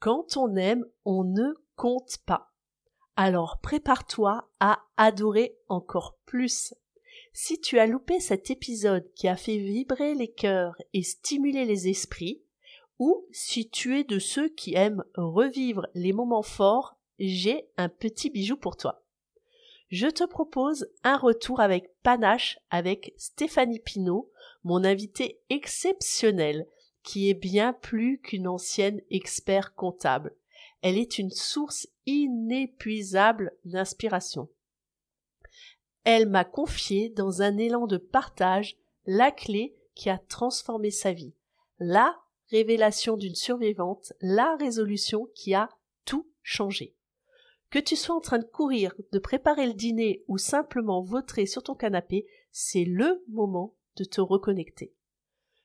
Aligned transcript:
Quand 0.00 0.38
on 0.38 0.56
aime, 0.56 0.86
on 1.04 1.24
ne 1.24 1.52
compte 1.76 2.16
pas. 2.24 2.52
Alors 3.16 3.60
prépare-toi 3.60 4.50
à 4.58 4.80
adorer 4.96 5.58
encore 5.68 6.16
plus. 6.24 6.74
Si 7.34 7.60
tu 7.60 7.78
as 7.78 7.86
loupé 7.86 8.18
cet 8.18 8.50
épisode 8.50 9.06
qui 9.14 9.28
a 9.28 9.36
fait 9.36 9.58
vibrer 9.58 10.14
les 10.14 10.32
cœurs 10.32 10.74
et 10.94 11.02
stimuler 11.02 11.66
les 11.66 11.86
esprits, 11.88 12.42
ou 12.98 13.26
si 13.30 13.68
tu 13.68 13.98
es 13.98 14.04
de 14.04 14.18
ceux 14.18 14.48
qui 14.48 14.74
aiment 14.74 15.04
revivre 15.16 15.86
les 15.94 16.14
moments 16.14 16.42
forts, 16.42 16.96
j'ai 17.18 17.68
un 17.76 17.90
petit 17.90 18.30
bijou 18.30 18.56
pour 18.56 18.78
toi. 18.78 19.04
Je 19.90 20.06
te 20.06 20.24
propose 20.24 20.88
un 21.04 21.18
retour 21.18 21.60
avec 21.60 21.90
panache 22.02 22.58
avec 22.70 23.12
Stéphanie 23.18 23.80
Pinault, 23.80 24.30
mon 24.64 24.82
invitée 24.84 25.40
exceptionnelle, 25.50 26.66
qui 27.02 27.30
est 27.30 27.34
bien 27.34 27.72
plus 27.72 28.20
qu'une 28.20 28.48
ancienne 28.48 29.00
expert 29.10 29.74
comptable. 29.74 30.36
Elle 30.82 30.98
est 30.98 31.18
une 31.18 31.30
source 31.30 31.88
inépuisable 32.06 33.52
d'inspiration. 33.64 34.48
Elle 36.04 36.28
m'a 36.28 36.44
confié 36.44 37.10
dans 37.10 37.42
un 37.42 37.58
élan 37.58 37.86
de 37.86 37.98
partage 37.98 38.76
la 39.06 39.30
clé 39.30 39.76
qui 39.94 40.08
a 40.08 40.18
transformé 40.18 40.90
sa 40.90 41.12
vie, 41.12 41.34
la 41.78 42.18
révélation 42.50 43.16
d'une 43.16 43.34
survivante, 43.34 44.12
la 44.20 44.56
résolution 44.56 45.28
qui 45.34 45.54
a 45.54 45.68
tout 46.04 46.26
changé. 46.42 46.96
Que 47.70 47.78
tu 47.78 47.96
sois 47.96 48.16
en 48.16 48.20
train 48.20 48.38
de 48.38 48.44
courir, 48.44 48.94
de 49.12 49.18
préparer 49.18 49.66
le 49.66 49.74
dîner 49.74 50.24
ou 50.26 50.38
simplement 50.38 51.02
vautrer 51.02 51.46
sur 51.46 51.62
ton 51.62 51.74
canapé, 51.74 52.26
c'est 52.50 52.84
le 52.84 53.22
moment 53.28 53.76
de 53.96 54.04
te 54.04 54.20
reconnecter. 54.20 54.92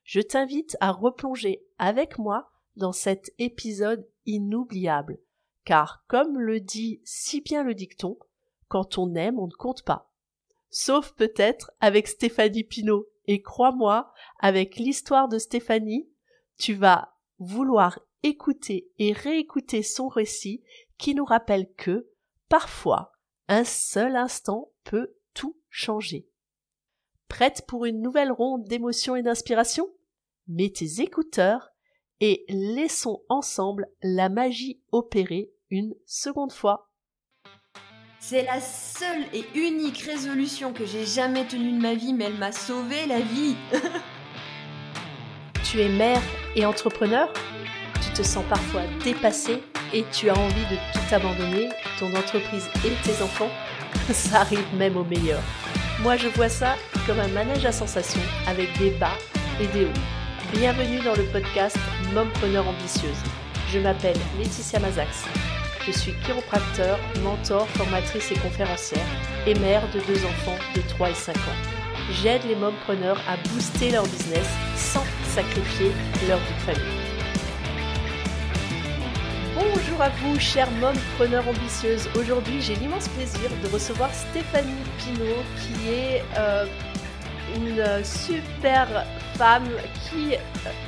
Je 0.05 0.22
t'invite 0.22 0.77
à 0.80 0.91
replonger 0.91 1.66
avec 1.80 2.20
moi 2.20 2.52
dans 2.76 2.91
cet 2.91 3.34
épisode 3.40 4.08
inoubliable, 4.27 5.20
car 5.66 6.05
comme 6.08 6.40
le 6.40 6.59
dit 6.59 7.02
si 7.04 7.41
bien 7.41 7.63
le 7.63 7.73
dicton, 7.73 8.18
quand 8.68 8.98
on 8.98 9.16
aime, 9.16 9.40
on 9.40 9.48
ne 9.48 9.54
compte 9.54 9.84
pas. 9.84 10.12
Sauf 10.70 11.13
peut-être 11.13 11.71
avec 11.79 12.07
Stéphanie 12.07 12.63
Pinault. 12.63 13.07
Et 13.27 13.41
crois-moi, 13.41 14.13
avec 14.40 14.76
l'histoire 14.76 15.27
de 15.27 15.40
Stéphanie, 15.40 16.07
tu 16.60 16.76
vas 16.76 17.16
vouloir 17.40 17.99
écouter 18.22 18.91
et 18.99 19.12
réécouter 19.13 19.82
son 19.82 20.07
récit 20.07 20.62
qui 20.99 21.16
nous 21.16 21.26
rappelle 21.26 21.72
que, 21.74 22.07
parfois, 22.48 23.13
un 23.48 23.63
seul 23.63 24.16
instant 24.16 24.70
peut 24.84 25.16
tout 25.34 25.57
changer. 25.70 26.27
Prête 27.27 27.66
pour 27.68 27.85
une 27.85 28.01
nouvelle 28.01 28.32
ronde 28.32 28.66
d'émotions 28.66 29.16
et 29.16 29.24
d'inspiration? 29.24 29.90
Mets 30.48 30.70
tes 30.70 31.01
écouteurs 31.01 31.70
et 32.20 32.46
laissons 32.49 33.21
ensemble 33.29 33.88
la 34.04 34.29
magie 34.29 34.79
opérer 34.91 35.49
une 35.71 35.96
seconde 36.05 36.51
fois. 36.51 36.91
C'est 38.20 38.43
la 38.43 38.62
seule 38.62 39.23
et 39.34 39.43
unique 39.55 39.99
résolution 39.99 40.71
que 40.71 40.85
j'ai 40.85 41.05
jamais 41.05 41.46
tenue 41.46 41.71
de 41.71 41.82
ma 41.82 41.96
vie, 41.96 42.13
mais 42.13 42.26
elle 42.26 42.38
m'a 42.38 42.51
sauvé 42.51 43.07
la 43.07 43.20
vie. 43.20 43.55
tu 45.63 45.82
es 45.82 45.90
mère 45.90 46.21
et 46.55 46.66
entrepreneur 46.66 47.32
Tu 48.04 48.13
te 48.13 48.23
sens 48.23 48.46
parfois 48.48 48.84
dépassé 49.04 49.63
et 49.93 50.04
tu 50.12 50.29
as 50.29 50.38
envie 50.38 50.66
de 50.66 50.76
tout 50.93 51.16
abandonner, 51.16 51.70
ton 51.99 52.13
entreprise 52.16 52.70
et 52.85 52.91
tes 53.04 53.23
enfants 53.23 53.51
Ça 54.13 54.41
arrive 54.41 54.76
même 54.76 54.98
au 54.98 55.04
meilleur. 55.04 55.41
Moi 56.01 56.18
je 56.18 56.27
vois 56.27 56.49
ça 56.49 56.76
comme 57.07 57.20
un 57.20 57.29
manège 57.29 57.66
à 57.66 57.71
sensations 57.71 58.21
avec 58.46 58.77
des 58.77 58.91
bas 58.91 59.18
et 59.60 59.68
des 59.68 59.85
hauts. 59.85 60.24
Bienvenue 60.54 60.99
dans 61.04 61.15
le 61.15 61.24
podcast 61.32 61.77
Mompreneur 62.13 62.68
ambitieuse. 62.68 63.18
Je 63.71 63.79
m'appelle 63.79 64.16
Laetitia 64.38 64.79
Mazax. 64.79 65.25
Je 65.85 65.91
suis 65.91 66.13
chiropracteur, 66.24 67.00
mentor, 67.24 67.68
formatrice 67.69 68.31
et 68.31 68.35
conférencière 68.35 69.06
et 69.47 69.56
mère 69.56 69.81
de 69.91 70.00
deux 70.01 70.23
enfants 70.23 70.57
de 70.75 70.81
3 70.81 71.09
et 71.09 71.13
5 71.16 71.35
ans. 71.35 71.40
J'aide 72.11 72.44
les 72.45 72.56
mompreneurs 72.56 73.19
à 73.28 73.38
booster 73.50 73.89
leur 73.89 74.03
business 74.03 74.47
sans 74.75 75.03
sacrifier 75.23 75.91
leur 76.28 76.38
vie 76.38 76.53
de 76.53 76.73
famille. 76.73 77.16
Bonjour 79.56 80.01
à 80.01 80.09
vous, 80.09 80.39
chers 80.39 80.69
mompreneurs 80.72 81.47
ambitieuses. 81.47 82.07
Aujourd'hui, 82.16 82.62
j'ai 82.62 82.75
l'immense 82.75 83.07
plaisir 83.09 83.50
de 83.63 83.67
recevoir 83.69 84.13
Stéphanie 84.13 84.83
Pinault, 85.00 85.44
qui 85.57 85.89
est 85.89 86.23
euh, 86.38 86.66
une 87.53 88.03
super 88.03 89.06
femme 89.35 89.67
qui 90.09 90.35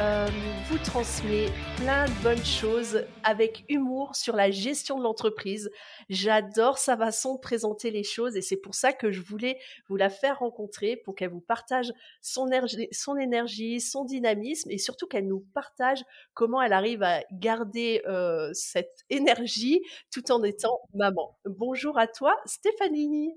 euh, 0.01 0.27
vous 0.69 0.77
transmet 0.79 1.47
plein 1.77 2.05
de 2.05 2.23
bonnes 2.23 2.45
choses 2.45 3.03
avec 3.23 3.65
humour 3.69 4.15
sur 4.15 4.35
la 4.35 4.49
gestion 4.49 4.97
de 4.97 5.03
l'entreprise. 5.03 5.69
J'adore 6.09 6.77
sa 6.77 6.97
façon 6.97 7.35
de 7.35 7.39
présenter 7.39 7.91
les 7.91 8.03
choses 8.03 8.37
et 8.37 8.41
c'est 8.41 8.57
pour 8.57 8.73
ça 8.73 8.93
que 8.93 9.11
je 9.11 9.21
voulais 9.21 9.59
vous 9.87 9.97
la 9.97 10.09
faire 10.09 10.39
rencontrer 10.39 10.95
pour 10.95 11.15
qu'elle 11.15 11.29
vous 11.29 11.41
partage 11.41 11.93
son, 12.21 12.47
énergie, 12.47 13.81
son 13.81 14.05
dynamisme 14.05 14.71
et 14.71 14.77
surtout 14.77 15.07
qu'elle 15.07 15.27
nous 15.27 15.45
partage 15.53 16.03
comment 16.33 16.61
elle 16.61 16.73
arrive 16.73 17.03
à 17.03 17.21
garder 17.31 18.01
euh, 18.07 18.49
cette 18.53 19.03
énergie 19.09 19.81
tout 20.11 20.31
en 20.31 20.41
étant 20.43 20.79
maman. 20.93 21.37
Bonjour 21.45 21.99
à 21.99 22.07
toi 22.07 22.35
Stéphanie. 22.45 23.33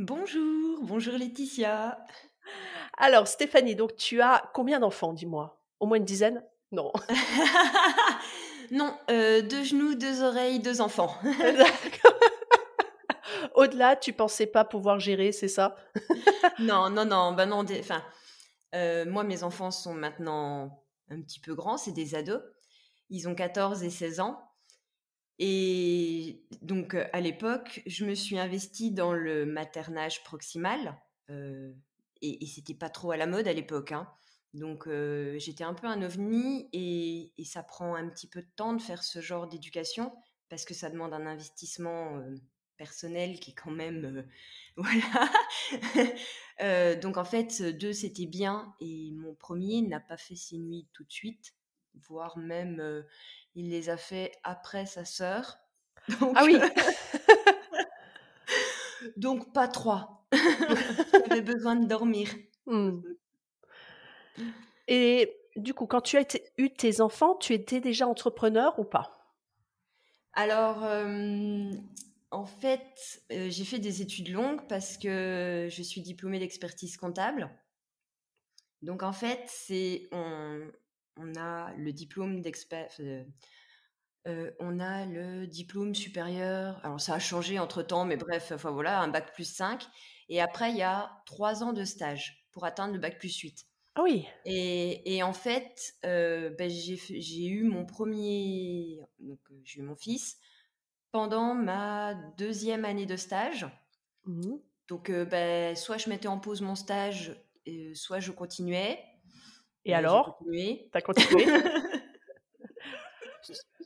Bonjour, 0.00 0.80
bonjour 0.82 1.14
Laetitia. 1.14 2.04
Alors, 2.98 3.28
Stéphanie, 3.28 3.76
donc 3.76 3.94
tu 3.94 4.20
as 4.20 4.50
combien 4.52 4.80
d'enfants, 4.80 5.12
dis-moi? 5.12 5.62
Au 5.78 5.86
moins 5.86 5.98
une 5.98 6.04
dizaine? 6.04 6.42
Non. 6.72 6.92
non, 8.72 8.92
euh, 9.08 9.40
deux 9.40 9.62
genoux, 9.62 9.94
deux 9.94 10.24
oreilles, 10.24 10.58
deux 10.58 10.80
enfants. 10.80 11.16
Au-delà, 13.54 13.94
tu 13.94 14.12
pensais 14.12 14.46
pas 14.46 14.64
pouvoir 14.64 14.98
gérer, 14.98 15.30
c'est 15.30 15.46
ça? 15.46 15.76
Non, 16.58 16.90
non, 16.90 17.04
non, 17.04 17.30
bah 17.30 17.46
non. 17.46 17.64
Enfin, 17.78 18.02
euh, 18.74 19.04
moi, 19.06 19.22
mes 19.22 19.44
enfants 19.44 19.70
sont 19.70 19.94
maintenant 19.94 20.84
un 21.08 21.22
petit 21.22 21.38
peu 21.38 21.54
grands, 21.54 21.76
c'est 21.76 21.92
des 21.92 22.16
ados. 22.16 22.42
Ils 23.10 23.28
ont 23.28 23.36
14 23.36 23.84
et 23.84 23.90
16 23.90 24.18
ans. 24.18 24.42
Et 25.38 26.44
donc, 26.62 26.94
à 26.94 27.20
l'époque, 27.20 27.82
je 27.86 28.04
me 28.04 28.14
suis 28.14 28.38
investie 28.38 28.92
dans 28.92 29.12
le 29.12 29.46
maternage 29.46 30.22
proximal. 30.22 30.96
Euh, 31.30 31.72
et, 32.22 32.46
c'était 32.46 32.74
pas 32.74 32.88
trop 32.88 33.10
à 33.10 33.16
la 33.16 33.26
mode 33.26 33.48
à 33.48 33.52
l'époque. 33.52 33.92
Hein. 33.92 34.08
Donc 34.54 34.88
j'étais 35.36 35.64
un 35.64 35.74
peu 35.74 35.88
un 35.88 36.00
ovni 36.02 36.68
et, 36.72 37.32
ça 37.44 37.62
prend 37.62 37.96
un 37.96 38.08
petit 38.08 38.28
peu 38.28 38.40
de 38.40 38.48
temps 38.56 38.72
de 38.72 38.80
faire 38.80 39.02
ce 39.02 39.20
genre 39.20 39.48
d'éducation 39.48 40.12
parce 40.48 40.64
que 40.64 40.74
ça 40.74 40.90
demande 40.90 41.12
un 41.12 41.26
investissement 41.26 42.22
personnel 42.76 43.40
qui 43.40 43.50
est 43.50 43.54
quand 43.54 43.72
même 43.72 44.24
voilà. 44.76 45.30
donc 46.96 47.16
en 47.16 47.24
fait 47.24 47.62
deux 47.62 47.92
c'était 47.92 48.26
bien 48.26 48.74
et 48.80 49.10
mon 49.12 49.34
premier 49.34 49.82
n'a 49.82 50.00
pas 50.00 50.16
fait 50.16 50.36
ses 50.36 50.58
nuits 50.58 50.88
tout 50.92 51.04
de 51.04 51.12
suite, 51.12 51.54
voire 51.94 52.38
même 52.38 53.04
il 53.54 53.70
les 53.70 53.88
a 53.88 53.96
fait 53.96 54.32
après 54.42 54.86
sa 54.86 55.04
sœur. 55.04 55.58
ah 56.34 56.44
oui. 56.44 56.58
donc 59.16 59.52
pas 59.52 59.68
trois. 59.68 60.26
J'avais 61.28 61.42
besoin 61.42 61.76
de 61.76 61.86
dormir. 61.86 62.28
Mmh. 62.66 63.00
Et 64.88 65.36
du 65.56 65.74
coup, 65.74 65.86
quand 65.86 66.00
tu 66.00 66.16
as 66.16 66.24
eu 66.58 66.70
tes 66.70 67.00
enfants, 67.00 67.36
tu 67.36 67.52
étais 67.52 67.80
déjà 67.80 68.06
entrepreneur 68.06 68.78
ou 68.78 68.84
pas? 68.84 69.12
Alors, 70.32 70.84
en 72.32 72.44
fait, 72.44 73.22
j'ai 73.30 73.64
fait 73.64 73.78
des 73.78 74.02
études 74.02 74.30
longues 74.30 74.66
parce 74.68 74.98
que 74.98 75.68
je 75.70 75.82
suis 75.82 76.00
diplômée 76.00 76.40
d'expertise 76.40 76.96
comptable. 76.96 77.50
Donc, 78.82 79.02
en 79.02 79.12
fait, 79.12 79.40
c'est 79.46 80.08
on, 80.12 80.68
on, 81.16 81.34
a 81.36 81.72
le 81.74 81.92
diplôme 81.92 82.40
d'expert. 82.40 82.90
on 84.26 84.80
a 84.80 85.06
le 85.06 85.46
diplôme 85.46 85.94
supérieur. 85.94 86.80
Alors, 86.84 87.00
ça 87.00 87.14
a 87.14 87.18
changé 87.18 87.58
entre 87.58 87.82
temps, 87.82 88.04
mais 88.04 88.16
bref, 88.16 88.52
enfin 88.54 88.70
voilà, 88.70 89.00
un 89.00 89.08
bac 89.08 89.32
plus 89.34 89.50
5. 89.50 89.86
Et 90.28 90.40
après, 90.40 90.70
il 90.70 90.76
y 90.76 90.82
a 90.82 91.22
trois 91.26 91.62
ans 91.62 91.72
de 91.72 91.84
stage 91.84 92.46
pour 92.52 92.64
atteindre 92.64 92.94
le 92.94 93.00
bac 93.00 93.18
plus 93.18 93.36
8. 93.36 93.66
Ah 93.96 94.02
oui. 94.02 94.26
Et, 94.44 95.16
et 95.16 95.22
en 95.22 95.32
fait, 95.32 95.94
euh, 96.04 96.50
ben, 96.50 96.68
j'ai 96.68 97.46
eu 97.46 97.62
mon 97.62 97.86
premier, 97.86 99.00
donc 99.20 99.38
euh, 99.50 99.60
j'ai 99.62 99.80
eu 99.80 99.82
mon 99.82 99.94
fils 99.94 100.36
pendant 101.12 101.54
ma 101.54 102.14
deuxième 102.36 102.84
année 102.84 103.06
de 103.06 103.16
stage. 103.16 103.66
Mmh. 104.24 104.56
Donc, 104.88 105.10
euh, 105.10 105.24
ben, 105.24 105.76
soit 105.76 105.96
je 105.96 106.08
mettais 106.08 106.26
en 106.26 106.40
pause 106.40 106.60
mon 106.60 106.74
stage, 106.74 107.40
soit 107.94 108.18
je 108.18 108.32
continuais. 108.32 108.98
Et 109.84 109.94
alors? 109.94 110.38
T'as 110.92 111.00
continué? 111.00 111.46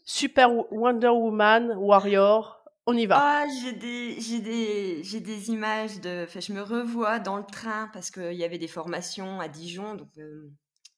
Super 0.05 0.73
Wonder 0.73 1.09
Woman, 1.09 1.73
Warrior, 1.77 2.65
on 2.87 2.97
y 2.97 3.05
va. 3.05 3.17
Ah, 3.21 3.47
j'ai 3.61 3.73
des, 3.73 4.19
j'ai 4.19 4.41
des, 4.41 5.03
j'ai 5.05 5.21
des 5.21 5.51
images 5.51 6.01
de. 6.01 6.25
Enfin, 6.25 6.41
je 6.41 6.53
me 6.55 6.63
revois 6.63 7.19
dans 7.19 7.37
le 7.37 7.45
train 7.45 7.91
parce 7.93 8.11
qu'il 8.11 8.33
y 8.33 8.45
avait 8.45 8.57
des 8.57 8.69
formations 8.69 9.41
à 9.41 9.49
Dijon. 9.49 9.95
Donc, 9.95 10.09
euh, 10.17 10.51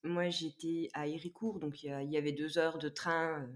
moi, 0.05 0.29
j'étais 0.29 0.89
à 0.95 1.09
Héricourt, 1.09 1.59
donc 1.59 1.83
il 1.83 1.91
y, 2.09 2.17
avait 2.17 2.33
deux 2.33 2.59
heures 2.59 2.79
de 2.79 2.89
train 2.89 3.41
euh, 3.41 3.47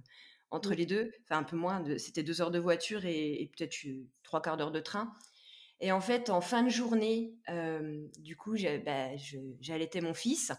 entre 0.50 0.75
les 0.75 0.87
deux, 0.87 1.12
enfin 1.23 1.38
un 1.38 1.44
peu 1.44 1.56
moins, 1.56 1.82
c'était 1.99 2.25
deux 2.25 2.43
heures 2.43 2.50
de 2.50 2.58
voiture 2.58 3.05
et, 3.06 3.50
peut-être 3.56 3.76
trois 4.25 4.43
quarts 4.43 4.56
d'heure 4.56 4.73
de 4.73 4.81
train. 4.81 5.12
Et 5.81 5.93
en 5.93 6.00
fait, 6.00 6.31
en 6.31 6.41
fin 6.41 6.62
de 6.62 6.70
journée, 6.70 7.35
du 8.19 8.37
coup, 8.37 8.56
bah, 8.85 9.11
j'allaitais 9.61 10.00
mon 10.00 10.14
fils. 10.14 10.52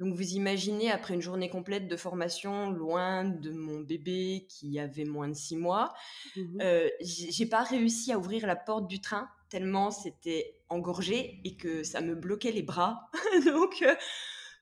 Donc 0.00 0.14
vous 0.14 0.32
imaginez, 0.32 0.90
après 0.90 1.12
une 1.12 1.20
journée 1.20 1.50
complète 1.50 1.86
de 1.86 1.96
formation, 1.96 2.70
loin 2.70 3.22
de 3.22 3.52
mon 3.52 3.80
bébé 3.80 4.46
qui 4.48 4.80
avait 4.80 5.04
moins 5.04 5.28
de 5.28 5.34
six 5.34 5.56
mois, 5.56 5.92
mmh 6.36 6.58
j'ai 7.00 7.46
pas 7.46 7.62
réussi 7.62 8.12
à 8.12 8.18
ouvrir 8.18 8.46
la 8.46 8.56
porte 8.56 8.88
du 8.88 9.00
train 9.00 9.28
tellement 9.50 9.90
c'était 9.90 10.56
engorgé 10.68 11.40
et 11.44 11.56
que 11.56 11.82
ça 11.82 12.00
me 12.00 12.14
bloquait 12.14 12.52
les 12.52 12.62
bras. 12.62 13.10
donc 13.44 13.84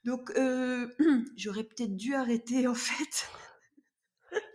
donc 0.05 0.33
j'aurais 1.37 1.65
peut-être 1.65 1.97
dû 1.97 2.15
arrêter 2.15 2.67
en 2.67 2.75
fait. 2.75 3.29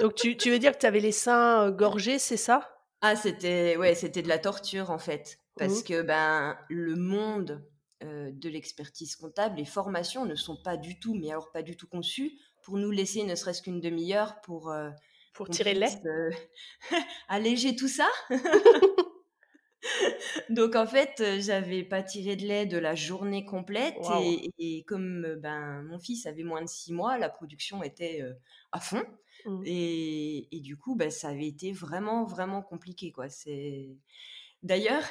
donc 0.02 0.16
tu, 0.16 0.36
tu 0.36 0.50
veux 0.50 0.60
dire 0.60 0.74
que 0.74 0.80
tu 0.80 0.86
avais 0.86 1.00
les 1.00 1.14
seins 1.14 1.72
gorgés, 1.72 2.20
c'est 2.20 2.38
ça? 2.38 2.78
Ah, 3.02 3.16
c'était 3.16 3.78
ouais, 3.78 3.96
c'était 3.96 4.22
de 4.22 4.28
la 4.28 4.40
torture 4.40 4.92
en 4.92 5.00
fait 5.00 5.40
parce 5.56 5.82
mmh. 5.82 5.84
que 5.84 6.02
ben 6.02 6.58
le 6.70 6.96
monde 6.96 7.64
de 8.04 8.50
l'expertise 8.50 9.16
comptable, 9.16 9.58
les 9.58 9.66
formations 9.66 10.26
ne 10.26 10.36
sont 10.36 10.62
pas 10.62 10.78
du 10.78 11.00
tout, 11.00 11.16
mais 11.16 11.32
alors 11.32 11.52
pas 11.52 11.64
du 11.64 11.78
tout 11.78 11.88
conçues 11.88 12.34
pour 12.64 12.78
nous 12.78 12.92
laisser 12.92 13.24
ne 13.24 13.36
serait-ce 13.36 13.62
qu'une 13.62 13.82
demi-heure 13.82 14.42
pour 14.42 14.74
pour 15.34 15.50
tirer 15.50 15.74
le 15.74 15.82
lait, 15.82 16.50
alléger 17.28 17.76
tout 17.76 17.88
ça. 17.88 18.08
Donc 20.50 20.76
en 20.76 20.86
fait, 20.86 21.22
j'avais 21.40 21.84
pas 21.84 22.04
tiré 22.04 22.36
de 22.36 22.46
lait 22.46 22.66
de 22.66 22.78
la 22.78 22.96
journée 22.96 23.44
complète 23.44 23.98
et, 24.58 24.84
comme 24.88 25.36
ben 25.42 25.84
mon 25.84 26.00
fils 26.00 26.26
avait 26.26 26.44
moins 26.44 26.62
de 26.62 26.70
six 26.70 26.94
mois, 26.94 27.18
la 27.18 27.30
production 27.30 27.84
était 27.84 28.24
à 28.72 28.80
fond 28.80 29.04
mmh. 29.46 29.64
et, 29.66 30.60
du 30.62 30.78
coup, 30.78 30.96
ben, 30.96 31.12
ça 31.12 31.30
avait 31.30 31.48
été 31.48 31.74
vraiment 31.74 32.24
vraiment 32.24 32.62
compliqué 32.62 33.12
quoi. 33.12 33.30
C'est 33.30 33.90
d'ailleurs 34.62 35.04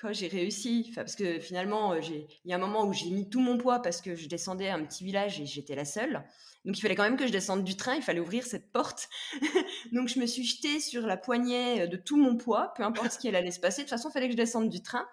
quand 0.00 0.12
j'ai 0.12 0.28
réussi, 0.28 0.92
parce 0.94 1.16
que 1.16 1.40
finalement, 1.40 1.94
il 1.94 2.26
y 2.44 2.52
a 2.52 2.56
un 2.56 2.60
moment 2.60 2.84
où 2.86 2.92
j'ai 2.92 3.10
mis 3.10 3.28
tout 3.28 3.40
mon 3.40 3.58
poids 3.58 3.80
parce 3.80 4.00
que 4.00 4.14
je 4.14 4.28
descendais 4.28 4.68
à 4.68 4.74
un 4.74 4.84
petit 4.84 5.04
village 5.04 5.40
et 5.40 5.46
j'étais 5.46 5.74
la 5.74 5.84
seule. 5.84 6.24
Donc 6.64 6.78
il 6.78 6.80
fallait 6.80 6.94
quand 6.94 7.02
même 7.02 7.16
que 7.16 7.26
je 7.26 7.32
descende 7.32 7.64
du 7.64 7.76
train, 7.76 7.94
il 7.94 8.02
fallait 8.02 8.20
ouvrir 8.20 8.44
cette 8.44 8.70
porte. 8.72 9.08
Donc 9.92 10.08
je 10.08 10.20
me 10.20 10.26
suis 10.26 10.44
jetée 10.44 10.80
sur 10.80 11.06
la 11.06 11.16
poignée 11.16 11.88
de 11.88 11.96
tout 11.96 12.16
mon 12.16 12.36
poids, 12.36 12.72
peu 12.76 12.82
importe 12.82 13.12
ce 13.12 13.18
qui 13.18 13.28
allait 13.28 13.50
se 13.50 13.60
passer. 13.60 13.82
De 13.82 13.86
toute 13.86 13.90
façon, 13.90 14.10
il 14.10 14.12
fallait 14.12 14.26
que 14.26 14.32
je 14.32 14.36
descende 14.36 14.68
du 14.68 14.82
train. 14.82 15.06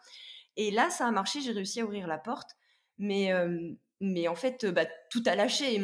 Et 0.57 0.71
là, 0.71 0.89
ça 0.89 1.07
a 1.07 1.11
marché, 1.11 1.41
j'ai 1.41 1.51
réussi 1.51 1.81
à 1.81 1.85
ouvrir 1.85 2.07
la 2.07 2.17
porte. 2.17 2.51
Mais, 2.97 3.31
mais 3.99 4.27
en 4.27 4.35
fait, 4.35 4.65
bah, 4.65 4.85
tout 5.09 5.23
a 5.25 5.35
lâché. 5.35 5.81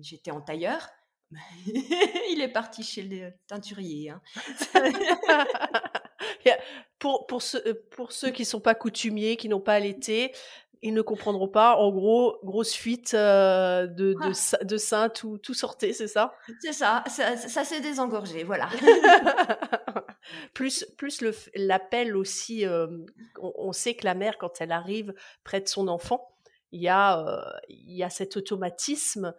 J'étais 0.00 0.30
en 0.30 0.40
tailleur. 0.40 0.88
il 1.66 2.40
est 2.40 2.52
parti 2.52 2.82
chez 2.82 3.02
le 3.02 3.32
teinturier. 3.46 4.10
Hein. 4.10 4.20
pour, 6.98 7.26
pour, 7.26 7.42
ceux, 7.42 7.62
euh, 7.66 7.74
pour 7.90 8.12
ceux 8.12 8.30
qui 8.30 8.44
sont 8.44 8.60
pas 8.60 8.74
coutumiers, 8.74 9.36
qui 9.36 9.48
n'ont 9.48 9.60
pas 9.60 9.74
allaité, 9.74 10.32
ils 10.82 10.94
ne 10.94 11.02
comprendront 11.02 11.48
pas. 11.48 11.76
En 11.76 11.90
gros, 11.90 12.38
grosse 12.44 12.74
fuite 12.74 13.14
euh, 13.14 13.86
de, 13.86 14.14
de, 14.14 14.32
ah. 14.54 14.64
de 14.64 14.76
sein, 14.76 15.08
tout, 15.08 15.38
tout 15.38 15.54
sortait, 15.54 15.92
c'est 15.92 16.08
ça? 16.08 16.34
C'est 16.60 16.72
ça, 16.72 17.04
ça, 17.06 17.64
s'est 17.64 17.80
désengorgé, 17.80 18.44
voilà. 18.44 18.68
plus 20.54 20.84
plus 20.96 21.22
l'appel 21.54 22.16
aussi, 22.16 22.66
euh, 22.66 22.86
on, 23.40 23.72
sait 23.72 23.94
que 23.94 24.04
la 24.04 24.14
mère, 24.14 24.38
quand 24.38 24.60
elle 24.60 24.72
arrive 24.72 25.14
près 25.44 25.60
de 25.60 25.68
son 25.68 25.88
enfant, 25.88 26.28
il 26.72 26.82
y 26.82 26.88
a, 26.88 27.60
il 27.68 27.96
y 27.96 28.02
a 28.02 28.10
cet 28.10 28.36
automatisme 28.36 29.34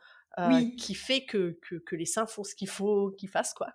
qui 0.78 0.96
fait 0.96 1.26
que, 1.26 1.58
que, 1.62 1.76
que, 1.76 1.96
les 1.96 2.06
seins 2.06 2.26
font 2.26 2.44
ce 2.44 2.56
qu'il 2.56 2.70
faut 2.70 3.12
qu'ils 3.12 3.30
fassent, 3.30 3.54
quoi. 3.54 3.68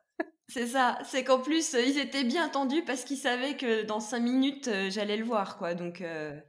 C'est 0.51 0.67
ça, 0.67 0.99
c'est 1.05 1.25
qu'en 1.25 1.41
plus, 1.41 1.75
ils 1.75 1.99
étaient 1.99 2.25
bien 2.25 2.49
tendus 2.49 2.83
parce 2.83 3.05
qu'ils 3.05 3.19
savaient 3.19 3.57
que 3.57 3.83
dans 3.83 4.01
cinq 4.01 4.21
minutes, 4.21 4.69
euh, 4.69 4.91
j'allais 4.91 5.19
le 5.19 5.25
voir, 5.25 5.59
quoi. 5.59 5.75
Donc, 5.75 6.01
euh, 6.01 6.41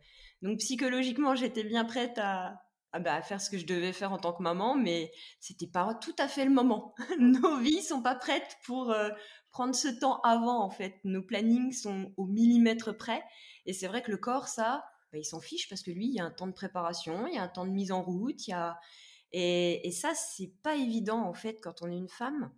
donc 0.42 0.60
psychologiquement, 0.60 1.36
j'étais 1.36 1.66
bien 1.66 1.84
prête 1.84 2.18
à, 2.18 2.62
bah, 2.94 3.16
à, 3.16 3.22
faire 3.22 3.42
ce 3.42 3.50
que 3.50 3.57
je 3.57 3.66
devais 3.66 3.92
faire 3.92 4.13
en 4.13 4.18
tant 4.18 4.31
que 4.31 4.42
maman, 4.42 4.75
mais 4.75 5.12
c'était 5.42 5.68
pas 5.68 5.94
tout 5.96 6.16
à 6.18 6.30
fait 6.30 6.46
le 6.46 6.51
moment. 6.51 6.96
Nos 7.19 7.57
vies 7.57 7.81
sont 7.81 8.01
pas 8.01 8.16
prêtes 8.16 8.57
pour 8.66 8.90
euh, 8.92 9.10
prendre 9.51 9.75
ce 9.75 9.90
temps 9.90 10.22
avant, 10.22 10.63
en 10.63 10.69
fait. 10.69 10.96
Nos 11.04 11.22
plannings 11.22 11.74
sont 11.74 12.13
au 12.16 12.25
millimètre 12.25 12.96
près. 12.96 13.22
Et 13.66 13.74
c'est 13.74 13.88
vrai 13.88 14.01
que 14.01 14.12
le 14.12 14.18
corps, 14.18 14.48
ça, 14.48 14.86
bah, 15.12 15.19
il 15.19 15.25
s'en 15.25 15.42
fiche 15.42 15.68
parce 15.68 15.81
que 15.84 15.92
lui, 15.92 16.07
il 16.07 16.13
y 16.13 16.22
a 16.22 16.25
un 16.25 16.31
temps 16.31 16.48
de 16.48 16.54
préparation, 16.54 17.28
il 17.28 17.36
y 17.36 17.38
a 17.38 17.44
un 17.44 17.50
temps 17.50 17.66
de 17.66 17.72
mise 17.72 17.92
en 17.92 18.01
route, 18.01 18.48
il 18.48 18.51
y 18.51 18.54
a... 18.54 18.80
Et, 19.34 19.86
et 19.86 19.92
ça, 19.92 20.13
c'est 20.16 20.54
pas 20.63 20.75
évident, 20.75 21.22
en 21.22 21.34
fait, 21.34 21.60
quand 21.62 21.81
on 21.81 21.92
est 21.92 21.98
une 21.98 22.07
femme 22.07 22.51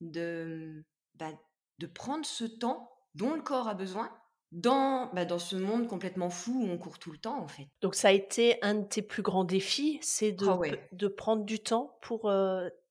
de, 0.00 0.84
bah, 1.14 1.32
de 1.78 1.86
prendre 1.86 2.24
ce 2.24 2.44
temps 2.44 2.90
dont 3.14 3.34
le 3.34 3.42
corps 3.42 3.68
a 3.68 3.74
besoin 3.74 4.10
dans, 4.52 5.12
bah, 5.12 5.24
dans 5.24 5.38
ce 5.38 5.56
monde 5.56 5.88
complètement 5.88 6.30
fou 6.30 6.64
où 6.64 6.70
on 6.70 6.78
court 6.78 6.98
tout 6.98 7.12
le 7.12 7.18
temps 7.18 7.40
en 7.40 7.48
fait. 7.48 7.68
Donc 7.80 7.94
ça 7.94 8.08
a 8.08 8.12
été 8.12 8.58
un 8.62 8.74
de 8.74 8.84
tes 8.84 9.02
plus 9.02 9.22
grands 9.22 9.44
défis, 9.44 9.98
c'est 10.02 10.32
de, 10.32 10.46
ah 10.46 10.58
de 10.92 11.08
prendre 11.08 11.44
du 11.44 11.58
temps 11.58 11.98
pour, 12.02 12.32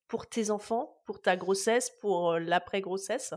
pour 0.07 0.28
tes 0.28 0.52
enfants, 0.52 1.02
pour 1.06 1.22
ta 1.22 1.38
grossesse, 1.38 1.92
pour 2.02 2.34
l'après-grossesse? 2.34 3.34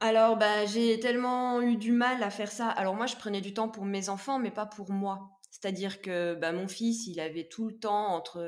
Alors, 0.00 0.36
bah, 0.36 0.66
j'ai 0.66 1.00
tellement 1.00 1.62
eu 1.62 1.76
du 1.76 1.92
mal 1.92 2.22
à 2.22 2.30
faire 2.30 2.50
ça. 2.50 2.68
Alors 2.68 2.94
moi, 2.94 3.06
je 3.06 3.16
prenais 3.16 3.40
du 3.40 3.54
temps 3.54 3.68
pour 3.68 3.84
mes 3.84 4.08
enfants, 4.08 4.38
mais 4.38 4.50
pas 4.50 4.66
pour 4.66 4.90
moi. 4.90 5.30
C'est-à-dire 5.50 6.02
que 6.02 6.34
bah, 6.34 6.52
mon 6.52 6.68
fils, 6.68 7.06
il 7.06 7.20
avait 7.20 7.48
tout 7.48 7.68
le 7.68 7.78
temps 7.78 8.08
entre 8.08 8.42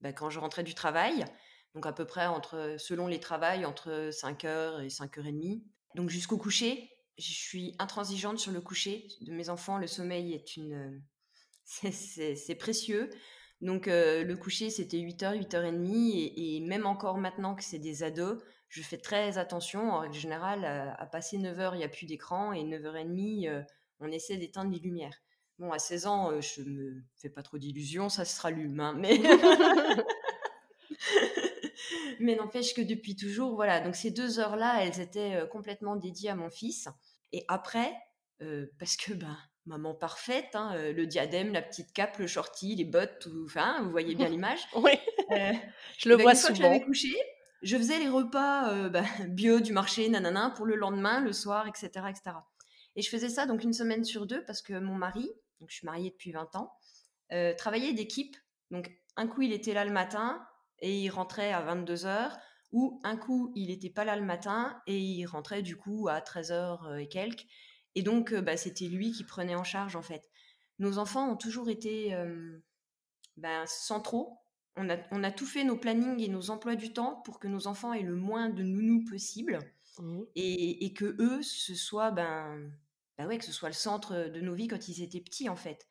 bah, 0.00 0.12
quand 0.12 0.30
je 0.30 0.38
rentrais 0.38 0.62
du 0.62 0.74
travail, 0.74 1.24
donc 1.74 1.86
à 1.86 1.92
peu 1.92 2.04
près 2.04 2.26
entre, 2.26 2.76
selon 2.78 3.06
les 3.06 3.20
travails, 3.20 3.64
entre 3.64 4.10
5h 4.10 4.82
et 4.82 4.88
5h30. 4.88 5.62
Donc 5.94 6.10
jusqu'au 6.10 6.36
coucher, 6.36 6.90
je 7.18 7.32
suis 7.32 7.74
intransigeante 7.78 8.38
sur 8.38 8.52
le 8.52 8.60
coucher 8.60 9.06
de 9.20 9.32
mes 9.32 9.50
enfants. 9.50 9.78
Le 9.78 9.86
sommeil 9.86 10.32
est 10.32 10.56
une, 10.56 11.02
c'est 11.64 12.54
précieux. 12.58 13.10
Donc 13.60 13.86
le 13.86 14.34
coucher, 14.34 14.70
c'était 14.70 14.98
8h, 14.98 15.48
8h30. 15.48 16.12
Et, 16.16 16.56
et, 16.56 16.60
même 16.60 16.86
encore 16.86 17.18
maintenant 17.18 17.54
que 17.54 17.62
c'est 17.62 17.78
des 17.78 18.02
ados, 18.02 18.42
je 18.68 18.82
fais 18.82 18.98
très 18.98 19.36
attention, 19.38 19.90
en 19.90 19.98
règle 20.00 20.14
générale, 20.14 20.64
à, 20.64 21.06
passer 21.06 21.38
9h, 21.38 21.74
il 21.74 21.78
n'y 21.78 21.84
a 21.84 21.88
plus 21.88 22.06
d'écran. 22.06 22.52
Et 22.52 22.62
9h30, 22.62 23.64
on 24.00 24.10
essaie 24.10 24.36
d'éteindre 24.36 24.72
les 24.72 24.78
lumières. 24.78 25.16
Bon, 25.58 25.72
à 25.72 25.78
16 25.78 26.06
ans, 26.06 26.40
je 26.40 26.62
me 26.62 27.02
fais 27.16 27.28
pas 27.28 27.42
trop 27.42 27.58
d'illusions, 27.58 28.08
ça 28.08 28.24
se 28.24 28.40
rallume. 28.40 28.80
Hein, 28.80 28.94
mais... 28.96 29.20
Mais 32.20 32.36
n'empêche 32.36 32.74
que 32.74 32.80
depuis 32.80 33.16
toujours, 33.16 33.54
voilà. 33.54 33.80
Donc 33.80 33.96
ces 33.96 34.10
deux 34.10 34.38
heures-là, 34.38 34.84
elles 34.84 35.00
étaient 35.00 35.36
euh, 35.36 35.46
complètement 35.46 35.96
dédiées 35.96 36.30
à 36.30 36.34
mon 36.34 36.50
fils. 36.50 36.88
Et 37.32 37.44
après, 37.48 37.92
euh, 38.42 38.66
parce 38.78 38.96
que 38.96 39.12
ben 39.12 39.36
maman 39.66 39.94
parfaite, 39.94 40.50
hein, 40.54 40.74
euh, 40.74 40.92
le 40.92 41.06
diadème, 41.06 41.52
la 41.52 41.62
petite 41.62 41.92
cape, 41.92 42.18
le 42.18 42.26
shorty, 42.26 42.76
les 42.76 42.84
bottes, 42.84 43.18
tout, 43.20 43.44
enfin, 43.44 43.82
vous 43.82 43.90
voyez 43.90 44.14
bien 44.14 44.28
l'image. 44.28 44.60
oui. 44.76 44.92
je 45.98 46.08
le 46.08 46.16
ben, 46.16 46.22
vois 46.22 46.32
une 46.32 46.38
souvent. 46.38 46.54
Fois 46.54 46.78
que 46.78 46.82
je 46.82 46.86
couché, 46.86 47.16
je 47.62 47.76
faisais 47.76 47.98
les 47.98 48.08
repas 48.08 48.88
ben, 48.88 49.04
bio 49.28 49.60
du 49.60 49.72
marché, 49.72 50.08
nanana, 50.08 50.52
pour 50.56 50.66
le 50.66 50.76
lendemain, 50.76 51.20
le 51.20 51.32
soir, 51.32 51.68
etc., 51.68 51.88
etc. 52.08 52.36
Et 52.96 53.02
je 53.02 53.10
faisais 53.10 53.28
ça 53.28 53.46
donc 53.46 53.62
une 53.62 53.72
semaine 53.72 54.04
sur 54.04 54.26
deux 54.26 54.44
parce 54.44 54.62
que 54.62 54.72
mon 54.72 54.94
mari, 54.94 55.30
donc 55.60 55.70
je 55.70 55.76
suis 55.76 55.86
mariée 55.86 56.10
depuis 56.10 56.32
20 56.32 56.56
ans, 56.56 56.72
travaillait 57.56 57.92
d'équipe. 57.92 58.36
Donc 58.72 58.90
un 59.16 59.28
coup 59.28 59.42
il 59.42 59.52
était 59.52 59.74
là 59.74 59.84
le 59.84 59.92
matin, 59.92 60.44
et 60.80 61.00
il 61.00 61.10
rentrait 61.10 61.52
à 61.52 61.60
22 61.62 62.06
heures, 62.06 62.38
ou 62.72 63.00
un 63.04 63.16
coup, 63.16 63.52
il 63.56 63.68
n'était 63.68 63.90
pas 63.90 64.04
là 64.04 64.16
le 64.16 64.24
matin 64.24 64.80
et 64.86 64.98
il 64.98 65.26
rentrait 65.26 65.62
du 65.62 65.76
coup 65.76 66.08
à 66.08 66.20
13 66.20 66.52
heures 66.52 66.86
euh, 66.86 66.96
et 66.98 67.08
quelques. 67.08 67.46
Et 67.94 68.02
donc, 68.02 68.32
euh, 68.32 68.40
bah, 68.40 68.56
c'était 68.56 68.86
lui 68.86 69.10
qui 69.12 69.24
prenait 69.24 69.56
en 69.56 69.64
charge 69.64 69.96
en 69.96 70.02
fait. 70.02 70.30
Nos 70.78 70.98
enfants 70.98 71.30
ont 71.30 71.36
toujours 71.36 71.68
été 71.68 72.16
ben, 73.36 73.64
centraux. 73.66 74.38
On 74.76 74.88
a, 74.88 74.96
on 75.10 75.24
a 75.24 75.30
tout 75.30 75.46
fait 75.46 75.64
nos 75.64 75.76
plannings 75.76 76.20
et 76.20 76.28
nos 76.28 76.50
emplois 76.50 76.76
du 76.76 76.92
temps 76.92 77.20
pour 77.24 77.38
que 77.38 77.48
nos 77.48 77.66
enfants 77.66 77.92
aient 77.92 78.02
le 78.02 78.14
moins 78.14 78.48
de 78.48 78.62
nounous 78.62 79.04
possible 79.04 79.58
mmh. 79.98 80.20
et, 80.36 80.86
et, 80.86 80.92
que 80.94 81.16
eux, 81.20 81.42
ce 81.42 81.74
soit 81.74 82.12
ben, 82.12 82.70
ben 83.18 83.26
ouais, 83.26 83.36
que 83.36 83.44
ce 83.44 83.52
soit 83.52 83.68
le 83.68 83.74
centre 83.74 84.30
de 84.30 84.40
nos 84.40 84.54
vies 84.54 84.68
quand 84.68 84.88
ils 84.88 85.02
étaient 85.02 85.20
petits 85.20 85.50
en 85.50 85.56
fait. 85.56 85.86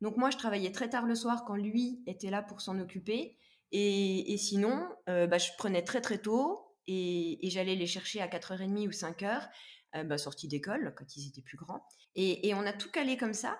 Donc 0.00 0.16
moi, 0.16 0.30
je 0.30 0.36
travaillais 0.36 0.70
très 0.70 0.88
tard 0.88 1.06
le 1.06 1.14
soir 1.14 1.44
quand 1.44 1.56
lui 1.56 2.02
était 2.06 2.30
là 2.30 2.42
pour 2.42 2.60
s'en 2.60 2.78
occuper. 2.78 3.36
Et, 3.72 4.36
sinon, 4.38 4.88
euh, 5.08 5.26
bah, 5.26 5.38
je 5.38 5.50
prenais 5.58 5.82
très 5.82 6.00
très 6.00 6.18
tôt 6.18 6.74
et, 6.86 7.38
j'allais 7.44 7.74
les 7.74 7.86
chercher 7.86 8.20
à 8.20 8.28
4h30 8.28 8.88
ou 8.88 8.90
5h, 8.90 9.48
euh, 9.96 10.04
bah, 10.04 10.18
sortie 10.18 10.48
d'école 10.48 10.94
quand 10.96 11.16
ils 11.16 11.28
étaient 11.28 11.42
plus 11.42 11.58
grands. 11.58 11.84
Et, 12.14 12.52
on 12.54 12.66
a 12.66 12.72
tout 12.72 12.90
calé 12.90 13.16
comme 13.16 13.34
ça. 13.34 13.58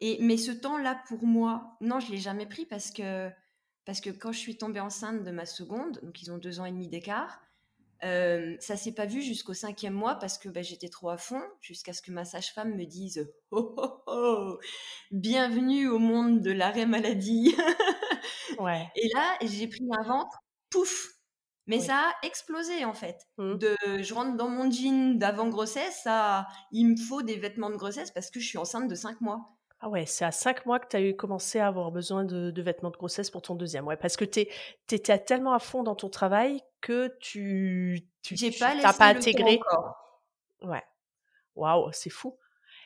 Et, 0.00 0.18
mais 0.20 0.36
ce 0.36 0.52
temps-là, 0.52 1.02
pour 1.06 1.24
moi, 1.24 1.76
non, 1.80 2.00
je 2.00 2.10
l'ai 2.10 2.18
jamais 2.18 2.46
pris 2.46 2.66
parce 2.66 2.90
que, 2.90 3.30
parce 3.84 4.00
que 4.00 4.10
quand 4.10 4.32
je 4.32 4.38
suis 4.38 4.56
tombée 4.56 4.80
enceinte 4.80 5.22
de 5.22 5.30
ma 5.30 5.46
seconde, 5.46 6.00
donc 6.02 6.22
ils 6.22 6.32
ont 6.32 6.38
deux 6.38 6.60
ans 6.60 6.64
et 6.64 6.72
demi 6.72 6.88
d'écart, 6.88 7.40
euh, 8.04 8.56
ça 8.58 8.76
s'est 8.76 8.92
pas 8.92 9.06
vu 9.06 9.22
jusqu'au 9.22 9.54
cinquième 9.54 9.94
mois 9.94 10.16
parce 10.16 10.36
que 10.36 10.48
bah, 10.48 10.62
j'étais 10.62 10.88
trop 10.88 11.10
à 11.10 11.18
fond, 11.18 11.40
jusqu'à 11.60 11.92
ce 11.92 12.02
que 12.02 12.10
ma 12.10 12.24
sage-femme 12.24 12.74
me 12.74 12.84
dise 12.84 13.32
oh, 13.52 13.74
oh, 13.76 14.02
oh, 14.08 14.58
Bienvenue 15.12 15.86
au 15.88 16.00
monde 16.00 16.40
de 16.40 16.50
l'arrêt 16.50 16.86
maladie. 16.86 17.54
Ouais. 18.58 18.88
Et 18.96 19.08
là, 19.14 19.36
j'ai 19.42 19.66
pris 19.68 19.86
un 19.98 20.02
ventre, 20.02 20.38
pouf 20.70 21.08
Mais 21.66 21.80
ça 21.80 22.10
a 22.10 22.26
explosé 22.26 22.84
en 22.84 22.94
fait. 22.94 23.26
Mmh. 23.38 23.54
De, 23.58 23.76
je 24.02 24.14
rentre 24.14 24.36
dans 24.36 24.48
mon 24.48 24.70
jean 24.70 25.18
d'avant 25.18 25.48
grossesse, 25.48 26.00
ça, 26.02 26.46
il 26.72 26.88
me 26.88 26.96
faut 26.96 27.22
des 27.22 27.36
vêtements 27.36 27.70
de 27.70 27.76
grossesse 27.76 28.10
parce 28.10 28.30
que 28.30 28.40
je 28.40 28.46
suis 28.46 28.58
enceinte 28.58 28.88
de 28.88 28.94
5 28.94 29.20
mois. 29.20 29.56
Ah 29.84 29.88
ouais, 29.88 30.06
c'est 30.06 30.24
à 30.24 30.30
5 30.30 30.64
mois 30.64 30.78
que 30.78 30.86
tu 30.88 30.96
as 30.96 31.00
eu 31.00 31.16
commencé 31.16 31.58
à 31.58 31.66
avoir 31.66 31.90
besoin 31.90 32.24
de, 32.24 32.52
de 32.52 32.62
vêtements 32.62 32.90
de 32.90 32.96
grossesse 32.96 33.30
pour 33.30 33.42
ton 33.42 33.56
deuxième. 33.56 33.84
Ouais, 33.86 33.96
parce 33.96 34.16
que 34.16 34.24
tu 34.24 34.46
étais 34.92 35.18
tellement 35.18 35.54
à 35.54 35.58
fond 35.58 35.82
dans 35.82 35.96
ton 35.96 36.08
travail 36.08 36.62
que 36.80 37.16
tu 37.20 38.06
tu 38.22 38.36
pas 38.60 38.74
laissé 38.74 39.02
intégré. 39.02 39.58
Ouais. 40.62 40.82
Waouh, 41.56 41.90
c'est 41.92 42.10
fou. 42.10 42.38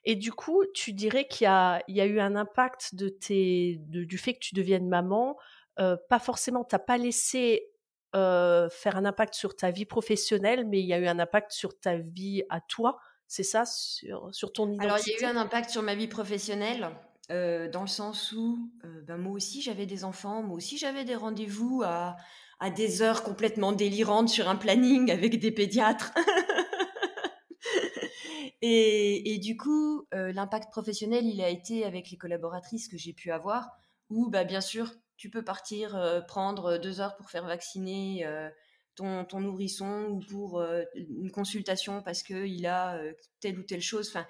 Et 0.04 0.16
du 0.16 0.32
coup, 0.32 0.64
tu 0.72 0.92
dirais 0.92 1.26
qu'il 1.26 1.46
y 1.46 1.92
y 1.92 2.00
a 2.00 2.06
eu 2.06 2.20
un 2.20 2.36
impact 2.36 2.94
de 2.94 3.08
tes, 3.08 3.76
de- 3.88 4.04
du 4.04 4.18
fait 4.18 4.34
que 4.34 4.38
tu 4.38 4.54
deviennes 4.54 4.88
maman. 4.88 5.36
Euh, 5.78 5.96
pas 6.08 6.18
forcément, 6.18 6.64
t'as 6.64 6.78
pas 6.78 6.98
laissé 6.98 7.70
euh, 8.14 8.68
faire 8.70 8.96
un 8.96 9.04
impact 9.04 9.34
sur 9.34 9.56
ta 9.56 9.70
vie 9.70 9.84
professionnelle, 9.84 10.66
mais 10.66 10.80
il 10.80 10.86
y 10.86 10.94
a 10.94 10.98
eu 10.98 11.06
un 11.06 11.18
impact 11.18 11.52
sur 11.52 11.78
ta 11.78 11.96
vie 11.96 12.42
à 12.48 12.60
toi. 12.60 12.98
C'est 13.26 13.42
ça, 13.42 13.64
sur, 13.66 14.28
sur 14.32 14.52
ton 14.52 14.78
Alors, 14.78 14.98
il 14.98 15.08
y 15.08 15.10
a 15.10 15.14
eu 15.14 15.18
identité? 15.18 15.24
un 15.26 15.36
impact 15.36 15.70
sur 15.70 15.82
ma 15.82 15.94
vie 15.94 16.08
professionnelle, 16.08 16.90
euh, 17.30 17.68
dans 17.68 17.82
le 17.82 17.88
sens 17.88 18.32
où 18.32 18.70
euh, 18.84 19.02
ben, 19.02 19.18
moi 19.18 19.32
aussi 19.32 19.60
j'avais 19.60 19.84
des 19.84 20.04
enfants, 20.04 20.42
moi 20.42 20.56
aussi 20.56 20.78
j'avais 20.78 21.04
des 21.04 21.16
rendez-vous 21.16 21.82
à, 21.84 22.16
à 22.60 22.70
des 22.70 23.02
heures 23.02 23.22
complètement 23.22 23.72
délirantes 23.72 24.28
sur 24.28 24.48
un 24.48 24.56
planning 24.56 25.10
avec 25.10 25.38
des 25.38 25.50
pédiatres. 25.50 26.14
et, 28.62 29.34
et 29.34 29.38
du 29.38 29.56
coup, 29.56 30.06
l'impact 30.12 30.70
professionnel, 30.70 31.26
il 31.26 31.42
a 31.42 31.50
été 31.50 31.84
avec 31.84 32.10
les 32.10 32.16
collaboratrices 32.16 32.88
que 32.88 32.96
j'ai 32.96 33.12
pu 33.12 33.30
avoir, 33.30 33.72
où 34.08 34.30
bah, 34.30 34.44
bien 34.44 34.62
sûr, 34.62 34.92
tu 35.16 35.30
peux 35.30 35.42
partir 35.42 35.96
euh, 35.96 36.20
prendre 36.20 36.78
deux 36.78 37.00
heures 37.00 37.16
pour 37.16 37.30
faire 37.30 37.46
vacciner 37.46 38.26
euh, 38.26 38.50
ton, 38.96 39.24
ton 39.24 39.40
nourrisson 39.40 40.08
ou 40.10 40.20
pour 40.20 40.58
euh, 40.60 40.82
une 40.94 41.30
consultation 41.30 42.02
parce 42.02 42.22
qu'il 42.22 42.66
a 42.66 42.96
euh, 42.96 43.12
telle 43.40 43.58
ou 43.58 43.62
telle 43.62 43.82
chose. 43.82 44.08
Enfin, 44.08 44.26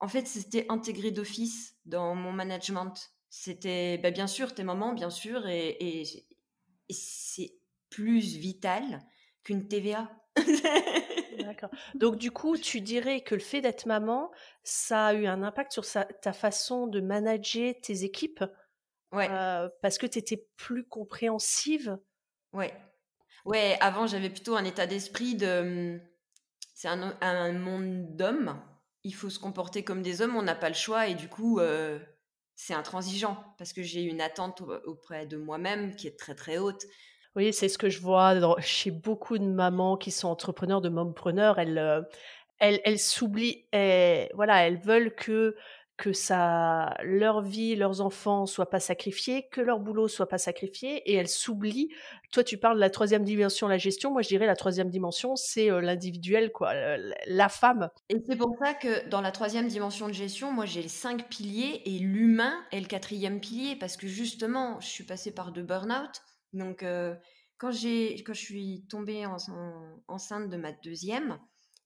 en 0.00 0.08
fait, 0.08 0.26
c'était 0.26 0.64
intégré 0.70 1.10
d'office 1.10 1.76
dans 1.84 2.14
mon 2.14 2.32
management. 2.32 3.12
C'était 3.28 3.98
bah, 3.98 4.10
bien 4.10 4.26
sûr 4.26 4.54
tes 4.54 4.62
mamans, 4.62 4.94
bien 4.94 5.10
sûr, 5.10 5.46
et, 5.48 6.04
c'est 6.90 7.54
plus 7.88 8.36
vital 8.36 9.00
qu'une 9.44 9.66
TVA. 9.66 10.10
D'accord. 11.38 11.70
Donc 11.94 12.16
du 12.16 12.30
coup, 12.30 12.58
tu 12.58 12.80
dirais 12.82 13.22
que 13.22 13.34
le 13.34 13.40
fait 13.40 13.62
d'être 13.62 13.86
maman, 13.86 14.30
ça 14.62 15.06
a 15.06 15.14
eu 15.14 15.26
un 15.26 15.42
impact 15.42 15.72
sur 15.72 15.86
ta 15.86 16.32
façon 16.32 16.86
de 16.86 17.00
manager 17.00 17.74
tes 17.82 18.04
équipes, 18.04 18.44
ouais, 19.12 19.28
euh, 19.30 19.68
parce 19.82 19.98
que 19.98 20.06
tu 20.06 20.18
étais 20.18 20.46
plus 20.56 20.84
compréhensive. 20.86 21.98
ouais. 22.52 22.74
Ouais, 23.44 23.76
avant, 23.80 24.06
j'avais 24.06 24.30
plutôt 24.30 24.54
un 24.54 24.64
état 24.64 24.86
d'esprit 24.86 25.34
de. 25.34 26.00
C'est 26.74 26.86
un, 26.86 27.16
un 27.20 27.52
monde 27.52 28.14
d'hommes. 28.16 28.56
Il 29.02 29.14
faut 29.14 29.30
se 29.30 29.40
comporter 29.40 29.82
comme 29.82 30.00
des 30.02 30.22
hommes, 30.22 30.36
on 30.36 30.42
n'a 30.42 30.54
pas 30.54 30.68
le 30.68 30.76
choix, 30.76 31.08
et 31.08 31.14
du 31.14 31.28
coup, 31.28 31.58
euh, 31.58 31.98
c'est 32.54 32.74
intransigeant, 32.74 33.42
parce 33.58 33.72
que 33.72 33.82
j'ai 33.82 34.02
une 34.02 34.20
attente 34.20 34.60
au- 34.60 34.72
auprès 34.86 35.26
de 35.26 35.36
moi-même 35.36 35.96
qui 35.96 36.06
est 36.06 36.16
très 36.16 36.36
très 36.36 36.58
haute. 36.58 36.84
Oui, 37.34 37.52
c'est 37.52 37.68
ce 37.68 37.78
que 37.78 37.88
je 37.90 38.00
vois 38.00 38.38
dans- 38.38 38.60
chez 38.60 38.92
beaucoup 38.92 39.38
de 39.38 39.44
mamans 39.44 39.96
qui 39.96 40.12
sont 40.12 40.28
entrepreneurs, 40.28 40.80
de 40.80 40.88
mompreneurs. 40.88 41.58
Elles, 41.58 41.78
euh, 41.78 42.02
elles, 42.60 42.80
elles 42.84 43.00
s'oublient, 43.00 43.66
elles- 43.72 44.30
voilà, 44.34 44.64
elles 44.68 44.78
veulent 44.80 45.14
que 45.16 45.56
que 46.02 46.12
ça, 46.12 46.96
leur 47.04 47.42
vie, 47.42 47.76
leurs 47.76 48.00
enfants 48.00 48.44
soient 48.44 48.68
pas 48.68 48.80
sacrifiés, 48.80 49.46
que 49.52 49.60
leur 49.60 49.78
boulot 49.78 50.08
soit 50.08 50.28
pas 50.28 50.36
sacrifié, 50.36 50.96
et 51.08 51.14
elles 51.14 51.28
s'oublient. 51.28 51.90
Toi, 52.32 52.42
tu 52.42 52.58
parles 52.58 52.74
de 52.74 52.80
la 52.80 52.90
troisième 52.90 53.22
dimension, 53.22 53.68
la 53.68 53.78
gestion. 53.78 54.10
Moi, 54.10 54.22
je 54.22 54.26
dirais 54.26 54.46
la 54.46 54.56
troisième 54.56 54.90
dimension, 54.90 55.36
c'est 55.36 55.70
euh, 55.70 55.80
l'individuel, 55.80 56.50
quoi, 56.50 56.74
la 57.28 57.48
femme. 57.48 57.88
Et 58.08 58.16
c'est 58.26 58.34
pour 58.34 58.56
ça 58.60 58.74
que 58.74 59.08
dans 59.10 59.20
la 59.20 59.30
troisième 59.30 59.68
dimension 59.68 60.08
de 60.08 60.12
gestion, 60.12 60.50
moi 60.50 60.66
j'ai 60.66 60.88
cinq 60.88 61.28
piliers 61.28 61.82
et 61.84 62.00
l'humain 62.00 62.54
est 62.72 62.80
le 62.80 62.86
quatrième 62.86 63.38
pilier 63.38 63.76
parce 63.76 63.96
que 63.96 64.08
justement, 64.08 64.80
je 64.80 64.88
suis 64.88 65.04
passée 65.04 65.32
par 65.32 65.52
deux 65.52 65.62
burn-out. 65.62 66.20
Donc 66.52 66.82
euh, 66.82 67.14
quand, 67.58 67.70
quand 67.70 68.34
je 68.34 68.40
suis 68.40 68.84
tombée 68.90 69.24
en- 69.24 69.36
en- 69.36 70.02
enceinte 70.08 70.50
de 70.50 70.56
ma 70.56 70.72
deuxième, 70.72 71.38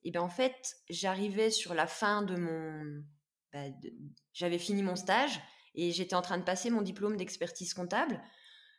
et 0.04 0.11
ben 0.11 0.23
en 0.23 0.30
fait, 0.30 0.76
j'arrivais 0.88 1.50
sur 1.50 1.75
la 1.75 1.87
fin 1.87 2.23
de 2.23 2.37
mon... 2.37 3.02
bah, 3.56 3.75
j'avais 4.34 4.58
fini 4.58 4.82
mon 4.82 4.96
stage 4.96 5.40
et 5.75 5.90
j'étais 5.90 6.14
en 6.14 6.20
train 6.20 6.36
de 6.36 6.42
passer 6.42 6.68
mon 6.68 6.82
diplôme 6.82 7.16
d'expertise 7.16 7.72
comptable. 7.72 8.20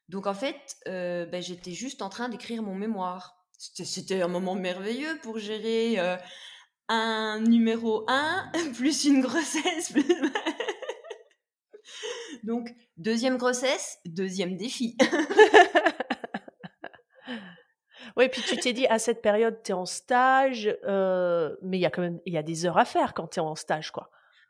Donc 0.07 0.27
en 0.27 0.36
fait, 0.36 0.77
euh, 0.88 1.25
bah, 1.25 1.41
j'étais 1.41 1.72
juste 1.72 2.03
en 2.03 2.10
train 2.10 2.29
d'écrire 2.29 2.62
mon 2.62 2.75
mémoire. 2.75 3.43
C'était, 3.57 4.22
un 4.22 4.27
moment 4.27 4.53
merveilleux 4.53 5.17
pour 5.24 5.39
gérer 5.39 6.00
euh, 6.00 6.15
un 6.89 7.41
numéro 7.41 8.05
1 8.07 8.51
plus 8.75 9.05
une 9.05 9.22
grossesse. 9.22 9.93
Donc, 12.43 12.69
deuxième 12.98 13.38
grossesse, 13.38 13.98
deuxième 14.05 14.57
défi. 14.57 14.96
Oui, 18.15 18.29
puis 18.29 18.41
tu 18.41 18.57
t'es 18.57 18.74
dit, 18.74 18.88
à 18.88 18.98
cette 18.98 19.22
période, 19.22 19.62
tu 19.63 19.72
es 19.72 19.75
en 19.75 19.86
stage, 19.86 20.75
euh, 20.86 21.55
mais 21.62 21.77
il 21.77 21.81
y 21.81 21.86
a 21.86 21.91
quand 21.91 22.01
même 22.01 22.19
y 22.25 22.36
a 22.36 22.41
des 22.41 22.65
heures 22.65 22.79
à 22.79 22.86
faire 22.86 23.13
quand 23.13 23.27
tu 23.27 23.39
es 23.39 23.43
en 23.43 23.53
stage, 23.53 23.91
quoi. 23.91 24.10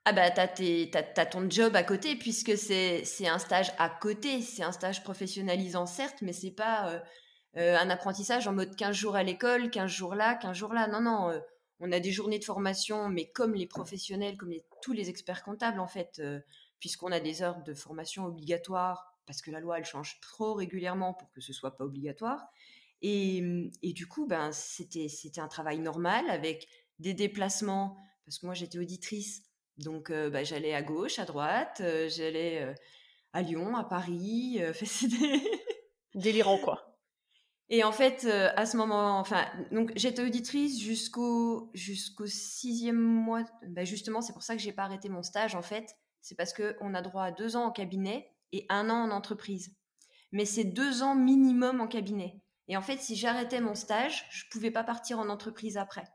Ah 0.10 0.14
bah, 0.14 0.32
t'as, 0.32 1.26
ton 1.26 1.50
job 1.50 1.76
à 1.76 1.84
côté, 1.84 2.16
puisque 2.16 2.58
c'est, 2.58 3.28
un 3.28 3.40
stage 3.40 3.74
à 3.78 3.90
côté. 3.90 4.42
C'est 4.42 4.64
un 4.64 4.72
stage 4.72 5.04
professionnalisant, 5.04 5.86
certes, 5.86 6.22
mais 6.22 6.32
c'est 6.32 6.52
pas 6.52 6.94
euh, 6.94 7.00
euh, 7.58 7.78
un 7.78 7.90
apprentissage 7.90 8.48
en 8.48 8.54
mode 8.54 8.74
15 8.74 8.96
jours 8.96 9.18
à 9.18 9.24
l'école, 9.24 9.70
15 9.70 9.92
jours 9.92 10.16
là, 10.16 10.36
15 10.36 10.56
jours 10.56 10.74
là. 10.74 10.88
Non, 10.88 11.02
non, 11.02 11.32
euh, 11.32 11.40
on 11.82 11.92
a 11.92 12.00
des 12.00 12.14
journées 12.14 12.40
de 12.40 12.46
formation, 12.46 13.10
mais 13.10 13.30
comme 13.32 13.54
les 13.54 13.68
professionnels, 13.68 14.38
comme 14.38 14.54
tous 14.82 14.94
les 14.94 15.10
experts 15.10 15.44
comptables, 15.44 15.82
en 15.82 15.90
fait, 15.90 16.22
puisqu'on 16.80 17.12
a 17.12 17.20
des 17.20 17.42
heures 17.42 17.62
de 17.64 17.74
formation 17.74 18.28
obligatoires, 18.28 19.14
parce 19.26 19.42
que 19.42 19.52
la 19.52 19.60
loi, 19.60 19.78
elle 19.78 19.86
change 19.86 20.22
trop 20.22 20.54
régulièrement 20.54 21.16
pour 21.16 21.30
que 21.34 21.42
ce 21.42 21.52
soit 21.52 21.76
pas 21.76 21.84
obligatoire. 21.84 22.46
Et, 23.02 23.42
du 23.84 24.08
coup, 24.08 24.26
ben, 24.26 24.54
c'était 24.54 25.10
un 25.42 25.50
travail 25.50 25.80
normal 25.80 26.30
avec 26.30 26.66
des 27.00 27.14
déplacements, 27.14 27.98
parce 28.24 28.40
que 28.40 28.46
moi, 28.46 28.56
j'étais 28.56 28.80
auditrice. 28.80 29.44
Donc, 29.78 30.12
bah, 30.12 30.44
j'allais 30.44 30.74
à 30.74 30.82
gauche, 30.82 31.20
à 31.20 31.26
droite, 31.26 31.82
j'allais 32.10 32.74
à 33.34 33.42
Lyon, 33.42 33.76
à 33.76 33.84
Paris. 33.84 34.60
c'était- 34.86 35.42
Délirant, 36.16 36.58
quoi. 36.60 36.98
Et 37.70 37.84
en 37.84 37.92
fait, 37.92 38.26
euh, 38.26 38.50
à 38.56 38.66
ce 38.66 38.78
moment, 38.78 39.20
enfin, 39.20 39.46
donc 39.72 39.92
j'étais 39.96 40.22
auditrice 40.24 40.80
jusqu'au 40.80 41.70
jusqu'au 41.74 42.26
sixième 42.26 42.96
mois. 42.98 43.44
Bah, 43.68 43.84
justement, 43.84 44.22
c'est 44.22 44.34
pour 44.34 44.44
ça 44.44 44.56
que 44.56 44.62
j'ai 44.62 44.72
pas 44.72 44.84
arrêté 44.84 45.10
mon 45.10 45.22
stage. 45.24 45.56
En 45.56 45.62
fait, 45.62 45.96
c'est 46.22 46.36
parce 46.36 46.54
que 46.54 46.78
on 46.82 46.94
a 46.94 47.02
droit 47.02 47.24
à 47.26 47.32
deux 47.32 47.56
ans 47.58 47.66
en 47.66 47.72
cabinet 47.72 48.32
et 48.54 48.66
un 48.70 48.90
an 48.90 49.04
en 49.04 49.12
entreprise. 49.12 49.76
Mais 50.32 50.46
c'est 50.46 50.64
deux 50.66 51.04
ans 51.04 51.16
minimum 51.16 51.82
en 51.82 51.88
cabinet. 51.88 52.42
Et 52.70 52.78
en 52.78 52.82
fait, 52.82 53.00
si 53.02 53.16
j'arrêtais 53.16 53.62
mon 53.62 53.76
stage, 53.76 54.26
je 54.32 54.44
pouvais 54.52 54.72
pas 54.72 54.84
partir 54.84 55.20
en 55.20 55.30
entreprise 55.30 55.78
après. 55.78 56.06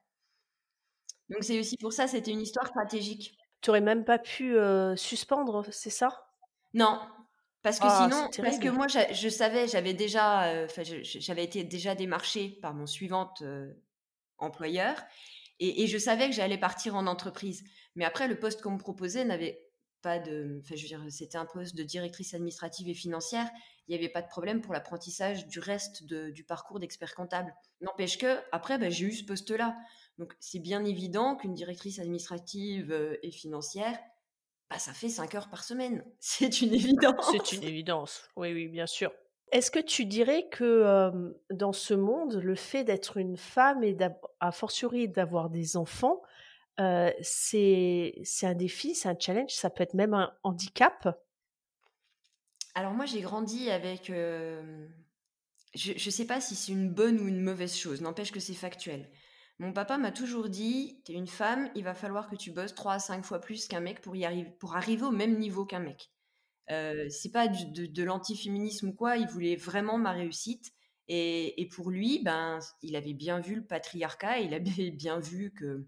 Donc 1.30 1.42
c'est 1.44 1.58
aussi 1.58 1.76
pour 1.78 1.92
ça, 1.92 2.06
c'était 2.06 2.30
une 2.30 2.40
histoire 2.42 2.66
stratégique. 2.68 3.36
Tu 3.62 3.70
aurais 3.70 3.80
même 3.80 4.04
pas 4.04 4.18
pu 4.18 4.58
euh, 4.58 4.94
suspendre, 4.94 5.64
c'est 5.72 5.88
ça? 5.88 6.26
Non, 6.74 7.00
parce 7.62 7.78
que 7.80 7.88
Ah, 7.88 7.88
sinon, 7.88 8.30
parce 8.40 8.58
que 8.58 8.68
moi, 8.68 8.86
je 8.88 9.28
savais, 9.28 9.68
j'avais 9.68 9.94
déjà, 9.94 10.44
euh, 10.52 10.68
j'avais 11.04 11.44
été 11.44 11.64
déjà 11.64 11.94
démarchée 11.94 12.58
par 12.62 12.74
mon 12.74 12.86
suivante 12.86 13.42
euh, 13.42 13.72
employeur, 14.38 15.02
et, 15.60 15.82
et 15.84 15.86
je 15.88 15.98
savais 15.98 16.28
que 16.28 16.34
j'allais 16.34 16.58
partir 16.58 16.96
en 16.96 17.06
entreprise. 17.06 17.64
Mais 17.96 18.04
après, 18.04 18.28
le 18.28 18.38
poste 18.38 18.62
qu'on 18.62 18.72
me 18.72 18.78
proposait 18.78 19.24
n'avait 19.24 19.70
pas 20.02 20.18
de, 20.18 20.60
enfin, 20.64 20.76
je 20.76 20.82
veux 20.82 20.88
dire, 20.88 21.04
c'était 21.10 21.38
un 21.38 21.46
poste 21.46 21.76
de 21.76 21.84
directrice 21.84 22.34
administrative 22.34 22.88
et 22.88 22.94
financière. 22.94 23.50
Il 23.88 23.92
n'y 23.92 23.98
avait 24.02 24.12
pas 24.12 24.22
de 24.22 24.28
problème 24.28 24.60
pour 24.62 24.72
l'apprentissage 24.74 25.46
du 25.48 25.60
reste 25.60 26.04
de- 26.06 26.30
du 26.30 26.44
parcours 26.44 26.80
d'expert 26.80 27.14
comptable. 27.14 27.54
N'empêche 27.80 28.18
que 28.18 28.40
après, 28.52 28.78
bah, 28.78 28.90
j'ai 28.90 29.06
eu 29.06 29.12
ce 29.12 29.24
poste-là. 29.24 29.76
Donc, 30.22 30.34
c'est 30.38 30.60
bien 30.60 30.84
évident 30.84 31.34
qu'une 31.34 31.52
directrice 31.52 31.98
administrative 31.98 32.92
euh, 32.92 33.16
et 33.24 33.32
financière 33.32 33.98
bah, 34.70 34.78
ça 34.78 34.94
fait 34.94 35.10
5 35.10 35.34
heures 35.34 35.50
par 35.50 35.64
semaine. 35.64 36.02
C'est 36.20 36.62
une 36.62 36.72
évidence. 36.72 37.30
C'est 37.30 37.52
une 37.52 37.64
évidence. 37.64 38.22
Oui, 38.36 38.54
oui, 38.54 38.68
bien 38.68 38.86
sûr. 38.86 39.12
Est-ce 39.50 39.70
que 39.70 39.78
tu 39.78 40.06
dirais 40.06 40.48
que 40.50 40.64
euh, 40.64 41.30
dans 41.50 41.74
ce 41.74 41.92
monde, 41.92 42.36
le 42.36 42.54
fait 42.54 42.82
d'être 42.82 43.18
une 43.18 43.36
femme 43.36 43.84
et 43.84 43.94
a 44.40 44.50
fortiori 44.50 45.10
d'avoir 45.10 45.50
des 45.50 45.76
enfants, 45.76 46.22
euh, 46.80 47.10
c'est 47.20 48.14
c'est 48.24 48.46
un 48.46 48.54
défi, 48.54 48.94
c'est 48.94 49.10
un 49.10 49.18
challenge, 49.18 49.50
ça 49.50 49.68
peut 49.68 49.82
être 49.82 49.92
même 49.92 50.14
un 50.14 50.32
handicap? 50.42 51.20
Alors 52.74 52.92
moi, 52.92 53.04
j'ai 53.04 53.20
grandi 53.20 53.70
avec... 53.70 54.08
euh, 54.08 54.88
Je 55.74 55.92
ne 55.92 56.10
sais 56.10 56.26
pas 56.26 56.40
si 56.40 56.54
c'est 56.56 56.72
une 56.72 56.88
bonne 56.88 57.20
ou 57.20 57.28
une 57.28 57.42
mauvaise 57.42 57.76
chose, 57.76 58.00
n'empêche 58.00 58.32
que 58.32 58.40
c'est 58.40 58.54
factuel. 58.54 59.10
Mon 59.62 59.72
papa 59.72 59.96
m'a 59.96 60.10
toujours 60.10 60.48
dit, 60.48 61.00
t'es 61.04 61.12
une 61.12 61.28
femme, 61.28 61.70
il 61.76 61.84
va 61.84 61.94
falloir 61.94 62.28
que 62.28 62.34
tu 62.34 62.50
bosses 62.50 62.74
3 62.74 62.94
à 62.94 62.98
5 62.98 63.24
fois 63.24 63.38
plus 63.40 63.68
qu'un 63.68 63.78
mec 63.78 64.00
pour, 64.00 64.16
y 64.16 64.24
arriver, 64.24 64.50
pour 64.58 64.74
arriver 64.74 65.04
au 65.04 65.12
même 65.12 65.38
niveau 65.38 65.64
qu'un 65.64 65.78
mec. 65.78 66.10
Euh, 66.72 67.08
c'est 67.10 67.30
pas 67.30 67.46
du- 67.46 67.70
de, 67.70 67.86
de 67.86 68.02
l'antiféminisme 68.02 68.88
ou 68.88 68.92
quoi, 68.92 69.18
il 69.18 69.28
voulait 69.28 69.54
vraiment 69.54 69.98
ma 69.98 70.10
réussite. 70.10 70.72
Et, 71.06 71.68
pour 71.76 71.92
lui, 71.92 72.20
ben, 72.24 72.58
il 72.82 72.96
avait 72.96 73.12
bien 73.12 73.38
vu 73.38 73.54
le 73.54 73.64
patriarcat, 73.64 74.40
il 74.40 74.52
avait 74.52 74.90
bien 74.96 75.20
vu 75.20 75.52
que 75.52 75.86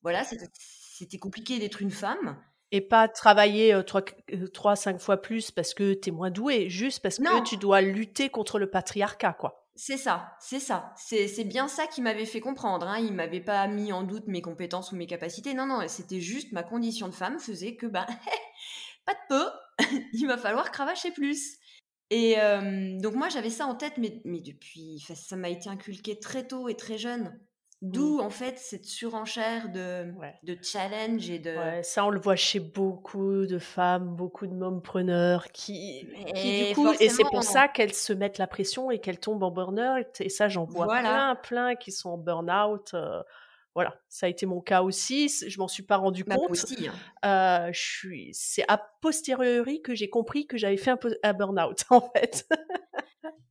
voilà, 0.00 0.24
c'était 0.24 1.18
compliqué 1.18 1.58
d'être 1.58 1.82
une 1.82 1.90
femme. 1.90 2.42
Et 2.72 2.80
pas 2.80 3.08
travailler 3.08 3.78
trois, 4.54 4.76
cinq 4.76 5.00
fois 5.00 5.20
plus 5.20 5.50
parce 5.50 5.74
que 5.74 5.92
tu 5.92 6.08
es 6.08 6.12
moins 6.12 6.30
doué, 6.30 6.70
juste 6.70 7.02
parce 7.02 7.18
que 7.18 7.44
tu 7.44 7.58
dois 7.58 7.82
lutter 7.82 8.30
contre 8.30 8.58
le 8.58 8.70
patriarcat, 8.70 9.34
quoi. 9.34 9.59
C'est 9.82 9.96
ça, 9.96 10.36
c'est 10.40 10.60
ça. 10.60 10.92
C'est 10.98 11.44
bien 11.44 11.66
ça 11.66 11.86
qui 11.86 12.02
m'avait 12.02 12.26
fait 12.26 12.40
comprendre. 12.42 12.86
Hein. 12.86 12.98
Il 12.98 13.14
m'avait 13.14 13.40
pas 13.40 13.66
mis 13.66 13.94
en 13.94 14.02
doute 14.02 14.26
mes 14.26 14.42
compétences 14.42 14.92
ou 14.92 14.96
mes 14.96 15.06
capacités. 15.06 15.54
Non, 15.54 15.64
non, 15.64 15.88
c'était 15.88 16.20
juste 16.20 16.52
ma 16.52 16.62
condition 16.62 17.08
de 17.08 17.14
femme 17.14 17.38
faisait 17.38 17.76
que, 17.76 17.86
ben, 17.86 18.04
pas 19.06 19.14
de 19.14 19.18
peu, 19.30 19.46
il 20.12 20.26
va 20.26 20.36
falloir 20.36 20.70
cravacher 20.70 21.12
plus. 21.12 21.56
Et 22.10 22.36
donc 23.00 23.14
moi 23.14 23.30
j'avais 23.30 23.48
ça 23.48 23.64
en 23.66 23.74
tête, 23.74 23.96
mais 23.96 24.20
depuis, 24.42 25.02
ça 25.14 25.36
m'a 25.36 25.48
été 25.48 25.70
inculqué 25.70 26.20
très 26.20 26.46
tôt 26.46 26.68
et 26.68 26.76
très 26.76 26.98
jeune. 26.98 27.40
D'où 27.82 28.18
mmh. 28.18 28.20
en 28.20 28.28
fait 28.28 28.58
cette 28.58 28.84
surenchère 28.84 29.70
de, 29.70 30.12
de 30.42 30.58
challenge 30.62 31.30
et 31.30 31.38
de. 31.38 31.56
Ouais, 31.56 31.82
ça 31.82 32.04
on 32.04 32.10
le 32.10 32.20
voit 32.20 32.36
chez 32.36 32.60
beaucoup 32.60 33.46
de 33.46 33.58
femmes, 33.58 34.16
beaucoup 34.16 34.46
de 34.46 34.52
mompreneurs 34.52 35.50
qui, 35.50 36.06
qui 36.34 36.68
du 36.68 36.74
coup, 36.74 36.92
et 37.00 37.08
c'est 37.08 37.24
pour 37.24 37.42
ça 37.42 37.68
qu'elles 37.68 37.94
se 37.94 38.12
mettent 38.12 38.36
la 38.36 38.46
pression 38.46 38.90
et 38.90 38.98
qu'elles 38.98 39.18
tombent 39.18 39.44
en 39.44 39.50
burn-out. 39.50 40.20
Et 40.20 40.28
ça 40.28 40.50
j'en 40.50 40.64
vois 40.64 40.88
plein, 40.88 41.34
plein 41.36 41.74
qui 41.74 41.90
sont 41.90 42.10
en 42.10 42.18
burn-out. 42.18 42.94
voilà, 43.74 43.94
ça 44.08 44.26
a 44.26 44.28
été 44.28 44.44
mon 44.44 44.60
cas 44.60 44.82
aussi. 44.82 45.30
Je 45.48 45.58
m'en 45.58 45.68
suis 45.68 45.82
pas 45.82 45.96
rendu 45.96 46.24
bah, 46.24 46.36
compte. 46.36 46.50
Aussi, 46.50 46.86
hein. 46.86 47.66
euh, 47.66 47.72
je 47.72 47.80
suis, 47.80 48.30
c'est 48.34 48.64
a 48.68 48.76
posteriori 49.00 49.80
que 49.80 49.94
j'ai 49.94 50.10
compris 50.10 50.46
que 50.46 50.58
j'avais 50.58 50.76
fait 50.76 50.90
un, 50.90 50.98
un 51.22 51.32
burn-out 51.32 51.84
en 51.90 52.02
fait. 52.02 52.46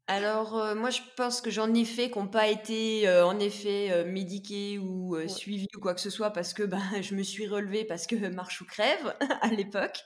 Alors, 0.09 0.57
euh, 0.57 0.73
moi, 0.73 0.89
je 0.89 1.01
pense 1.15 1.39
que 1.39 1.51
j'en 1.51 1.71
ai 1.75 1.85
fait 1.85 2.09
qui 2.09 2.17
n'ont 2.17 2.27
pas 2.27 2.47
été, 2.47 3.07
euh, 3.07 3.27
en 3.27 3.37
effet, 3.39 3.91
euh, 3.91 4.05
médiqués 4.05 4.79
ou 4.79 5.15
suivis 5.27 5.67
ou 5.75 5.79
quoi 5.79 5.93
que 5.93 6.01
ce 6.01 6.09
soit 6.09 6.31
parce 6.31 6.53
que 6.53 6.63
ben, 6.97 7.01
je 7.01 7.13
me 7.13 7.21
suis 7.21 7.47
relevée 7.47 7.85
parce 7.85 8.07
que 8.07 8.15
marche 8.33 8.61
ou 8.61 8.65
crève 8.65 9.15
à 9.41 9.49
l'époque. 9.49 9.99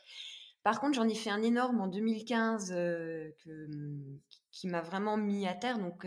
Par 0.64 0.82
contre, 0.82 0.96
j'en 0.96 1.08
ai 1.08 1.16
fait 1.16 1.30
un 1.30 1.42
énorme 1.42 1.80
en 1.80 1.88
2015 1.88 2.76
qui 4.52 4.68
m'a 4.68 4.82
vraiment 4.82 5.16
mis 5.16 5.48
à 5.48 5.54
terre. 5.54 5.78
Donc, 5.78 6.06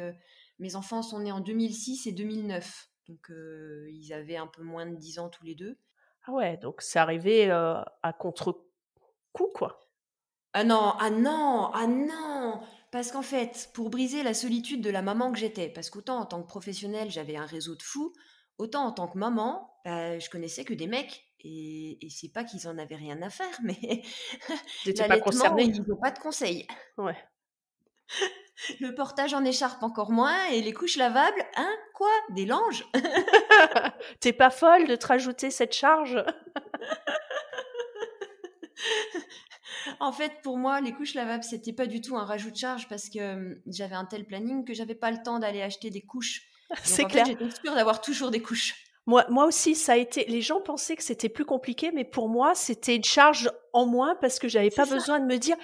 mes 0.58 0.76
enfants 0.76 1.02
sont 1.02 1.20
nés 1.20 1.32
en 1.32 1.40
2006 1.40 2.06
et 2.06 2.12
2009. 2.12 2.88
Donc, 3.08 3.30
ils 3.30 4.12
avaient 4.14 4.36
un 4.36 4.46
peu 4.46 4.62
moins 4.62 4.86
de 4.86 4.96
10 4.96 5.18
ans 5.18 5.28
tous 5.28 5.44
les 5.44 5.54
deux. 5.54 5.78
Ah 6.24 6.32
ouais, 6.32 6.56
donc 6.56 6.80
c'est 6.80 6.98
arrivé 6.98 7.50
à 7.50 8.12
contre-coup, 8.18 9.52
quoi. 9.54 9.90
Ah 10.54 10.64
non, 10.64 10.94
ah 10.98 11.10
non, 11.10 11.70
ah 11.74 11.86
non 11.86 12.62
parce 12.96 13.12
qu'en 13.12 13.20
fait, 13.20 13.68
pour 13.74 13.90
briser 13.90 14.22
la 14.22 14.32
solitude 14.32 14.80
de 14.80 14.88
la 14.88 15.02
maman 15.02 15.30
que 15.30 15.38
j'étais, 15.38 15.68
parce 15.68 15.90
qu'autant 15.90 16.16
en 16.16 16.24
tant 16.24 16.40
que 16.40 16.46
professionnelle, 16.46 17.10
j'avais 17.10 17.36
un 17.36 17.44
réseau 17.44 17.74
de 17.74 17.82
fous, 17.82 18.14
autant 18.56 18.86
en 18.86 18.92
tant 18.92 19.06
que 19.06 19.18
maman, 19.18 19.70
bah, 19.84 20.18
je 20.18 20.30
connaissais 20.30 20.64
que 20.64 20.72
des 20.72 20.86
mecs. 20.86 21.26
Et, 21.40 21.98
c'est 22.08 22.32
pas 22.32 22.42
qu'ils 22.42 22.66
en 22.66 22.78
avaient 22.78 22.96
rien 22.96 23.20
à 23.20 23.28
faire, 23.28 23.54
mais 23.62 23.76
pas 25.08 25.20
concernés. 25.20 25.64
Ils 25.64 25.82
n'ont 25.82 26.00
pas 26.00 26.10
de 26.10 26.18
conseils. 26.18 26.66
Ouais. 26.96 27.18
Le 28.80 28.94
portage 28.94 29.34
en 29.34 29.44
écharpe 29.44 29.82
encore 29.82 30.10
moins 30.10 30.46
et 30.46 30.62
les 30.62 30.72
couches 30.72 30.96
lavables, 30.96 31.44
hein 31.56 31.76
Quoi 31.92 32.08
Des 32.30 32.46
langes? 32.46 32.86
T'es 34.20 34.32
pas 34.32 34.48
folle 34.48 34.86
de 34.86 34.96
te 34.96 35.06
rajouter 35.06 35.50
cette 35.50 35.74
charge? 35.74 36.16
En 40.00 40.12
fait, 40.12 40.32
pour 40.42 40.58
moi, 40.58 40.80
les 40.80 40.92
couches 40.92 41.14
lavables, 41.14 41.44
c'était 41.44 41.72
pas 41.72 41.86
du 41.86 42.00
tout 42.00 42.16
un 42.16 42.24
rajout 42.24 42.50
de 42.50 42.56
charge 42.56 42.88
parce 42.88 43.08
que 43.08 43.60
j'avais 43.66 43.94
un 43.94 44.04
tel 44.04 44.24
planning 44.24 44.64
que 44.64 44.74
j'avais 44.74 44.94
pas 44.94 45.10
le 45.10 45.22
temps 45.22 45.38
d'aller 45.38 45.62
acheter 45.62 45.90
des 45.90 46.02
couches. 46.02 46.42
C'est 46.82 47.04
clair. 47.04 47.26
J'étais 47.26 47.50
sûre 47.50 47.74
d'avoir 47.74 48.00
toujours 48.00 48.30
des 48.30 48.40
couches. 48.40 48.74
Moi, 49.06 49.24
moi 49.28 49.46
aussi, 49.46 49.76
ça 49.76 49.92
a 49.92 49.96
été. 49.96 50.24
Les 50.26 50.42
gens 50.42 50.60
pensaient 50.60 50.96
que 50.96 51.02
c'était 51.02 51.28
plus 51.28 51.44
compliqué, 51.44 51.92
mais 51.92 52.04
pour 52.04 52.28
moi, 52.28 52.56
c'était 52.56 52.96
une 52.96 53.04
charge 53.04 53.50
en 53.72 53.86
moins 53.86 54.16
parce 54.20 54.40
que 54.40 54.48
j'avais 54.48 54.70
pas 54.70 54.84
besoin 54.84 55.20
de 55.20 55.26
me 55.26 55.36
dire, 55.36 55.56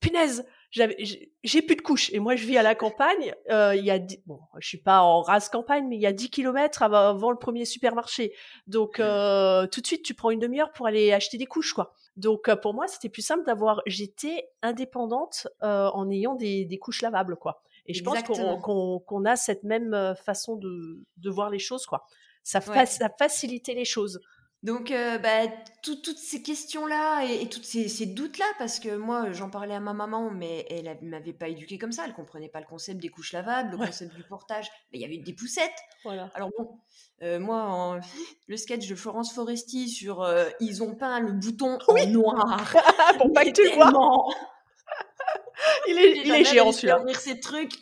punaise, 0.00 0.46
j'ai 0.70 1.62
plus 1.62 1.76
de 1.76 1.82
couches 1.82 2.12
et 2.12 2.18
moi 2.18 2.36
je 2.36 2.46
vis 2.46 2.58
à 2.58 2.62
la 2.62 2.74
campagne 2.74 3.34
euh, 3.50 3.74
il 3.74 3.84
y 3.84 3.90
a 3.90 3.98
bon 4.26 4.40
je 4.58 4.68
suis 4.68 4.80
pas 4.80 5.00
en 5.00 5.22
race 5.22 5.48
campagne 5.48 5.86
mais 5.88 5.96
il 5.96 6.02
y 6.02 6.06
a 6.06 6.12
10 6.12 6.30
kilomètres 6.30 6.82
avant, 6.82 7.30
le 7.30 7.38
premier 7.38 7.64
supermarché 7.64 8.34
donc 8.66 9.00
euh, 9.00 9.66
tout 9.68 9.80
de 9.80 9.86
suite 9.86 10.02
tu 10.02 10.14
prends 10.14 10.30
une 10.30 10.40
demi-heure 10.40 10.72
pour 10.72 10.86
aller 10.86 11.12
acheter 11.12 11.38
des 11.38 11.46
couches 11.46 11.72
quoi 11.72 11.94
donc 12.16 12.48
euh, 12.48 12.56
pour 12.56 12.74
moi 12.74 12.86
c'était 12.88 13.08
plus 13.08 13.22
simple 13.22 13.44
d'avoir 13.44 13.82
j'étais 13.86 14.48
indépendante 14.62 15.48
en 15.60 16.10
ayant 16.10 16.34
des, 16.34 16.78
couches 16.80 17.02
lavables 17.02 17.36
quoi. 17.36 17.62
Et 17.86 17.94
je 17.94 18.02
pense 18.02 18.22
qu'on 18.22 19.24
a 19.24 19.36
cette 19.36 19.62
même 19.62 20.14
façon 20.24 20.56
de, 20.56 20.98
de 21.18 21.30
voir 21.30 21.50
les 21.50 21.58
choses 21.58 21.86
quoi. 21.86 22.04
Ça, 22.42 22.60
ça 22.60 23.08
facilitait 23.18 23.74
les 23.74 23.84
choses 23.84 24.20
donc, 24.62 24.90
euh, 24.90 25.18
bah, 25.18 25.46
toutes 25.82 26.18
ces 26.18 26.42
questions-là 26.42 27.24
et, 27.24 27.48
tous 27.48 27.62
ces, 27.62 28.06
doutes-là, 28.06 28.46
parce 28.58 28.80
que 28.80 28.96
moi, 28.96 29.30
j'en 29.32 29.50
parlais 29.50 29.74
à 29.74 29.80
ma 29.80 29.92
maman, 29.92 30.30
mais 30.30 30.66
elle 30.70 30.98
ne 31.02 31.10
m'avait 31.10 31.32
pas 31.32 31.48
éduquée 31.48 31.78
comme 31.78 31.92
ça. 31.92 32.04
Elle 32.06 32.14
comprenait 32.14 32.48
pas 32.48 32.60
le 32.60 32.66
concept 32.66 33.00
des 33.00 33.08
couches 33.08 33.32
lavables, 33.32 33.72
le 33.72 33.76
concept 33.86 34.14
du 34.16 34.24
portage. 34.24 34.68
Mais 34.90 34.98
il 34.98 35.02
y 35.02 35.04
avait 35.04 35.18
des 35.18 35.34
poussettes. 35.34 35.78
Voilà. 36.02 36.30
Alors 36.34 36.50
bon, 36.58 36.80
euh, 37.22 37.38
moi, 37.38 38.00
le 38.48 38.56
sketch 38.56 38.88
de 38.88 38.94
Florence 38.94 39.32
Foresti 39.32 39.88
sur 39.88 40.22
euh, 40.22 40.48
ils 40.58 40.82
ont 40.82 40.94
peint 40.94 41.20
le 41.20 41.32
bouton 41.32 41.78
en 41.86 42.06
noir. 42.06 42.74
Pour 43.18 43.32
pas 43.32 43.44
que 43.44 43.50
tu 43.50 43.62
le 43.62 43.74
vois. 43.74 43.92
il 45.88 45.98
est, 45.98 46.16
il 46.24 46.30
est 46.32 46.44
géant 46.44 46.72
celui-là. 46.72 47.04
ces 47.14 47.38
trucs. 47.40 47.74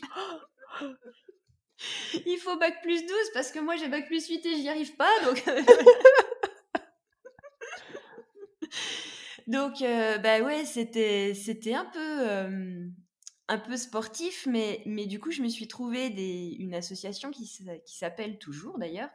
il 2.26 2.38
faut 2.38 2.56
bac 2.58 2.82
plus 2.82 3.06
12 3.06 3.16
parce 3.32 3.50
que 3.50 3.58
moi 3.58 3.76
j'ai 3.76 3.88
bac 3.88 4.06
plus 4.06 4.26
8 4.28 4.44
et 4.44 4.56
j'y 4.56 4.68
arrive 4.68 4.96
pas. 4.96 5.10
Donc. 5.24 5.42
Donc, 9.46 9.82
euh, 9.82 10.18
bah 10.18 10.40
ouais, 10.40 10.64
c'était, 10.64 11.34
c'était 11.34 11.74
un 11.74 11.84
peu, 11.84 12.90
un 13.48 13.58
peu 13.58 13.76
sportif, 13.76 14.46
mais, 14.46 14.82
mais 14.86 15.06
du 15.06 15.20
coup, 15.20 15.30
je 15.30 15.42
me 15.42 15.48
suis 15.48 15.68
trouvé 15.68 16.10
des, 16.10 16.56
une 16.58 16.74
association 16.74 17.30
qui, 17.30 17.46
qui 17.84 17.96
s'appelle 17.96 18.38
toujours 18.38 18.78
d'ailleurs 18.78 19.10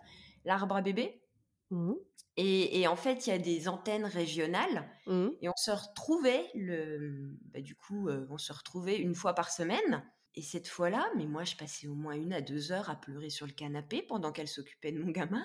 l'Arbre 0.45 0.75
à 0.75 0.81
bébé. 0.81 1.23
Mmh. 1.71 1.93
Et, 2.37 2.79
et, 2.79 2.87
en 2.87 2.95
fait, 2.95 3.27
il 3.27 3.31
y 3.31 3.33
a 3.33 3.39
des 3.39 3.67
antennes 3.67 4.05
régionales 4.05 4.89
mmh. 5.07 5.27
et 5.41 5.49
on 5.49 5.57
se 5.57 5.71
retrouvait, 5.71 6.45
le, 6.53 7.35
bah, 7.51 7.61
du 7.61 7.75
coup, 7.75 8.09
on 8.29 8.37
se 8.37 8.53
retrouvait 8.53 8.97
une 8.97 9.15
fois 9.15 9.33
par 9.33 9.51
semaine. 9.51 10.03
Et 10.35 10.41
cette 10.41 10.67
fois-là, 10.67 11.09
mais 11.17 11.25
moi, 11.25 11.43
je 11.43 11.55
passais 11.55 11.87
au 11.87 11.95
moins 11.95 12.13
une 12.13 12.33
à 12.33 12.41
deux 12.41 12.71
heures 12.71 12.89
à 12.89 12.95
pleurer 12.95 13.29
sur 13.29 13.47
le 13.47 13.51
canapé 13.51 14.03
pendant 14.03 14.31
qu'elle 14.31 14.47
s'occupait 14.47 14.91
de 14.91 14.99
mon 14.99 15.11
gamin. 15.11 15.43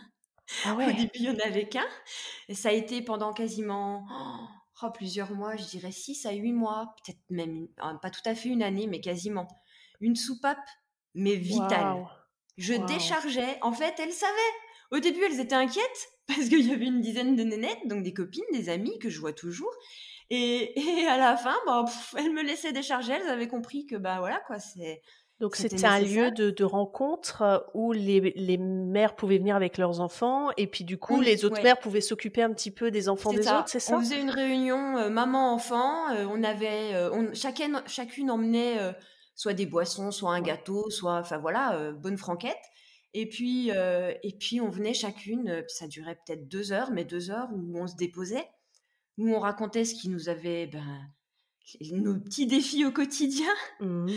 Ah 0.65 0.75
ouais. 0.75 0.87
Au 0.87 0.93
début, 0.93 1.11
il 1.15 1.23
n'y 1.23 1.31
en 1.31 1.47
avait 1.47 1.69
qu'un. 1.69 1.87
Et 2.49 2.55
ça 2.55 2.69
a 2.69 2.73
été 2.73 3.03
pendant 3.03 3.33
quasiment 3.33 4.07
oh, 4.83 4.91
plusieurs 4.93 5.33
mois, 5.33 5.57
je 5.57 5.65
dirais 5.65 5.93
six 5.93 6.27
à 6.27 6.33
huit 6.33 6.53
mois, 6.53 6.95
peut-être 7.05 7.21
même, 7.31 7.69
ah, 7.79 7.95
pas 8.01 8.11
tout 8.11 8.21
à 8.25 8.35
fait 8.35 8.49
une 8.49 8.63
année, 8.63 8.87
mais 8.87 9.01
quasiment. 9.01 9.49
Une 10.01 10.17
soupape, 10.17 10.59
mais 11.15 11.37
vitale. 11.37 12.07
Je 12.57 12.75
déchargeais. 12.75 13.59
En 13.63 13.73
fait, 13.73 13.95
elles 13.99 14.13
savaient. 14.13 14.33
Au 14.91 14.99
début, 14.99 15.23
elles 15.25 15.41
étaient 15.41 15.55
inquiètes 15.55 16.09
parce 16.27 16.49
qu'il 16.49 16.67
y 16.67 16.73
avait 16.73 16.87
une 16.87 17.01
dizaine 17.01 17.37
de 17.37 17.43
nénettes, 17.43 17.87
donc 17.87 18.03
des 18.03 18.15
copines, 18.15 18.45
des 18.53 18.69
amies 18.69 18.99
que 18.99 19.11
je 19.11 19.21
vois 19.21 19.33
toujours. 19.33 19.73
Et, 20.31 20.79
et 20.79 21.07
à 21.07 21.19
la 21.19 21.37
fin, 21.37 21.57
bah, 21.67 21.85
elles 22.17 22.33
me 22.33 22.43
laissaient 22.43 22.73
décharger. 22.73 23.13
Elles 23.13 23.29
avaient 23.29 23.49
compris 23.49 23.87
que, 23.87 23.97
bah 23.97 24.19
voilà, 24.19 24.41
quoi, 24.47 24.59
c'est 24.59 25.03
donc 25.41 25.57
c'était 25.57 25.85
un 25.85 26.01
lieu 26.01 26.31
de, 26.31 26.65
rencontre 26.65 27.43
euh, 27.43 27.59
où 27.75 27.93
les, 27.93 28.57
mères 28.57 29.17
pouvaient 29.17 29.39
venir 29.39 29.57
avec 29.57 29.79
leurs 29.79 30.01
enfants 30.01 30.51
et 30.57 30.69
puis 30.69 30.85
du 30.85 30.97
coup 30.97 31.21
les 31.21 31.45
autres 31.45 31.61
mères 31.63 31.79
pouvaient 31.81 32.01
s'occuper 32.01 32.43
un 32.43 32.53
petit 32.53 32.71
peu 32.71 32.91
des 32.91 33.09
enfants 33.09 33.33
des 33.33 33.49
autres, 33.49 33.69
c'est 33.69 33.81
ça? 33.81 33.97
On 33.97 34.01
faisait 34.01 34.21
une 34.21 34.31
réunion 34.31 34.97
euh, 34.97 35.11
maman-enfant, 35.11 36.11
euh, 36.13 36.27
on 36.31 36.43
avait, 36.45 36.95
chacune, 37.35 37.83
chacune 37.87 38.31
emmenait 38.31 38.79
soit 39.35 39.55
des 39.55 39.67
boissons, 39.67 40.13
soit 40.13 40.33
un 40.33 40.41
gâteau, 40.41 40.89
soit, 40.91 41.19
enfin 41.19 41.39
voilà, 41.39 41.93
bonne 41.93 42.17
franquette. 42.17 42.63
Et 43.13 43.29
puis, 43.29 43.71
et 43.71 44.37
puis 44.39 44.61
on 44.61 44.69
venait 44.69 44.95
chacune, 44.95 45.65
ça 45.69 45.89
durait 45.89 46.19
peut-être 46.27 46.49
deux 46.49 46.73
heures, 46.73 46.91
mais 46.93 47.05
deux 47.05 47.31
heures 47.31 47.49
où 47.53 47.79
on 47.79 47.87
se 47.87 47.97
déposait, 47.97 48.47
où 49.19 49.35
on 49.35 49.41
racontait 49.41 49.85
ce 49.85 49.95
qui 49.95 50.09
nous 50.09 50.29
avait, 50.29 50.67
ben, 50.67 51.09
nos 51.93 52.19
petits 52.19 52.47
défis 52.47 52.85
au 52.85 52.93
quotidien. 52.93 53.53
Mmh. 53.81 54.09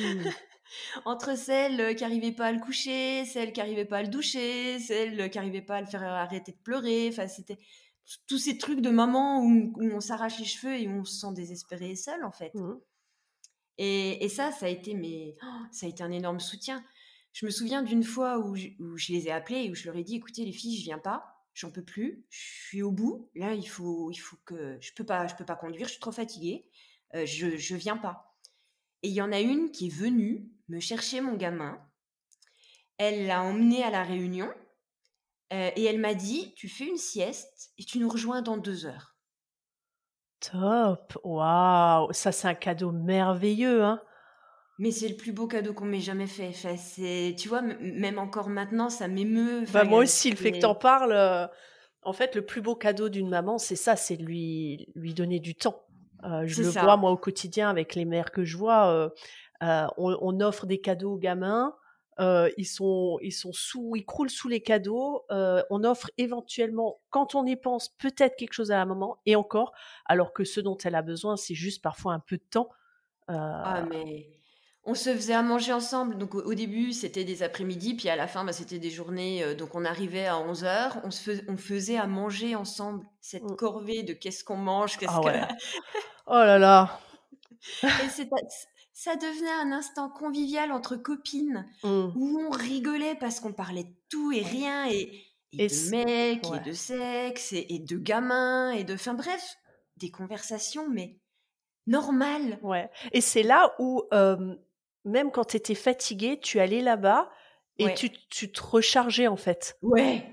Entre 1.05 1.37
celles 1.37 1.95
qui 1.95 2.03
n'arrivaient 2.03 2.31
pas 2.31 2.47
à 2.47 2.51
le 2.51 2.59
coucher, 2.59 3.25
celles 3.25 3.53
qui 3.53 3.59
n'arrivaient 3.59 3.85
pas 3.85 3.97
à 3.99 4.03
le 4.03 4.09
doucher, 4.09 4.79
celles 4.79 5.29
qui 5.29 5.37
n'arrivaient 5.37 5.61
pas 5.61 5.77
à 5.77 5.81
le 5.81 5.87
faire 5.87 6.03
arrêter 6.03 6.51
de 6.51 6.57
pleurer. 6.57 7.09
Enfin, 7.11 7.27
c'était 7.27 7.57
tous 8.27 8.37
ces 8.37 8.57
trucs 8.57 8.81
de 8.81 8.89
maman 8.89 9.43
où, 9.43 9.73
on 9.79 9.99
s'arrache 9.99 10.39
les 10.39 10.45
cheveux 10.45 10.75
et 10.75 10.87
où 10.87 10.91
on 10.91 11.03
se 11.03 11.19
sent 11.19 11.33
désespéré 11.33 11.91
et 11.91 11.95
seul, 11.95 12.23
en 12.23 12.31
fait. 12.31 12.53
Mmh. 12.53 12.75
Et, 13.77 14.29
ça, 14.29 14.51
ça 14.51 14.65
a 14.65 14.69
été 14.69 14.95
mais 14.95 15.35
oh, 15.43 15.65
ça 15.71 15.85
a 15.85 15.89
été 15.89 16.03
un 16.03 16.11
énorme 16.11 16.39
soutien. 16.39 16.83
Je 17.33 17.45
me 17.45 17.51
souviens 17.51 17.83
d'une 17.83 18.03
fois 18.03 18.39
où 18.39 18.55
je, 18.55 19.11
les 19.11 19.27
ai 19.27 19.31
appelées 19.31 19.65
et 19.65 19.71
où 19.71 19.75
je 19.75 19.85
leur 19.85 19.95
ai 19.95 20.03
dit 20.03 20.15
écoutez 20.15 20.43
les 20.43 20.51
filles, 20.51 20.77
je 20.77 20.83
viens 20.83 20.97
pas, 20.97 21.43
j'en 21.53 21.69
peux 21.69 21.83
plus, 21.83 22.25
je 22.29 22.67
suis 22.67 22.81
au 22.81 22.91
bout. 22.91 23.29
Là, 23.35 23.53
il 23.53 23.67
faut, 23.67 24.09
il 24.09 24.17
faut 24.17 24.37
que 24.45 24.77
je 24.81 24.91
peux 24.93 25.05
pas, 25.05 25.27
je 25.27 25.35
peux 25.35 25.45
pas 25.45 25.55
conduire, 25.55 25.85
je 25.87 25.91
suis 25.91 26.01
trop 26.01 26.11
fatiguée, 26.11 26.65
euh, 27.13 27.25
je, 27.25 27.57
je 27.57 27.75
viens 27.75 27.97
pas. 27.97 28.35
Et 29.03 29.09
il 29.09 29.13
y 29.13 29.21
en 29.21 29.31
a 29.31 29.39
une 29.39 29.69
qui 29.69 29.87
est 29.87 29.95
venue 29.95 30.49
me 30.69 30.79
chercher 30.79 31.21
mon 31.21 31.35
gamin. 31.35 31.79
Elle 32.97 33.27
l'a 33.27 33.43
emmené 33.43 33.83
à 33.83 33.89
la 33.89 34.03
réunion 34.03 34.49
euh, 35.53 35.71
et 35.75 35.83
elle 35.85 35.99
m'a 35.99 36.13
dit 36.13 36.53
Tu 36.55 36.67
fais 36.67 36.85
une 36.85 36.97
sieste 36.97 37.71
et 37.77 37.83
tu 37.83 37.99
nous 37.99 38.09
rejoins 38.09 38.41
dans 38.41 38.57
deux 38.57 38.85
heures. 38.85 39.15
Top 40.39 41.17
Waouh 41.23 42.11
Ça, 42.11 42.31
c'est 42.31 42.47
un 42.47 42.55
cadeau 42.55 42.91
merveilleux, 42.91 43.83
hein 43.83 44.01
mais 44.79 44.91
c'est 44.91 45.09
le 45.09 45.15
plus 45.15 45.31
beau 45.31 45.47
cadeau 45.47 45.73
qu'on 45.73 45.85
m'ait 45.85 45.99
jamais 45.99 46.27
fait. 46.27 46.51
c'est, 46.53 47.35
tu 47.37 47.49
vois, 47.49 47.61
même 47.61 48.19
encore 48.19 48.49
maintenant, 48.49 48.89
ça 48.89 49.07
m'émeut. 49.07 49.65
Bah, 49.73 49.83
moi 49.83 49.99
aussi, 50.03 50.29
le 50.29 50.35
fait 50.35 50.51
que 50.51 50.59
tu 50.59 50.65
en 50.65 50.75
parles, 50.75 51.13
euh, 51.13 51.47
en 52.03 52.13
fait, 52.13 52.35
le 52.35 52.45
plus 52.45 52.61
beau 52.61 52.75
cadeau 52.75 53.09
d'une 53.09 53.29
maman, 53.29 53.57
c'est 53.57 53.75
ça, 53.75 53.95
c'est 53.95 54.15
lui, 54.15 54.87
lui 54.93 55.15
donner 55.15 55.39
du 55.39 55.55
temps. 55.55 55.83
Euh, 56.23 56.43
je 56.45 56.61
le 56.61 56.69
vois, 56.69 56.95
moi, 56.95 57.11
au 57.11 57.17
quotidien, 57.17 57.69
avec 57.69 57.95
les 57.95 58.05
mères 58.05 58.31
que 58.31 58.43
je 58.43 58.55
vois, 58.55 59.11
on, 59.61 60.17
on, 60.21 60.39
offre 60.41 60.65
des 60.65 60.79
cadeaux 60.79 61.13
aux 61.13 61.19
gamins. 61.19 61.73
Euh, 62.19 62.49
ils 62.57 62.65
sont 62.65 63.19
ils 63.21 63.31
sont 63.31 63.53
sous 63.53 63.95
ils 63.95 64.03
croulent 64.03 64.31
sous 64.31 64.47
les 64.47 64.61
cadeaux 64.61 65.25
euh, 65.29 65.61
on 65.69 65.83
offre 65.83 66.09
éventuellement 66.17 66.99
quand 67.11 67.35
on 67.35 67.45
y 67.45 67.55
pense 67.55 67.89
peut-être 67.89 68.35
quelque 68.37 68.53
chose 68.53 68.71
à 68.71 68.77
la 68.77 68.87
maman 68.87 69.19
et 69.27 69.35
encore 69.35 69.71
alors 70.05 70.33
que 70.33 70.43
ce 70.43 70.59
dont 70.59 70.75
elle 70.83 70.95
a 70.95 71.03
besoin 71.03 71.37
c'est 71.37 71.53
juste 71.53 71.83
parfois 71.83 72.13
un 72.13 72.19
peu 72.19 72.37
de 72.37 72.43
temps 72.49 72.69
euh... 73.29 73.35
ah 73.37 73.83
mais 73.87 74.31
on 74.83 74.95
se 74.95 75.13
faisait 75.13 75.35
à 75.35 75.43
manger 75.43 75.73
ensemble 75.73 76.17
donc 76.17 76.33
au, 76.33 76.55
début 76.55 76.91
c'était 76.91 77.23
des 77.23 77.43
après-midi 77.43 77.93
puis 77.93 78.09
à 78.09 78.15
la 78.15 78.25
fin 78.25 78.43
bah, 78.43 78.53
c'était 78.53 78.79
des 78.79 78.89
journées 78.89 79.43
euh, 79.43 79.53
donc 79.53 79.75
on 79.75 79.85
arrivait 79.85 80.25
à 80.25 80.37
11h 80.37 81.01
on 81.03 81.11
se 81.11 81.31
on 81.47 81.57
faisait 81.57 81.97
à 81.97 82.07
manger 82.07 82.55
ensemble 82.55 83.05
cette 83.21 83.43
mmh. 83.43 83.57
corvée 83.57 84.01
de 84.01 84.13
qu'est-ce 84.13 84.43
qu'on 84.43 84.57
mange 84.57 84.97
qu'est-ce 84.97 85.11
ah 85.13 85.47
oh 86.25 86.33
là 86.33 86.57
là 86.57 86.99
et 87.83 88.09
ça 88.97 89.15
devenait 89.15 89.51
un 89.51 89.71
instant 89.73 90.09
convivial 90.09 90.71
entre 90.71 90.95
copines 90.95 91.69
mmh. 91.83 92.07
où 92.15 92.39
on 92.39 92.49
rigolait 92.49 93.13
parce 93.13 93.39
qu'on 93.39 93.53
parlait 93.53 93.83
de 93.83 93.93
tout 94.09 94.31
et 94.31 94.41
rien 94.41 94.87
et, 94.89 95.23
de 95.53 95.89
mecs 95.91 96.47
et 96.47 96.67
de 96.67 96.73
sexe 96.73 97.53
et, 97.53 97.77
de 97.77 97.95
gamins 97.95 98.71
et 98.71 98.83
de 98.83 98.95
fin 98.95 99.13
bref 99.13 99.55
des 99.97 100.09
conversations 100.09 100.89
mais 100.89 101.19
normales. 101.85 102.57
Ouais. 102.63 102.89
Et 103.11 103.21
c'est 103.21 103.43
là 103.43 103.75
où 103.77 104.01
même 105.05 105.29
quand 105.29 105.45
tu 105.45 105.57
étais 105.57 105.75
fatiguée, 105.75 106.39
tu 106.39 106.59
allais 106.59 106.81
là-bas 106.81 107.29
et 107.77 107.93
tu, 107.93 108.09
tu, 108.09 108.51
te 108.51 108.63
rechargeais 108.63 109.27
en 109.27 109.37
fait. 109.37 109.77
Ouais. 109.83 110.25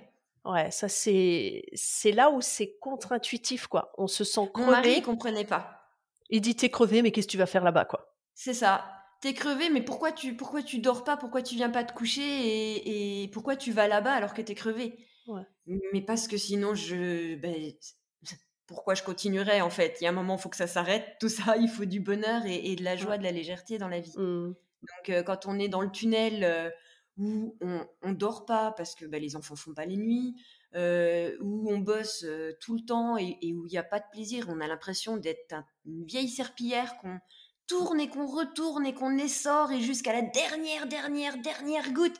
Ouais, 0.46 0.70
ça 0.70 0.88
c'est 0.88 1.66
c'est 1.74 2.12
là 2.12 2.30
où 2.30 2.40
c'est 2.40 2.78
contre-intuitif 2.80 3.66
quoi. 3.66 3.92
On 3.98 4.06
se 4.06 4.24
sent 4.24 4.48
crevé. 4.54 4.66
Mon 4.66 4.72
mari 4.72 5.02
comprenait 5.02 5.44
pas. 5.44 5.82
Il 6.30 6.40
dit 6.40 6.56
t'es 6.56 6.70
crevé 6.70 7.02
mais 7.02 7.10
qu'est-ce 7.10 7.26
que 7.26 7.32
tu 7.32 7.38
vas 7.38 7.44
faire 7.44 7.62
là-bas 7.62 7.84
quoi? 7.84 8.13
C'est 8.34 8.54
ça. 8.54 8.84
T'es 9.20 9.32
crevé, 9.32 9.70
mais 9.70 9.82
pourquoi 9.82 10.12
tu, 10.12 10.36
pourquoi 10.36 10.62
tu 10.62 10.78
dors 10.78 11.04
pas? 11.04 11.16
Pourquoi 11.16 11.42
tu 11.42 11.54
viens 11.54 11.70
pas 11.70 11.84
te 11.84 11.94
coucher? 11.94 13.22
Et, 13.22 13.28
pourquoi 13.28 13.56
tu 13.56 13.72
vas 13.72 13.88
là-bas 13.88 14.12
alors 14.12 14.34
que 14.34 14.42
t'es 14.42 14.54
crevé? 14.54 14.98
Mais 15.92 16.02
parce 16.02 16.28
que 16.28 16.36
sinon, 16.36 16.74
je. 16.74 17.36
Ben, 17.36 17.72
pourquoi 18.66 18.94
je 18.94 19.02
continuerais 19.02 19.60
en 19.60 19.70
fait? 19.70 19.98
Il 20.00 20.04
y 20.04 20.06
a 20.06 20.10
un 20.10 20.14
moment, 20.14 20.36
il 20.36 20.40
faut 20.40 20.48
que 20.48 20.56
ça 20.56 20.66
s'arrête. 20.66 21.16
Tout 21.20 21.28
ça, 21.28 21.56
il 21.56 21.68
faut 21.68 21.84
du 21.84 22.00
bonheur 22.00 22.42
et, 22.46 22.76
de 22.76 22.84
la 22.84 22.96
joie, 22.96 23.18
de 23.18 23.22
la 23.22 23.32
légèreté 23.32 23.78
dans 23.78 23.88
la 23.88 24.00
vie. 24.00 24.14
Mmh. 24.16 24.54
Donc, 24.82 25.08
euh, 25.10 25.22
quand 25.22 25.46
on 25.46 25.58
est 25.58 25.68
dans 25.68 25.80
le 25.80 25.90
tunnel 25.90 26.44
euh, 26.44 26.70
où 27.16 27.56
on, 27.60 27.86
on 28.02 28.12
dort 28.12 28.44
pas 28.44 28.72
parce 28.72 28.94
que 28.94 29.06
ben, 29.06 29.20
les 29.20 29.36
enfants 29.36 29.56
font 29.56 29.72
pas 29.72 29.86
les 29.86 29.96
nuits, 29.96 30.34
euh, 30.74 31.36
où 31.40 31.70
on 31.70 31.78
bosse 31.78 32.26
tout 32.60 32.74
le 32.74 32.84
temps 32.84 33.16
et, 33.16 33.38
où 33.54 33.66
il 33.66 33.70
n'y 33.70 33.78
a 33.78 33.84
pas 33.84 34.00
de 34.00 34.06
plaisir, 34.12 34.46
on 34.48 34.60
a 34.60 34.66
l'impression 34.66 35.16
d'être 35.16 35.54
une 35.86 36.04
vieille 36.04 36.28
serpillière 36.28 36.96
qu'on 36.98 37.20
tourne 37.66 38.00
et 38.00 38.08
qu'on 38.08 38.26
retourne 38.26 38.86
et 38.86 38.94
qu'on 38.94 39.16
essore 39.16 39.72
et 39.72 39.80
jusqu'à 39.80 40.12
la 40.12 40.22
dernière, 40.22 40.86
dernière, 40.86 41.38
dernière 41.38 41.92
goutte. 41.92 42.18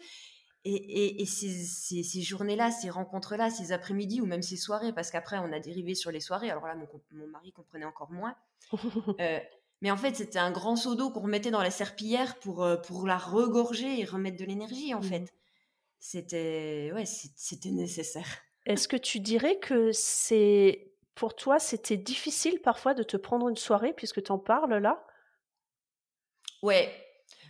Et, 0.67 1.21
et, 1.21 1.27
ces, 1.27 1.63
ces, 2.03 2.23
journées-là, 2.23 2.71
ces 2.71 2.89
rencontres-là, 2.89 3.51
ces 3.51 3.73
après-midi 3.73 4.23
ou 4.23 4.27
même 4.27 4.41
ces 4.41 4.57
soirées, 4.57 4.95
parce 4.95 5.11
qu'après 5.11 5.37
on 5.39 5.53
a 5.53 5.61
dérivé 5.61 5.95
sur 5.95 6.11
les 6.11 6.21
soirées, 6.21 6.51
alors 6.51 6.67
là 6.67 6.75
mon, 6.75 6.89
mon 7.13 7.27
mari 7.27 7.53
comprenait 7.53 7.85
encore 7.85 8.11
moins. 8.11 8.35
Euh, 9.21 9.39
mais 9.83 9.91
en 9.91 9.99
fait 9.99 10.17
c'était 10.17 10.39
un 10.39 10.51
grand 10.51 10.77
seau 10.77 10.95
d'eau 10.95 11.11
qu'on 11.11 11.21
remettait 11.21 11.51
dans 11.51 11.61
la 11.61 11.71
serpillière 11.71 12.39
pour, 12.39 12.65
euh, 12.65 12.77
pour 12.77 13.07
la 13.07 13.19
regorger 13.19 14.01
et 14.01 14.05
remettre 14.07 14.39
de 14.39 14.45
l'énergie 14.45 14.95
en 14.95 15.01
mmh 15.01 15.03
fait. 15.03 15.35
C'était 16.01 16.91
ouais, 16.95 17.05
c'était 17.05 17.71
nécessaire. 17.71 18.27
Est-ce 18.65 18.89
que 18.89 18.97
tu 18.97 19.21
dirais 19.21 19.59
que 19.59 19.93
c'est 19.93 20.95
pour 21.15 21.37
toi 21.37 21.59
c'était 21.59 21.99
difficile 21.99 22.61
parfois 22.63 22.95
de 22.95 23.03
te 23.03 23.19
prendre 23.19 23.51
une 23.51 23.57
soirée 23.57 23.93
puisque 23.93 24.23
tu 24.23 24.33
en 24.33 24.39
parles 24.39 24.79
là? 24.79 25.07
Ouais. 26.65 26.91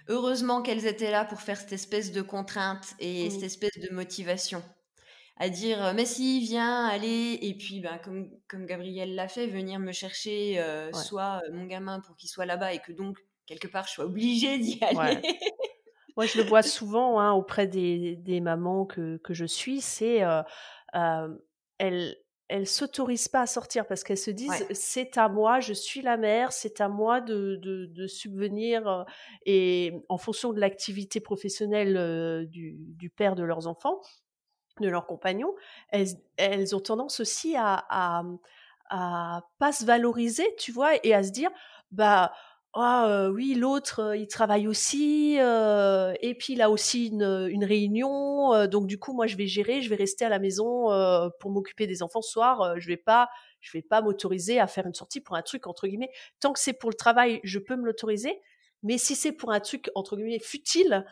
Heureusement 0.09 0.61
qu'elles 0.61 0.87
étaient 0.87 1.13
là 1.13 1.25
pour 1.25 1.41
faire 1.41 1.57
cette 1.57 1.73
espèce 1.73 2.11
de 2.11 2.21
contrainte 2.21 2.95
et 2.99 3.31
cette 3.31 3.45
espèce 3.45 3.79
de 3.79 3.95
motivation. 3.95 4.61
À 5.37 5.49
dire, 5.49 5.85
euh, 5.85 5.93
mais 5.95 6.05
si, 6.05 6.41
viens, 6.41 6.87
allez. 6.87 7.39
Et 7.41 7.55
puis, 7.55 7.79
ben, 7.79 7.99
comme, 7.99 8.29
comme 8.49 8.67
Gabriel 8.67 9.15
l'a 9.15 9.29
fait, 9.29 9.47
venir 9.47 9.79
me 9.79 9.93
chercher 9.93 10.59
euh, 10.59 10.93
soit 10.93 11.43
euh, 11.45 11.53
mon 11.53 11.67
gamin 11.67 12.01
pour 12.01 12.17
qu'il 12.17 12.29
soit 12.29 12.45
là-bas 12.45 12.75
et 12.75 12.81
que 12.81 12.91
donc, 12.91 13.17
quelque 13.47 13.69
part, 13.69 13.87
je 13.87 13.93
sois 13.93 14.05
obligée 14.05 14.59
d'y 14.59 14.81
aller. 14.85 15.23
Moi, 16.17 16.27
je 16.27 16.39
le 16.39 16.45
vois 16.45 16.63
souvent 16.63 17.21
hein, 17.21 17.31
auprès 17.33 17.69
des, 17.69 18.17
des, 18.17 18.41
mamans 18.41 18.85
que, 18.85 19.19
que 19.19 19.33
je 19.33 19.45
suis, 19.45 19.81
c'est 19.81 20.23
elles, 21.79 22.17
elles 22.49 22.67
s'autorisent 22.67 23.29
pas 23.29 23.43
à 23.43 23.47
sortir 23.47 23.87
parce 23.87 24.05
qu'elles 24.05 24.19
se 24.19 24.31
disent 24.31 24.67
c'est 24.73 25.17
à 25.17 25.29
moi, 25.29 25.61
je 25.61 25.73
suis 25.73 26.03
la 26.03 26.17
mère, 26.17 26.53
c'est 26.53 26.81
à 26.81 26.89
moi 26.89 27.21
de, 27.21 27.57
de, 27.57 27.87
de, 27.87 28.07
subvenir 28.07 28.87
euh, 28.87 29.05
et 29.47 29.95
en 30.09 30.19
fonction 30.19 30.53
de 30.53 30.61
l'activité 30.61 31.21
professionnelle 31.21 31.97
euh, 31.97 32.45
du, 32.45 32.77
du, 32.79 33.09
père 33.09 33.35
de 33.35 33.43
leurs 33.43 33.67
enfants, 33.67 34.01
de 34.81 34.89
leurs 34.89 35.07
compagnons, 35.07 35.55
elles, 35.89 36.09
elles 36.37 36.77
ont 36.77 36.81
tendance 36.81 37.21
aussi 37.21 37.57
à, 37.57 37.85
à, 37.89 38.25
à 38.91 39.43
pas 39.59 39.73
se 39.73 39.85
valoriser, 39.85 40.47
tu 40.59 40.71
vois, 40.71 40.93
et 41.03 41.15
à 41.15 41.23
se 41.23 41.31
dire 41.31 41.51
bah 41.91 42.33
ah 42.77 43.29
oui, 43.33 43.55
l'autre, 43.55 44.17
il 44.17 44.27
travaille 44.27 44.67
aussi, 44.67 45.37
et 45.37 46.35
puis 46.39 46.55
il 46.55 46.63
a 46.63 46.71
aussi 46.71 47.07
une, 47.07 47.49
une 47.51 47.65
réunion, 47.65 48.67
donc 48.67 48.87
du 48.87 48.99
coup 48.99 49.13
moi 49.13 49.27
je 49.27 49.37
vais 49.37 49.47
gérer, 49.47 49.81
je 49.81 49.89
vais 49.89 49.97
rester 49.97 50.25
à 50.25 50.29
la 50.29 50.39
maison 50.39 50.87
pour 51.39 51.51
m'occuper 51.51 51.87
des 51.87 52.03
enfants 52.03 52.23
ce 52.23 52.33
soir, 52.33 52.79
je 52.81 52.87
vais 52.89 52.97
pas, 52.97 53.29
je 53.61 53.71
vais 53.77 53.83
pas 53.83 54.03
m'autoriser 54.03 54.59
à 54.59 54.67
faire 54.67 54.87
une 54.87 54.95
sortie 54.95 55.21
pour 55.21 55.37
un 55.37 55.43
truc 55.43 55.67
entre 55.67 55.87
guillemets. 55.87 56.11
Tant 56.41 56.53
que 56.53 56.59
c'est 56.59 56.73
pour 56.73 56.91
le 56.91 56.97
travail, 56.97 57.41
je 57.45 57.59
peux 57.59 57.77
me 57.77 57.85
l'autoriser, 57.85 58.41
mais 58.83 58.99
si 58.99 59.15
c'est 59.15 59.33
pour 59.33 59.53
un 59.53 59.61
truc 59.61 59.91
entre 59.95 60.17
guillemets 60.17 60.41
futile, 60.41 61.07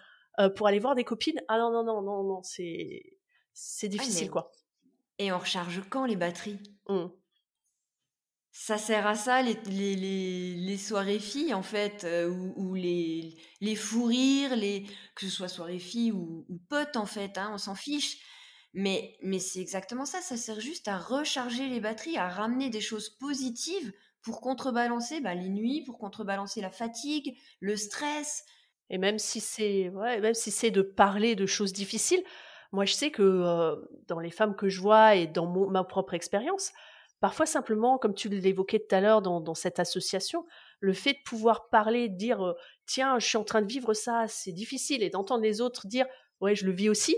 pour 0.57 0.67
aller 0.67 0.81
voir 0.81 0.95
des 0.95 1.05
copines, 1.05 1.41
ah 1.49 1.59
non 1.59 1.71
non 1.71 1.85
non 1.85 2.03
non 2.03 2.25
non, 2.25 2.43
c'est 2.43 3.03
c'est 3.53 3.89
difficile 3.89 4.31
quoi. 4.31 4.51
Et 5.19 5.31
on 5.31 5.39
recharge 5.39 5.83
quand 5.91 6.07
les 6.07 6.17
batteries? 6.17 6.59
Mmh. 6.89 7.05
Ça 8.55 8.77
sert 8.77 9.07
à 9.07 9.15
ça, 9.15 9.41
les, 9.41 9.55
les, 9.65 10.77
soirées 10.77 11.19
filles, 11.19 11.55
en 11.55 11.63
fait, 11.63 12.05
euh, 12.05 12.29
ou, 12.29 12.75
les, 12.75 13.35
les 13.63 13.75
fous 13.75 14.05
rires, 14.05 14.55
les, 14.57 14.85
que 15.15 15.25
ce 15.25 15.31
soit 15.31 15.49
soirées 15.49 15.79
filles 15.79 16.13
ou, 16.13 16.45
ou 16.51 16.59
potes, 16.69 16.97
en 16.97 17.07
fait, 17.07 17.39
hein, 17.39 17.51
on 17.55 17.59
s'en 17.59 17.75
fiche. 17.75 18.19
Mais, 18.75 19.17
mais 19.23 19.39
c'est 19.39 19.61
exactement 19.61 20.05
ça, 20.05 20.21
ça 20.21 20.37
sert 20.37 20.61
juste 20.61 20.87
à 20.87 20.99
recharger 20.99 21.67
les 21.69 21.81
batteries, 21.81 22.19
à 22.19 22.29
ramener 22.29 22.69
des 22.69 22.81
choses 22.81 23.09
positives 23.09 23.93
pour 24.23 24.41
contrebalancer 24.41 25.21
bah, 25.21 25.35
les 25.35 25.49
nuits, 25.49 25.83
pour 25.85 25.99
contrebalancer 25.99 26.61
la 26.61 26.71
fatigue, 26.71 27.37
le 27.61 27.77
stress. 27.77 28.45
Et 28.89 28.99
même 28.99 29.19
si 29.19 29.41
c'est 29.41 29.89
ouais, 29.91 30.21
même 30.21 30.35
si 30.35 30.51
c'est 30.51 30.71
de 30.71 30.83
parler 30.83 31.35
de 31.35 31.47
choses 31.47 31.73
difficiles, 31.73 32.23
moi 32.71 32.85
je 32.85 32.95
sais 32.95 33.11
que 33.11 33.23
euh, 33.23 33.77
dans 34.09 34.21
les 34.21 34.31
femmes 34.31 34.57
que 34.57 34.69
je 34.69 34.81
vois 34.81 35.17
et 35.17 35.27
dans 35.27 35.47
mon, 35.47 35.69
ma 35.69 35.85
propre 35.85 36.15
expérience, 36.15 36.73
Parfois 37.23 37.47
simplement, 37.47 37.99
comme 37.99 38.15
tu 38.15 38.29
l'évoquais 38.29 38.81
tout 38.81 38.93
à 38.97 39.01
l'heure 39.01 39.23
dans, 39.23 39.55
cette 39.55 39.79
association, 39.79 40.45
le 40.81 40.93
fait 40.93 41.13
de 41.13 41.23
pouvoir 41.25 41.69
parler, 41.69 42.09
de 42.09 42.17
dire 42.17 42.57
tiens, 42.85 43.21
je 43.21 43.29
suis 43.29 43.39
en 43.39 43.45
train 43.45 43.63
de 43.63 43.69
vivre 43.69 43.95
ça, 43.95 44.27
c'est 44.27 44.51
difficile, 44.51 45.05
et 45.05 45.09
d'entendre 45.09 45.45
les 45.45 45.61
autres 45.61 45.87
dire 45.87 46.05
ouais, 46.41 46.57
je 46.57 46.67
le 46.67 46.73
vis 46.73 46.89
aussi, 46.89 47.15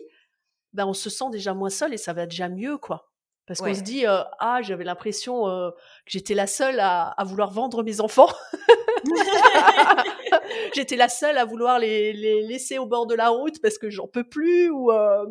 ben 0.75 0.85
on 0.85 0.93
se 0.93 1.09
sent 1.09 1.31
déjà 1.33 1.55
moins 1.55 1.71
seul 1.71 1.95
et 1.95 1.97
ça 1.97 2.13
va 2.13 2.27
déjà 2.27 2.51
mieux, 2.51 2.77
quoi. 2.77 3.14
Parce 3.47 3.61
qu'on 3.61 3.75
se 3.75 3.83
dit 3.83 4.05
ah, 4.07 4.61
j'avais 4.63 4.85
l'impression 4.85 5.45
que 5.45 5.75
j'étais 6.07 6.35
la 6.35 6.47
seule 6.47 6.81
à, 6.81 7.15
vouloir 7.25 7.51
vendre 7.51 7.83
mes 7.83 8.01
enfants. 8.01 8.31
j'étais 10.75 10.97
la 10.97 11.09
seule 11.09 11.39
à 11.39 11.45
vouloir 11.45 11.79
les, 11.79 12.13
laisser 12.43 12.79
au 12.79 12.87
bord 12.87 13.07
de 13.07 13.15
la 13.15 13.29
route 13.29 13.61
parce 13.61 13.79
que 13.79 13.91
j'en 13.91 14.07
peux 14.07 14.25
plus 14.25 14.71
ou 14.71 14.91
euh, 14.91 15.25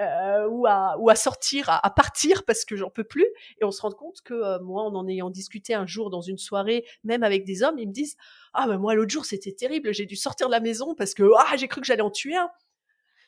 euh, 0.00 0.46
ou, 0.48 0.66
à, 0.66 0.96
ou 0.98 1.10
à 1.10 1.14
sortir, 1.14 1.68
à, 1.68 1.90
partir 1.90 2.44
parce 2.44 2.64
que 2.64 2.76
j'en 2.76 2.90
peux 2.90 3.04
plus. 3.04 3.26
Et 3.60 3.64
on 3.64 3.70
se 3.70 3.82
rend 3.82 3.90
compte 3.90 4.20
que 4.24 4.34
euh, 4.34 4.58
moi, 4.60 4.82
en 4.82 4.94
en 4.94 5.08
ayant 5.08 5.30
discuté 5.30 5.74
un 5.74 5.86
jour 5.86 6.10
dans 6.10 6.20
une 6.20 6.38
soirée, 6.38 6.84
même 7.04 7.22
avec 7.22 7.44
des 7.44 7.62
hommes, 7.62 7.78
ils 7.78 7.88
me 7.88 7.92
disent 7.92 8.16
ah 8.54 8.66
ben 8.66 8.78
moi 8.78 8.94
l'autre 8.94 9.10
jour 9.10 9.24
c'était 9.24 9.52
terrible, 9.52 9.92
j'ai 9.92 10.06
dû 10.06 10.16
sortir 10.16 10.48
de 10.48 10.52
la 10.52 10.60
maison 10.60 10.94
parce 10.94 11.14
que 11.14 11.24
ah 11.38 11.56
j'ai 11.56 11.68
cru 11.68 11.80
que 11.80 11.86
j'allais 11.86 12.02
en 12.02 12.10
tuer 12.10 12.36
un. 12.36 12.50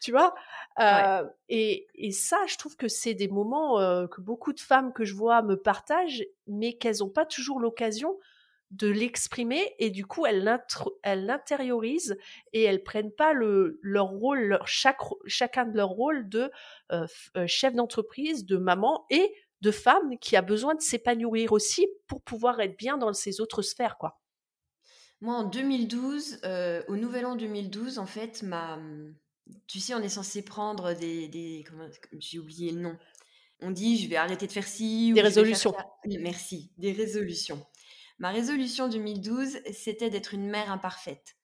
Tu 0.05 0.13
vois? 0.13 0.35
Et, 1.49 1.87
et, 1.95 2.13
ça, 2.13 2.37
je 2.47 2.59
trouve 2.59 2.77
que 2.77 2.89
c'est 2.89 3.15
des 3.15 3.29
moments 3.29 3.79
que 4.09 4.21
beaucoup 4.21 4.53
de 4.53 4.61
femmes 4.61 4.93
que 4.93 5.07
je 5.07 5.15
vois 5.15 5.41
me 5.41 5.57
partagent, 5.57 6.27
mais 6.47 6.75
qu'elles 6.75 6.99
n'ont 7.01 7.09
pas 7.09 7.25
toujours 7.25 7.59
l'occasion 7.59 8.19
de 8.71 8.89
l'exprimer 8.89 9.75
et 9.79 9.91
du 9.91 10.05
coup 10.05 10.27
elles 10.27 10.43
l'intériorisent 11.05 12.19
et 12.53 12.63
elles 12.63 12.83
prennent 12.83 13.13
pas 13.13 13.33
le, 13.33 13.79
leur 13.83 14.09
rôle, 14.09 14.41
leur, 14.41 14.67
chaque, 14.67 14.99
chacun 15.27 15.65
de 15.65 15.77
leur 15.77 15.91
rôle 15.91 16.29
de 16.29 16.51
euh, 16.93 17.07
euh, 17.37 17.47
chef 17.47 17.75
d'entreprise, 17.75 18.45
de 18.45 18.57
maman 18.57 19.07
et 19.11 19.33
de 19.61 19.71
femme 19.71 20.19
qui 20.19 20.37
a 20.37 20.43
besoin 20.43 20.75
de 20.75 20.81
s'épanouir 20.81 21.53
aussi 21.53 21.87
pour 22.09 22.21
pouvoir 22.23 22.61
être 22.61 22.77
bien 22.77 22.99
dans 22.99 23.13
ses 23.13 23.41
autres 23.41 23.63
sphères 23.63 23.97
quoi. 23.97 24.21
Moi 25.21 25.35
en 25.37 25.45
2012, 25.45 26.41
euh, 26.45 26.83
au 26.89 26.97
Nouvel 26.97 27.25
An 27.25 27.37
2012 27.37 27.99
en 27.99 28.07
fait 28.07 28.43
ma 28.43 28.79
tu 29.67 29.81
sais 29.81 29.95
on 29.95 30.01
est 30.01 30.09
censé 30.09 30.43
prendre 30.43 30.93
des, 30.95 31.29
des 31.29 31.65
j'ai 32.19 32.39
oublié 32.39 32.73
le 32.73 32.81
nom. 32.81 32.97
On 33.61 33.71
dit 33.71 34.03
je 34.03 34.09
vais 34.09 34.17
arrêter 34.17 34.47
de 34.47 34.53
faire 34.53 34.67
ci. 34.67 35.13
Des 35.13 35.21
résolutions. 35.21 35.75
Merci, 36.21 36.73
des 36.79 36.93
résolutions. 36.93 37.65
Ma 38.19 38.31
résolution 38.31 38.89
2012, 38.89 39.59
c'était 39.73 40.11
d'être 40.11 40.35
une 40.35 40.49
mère 40.49 40.71
imparfaite. 40.71 41.37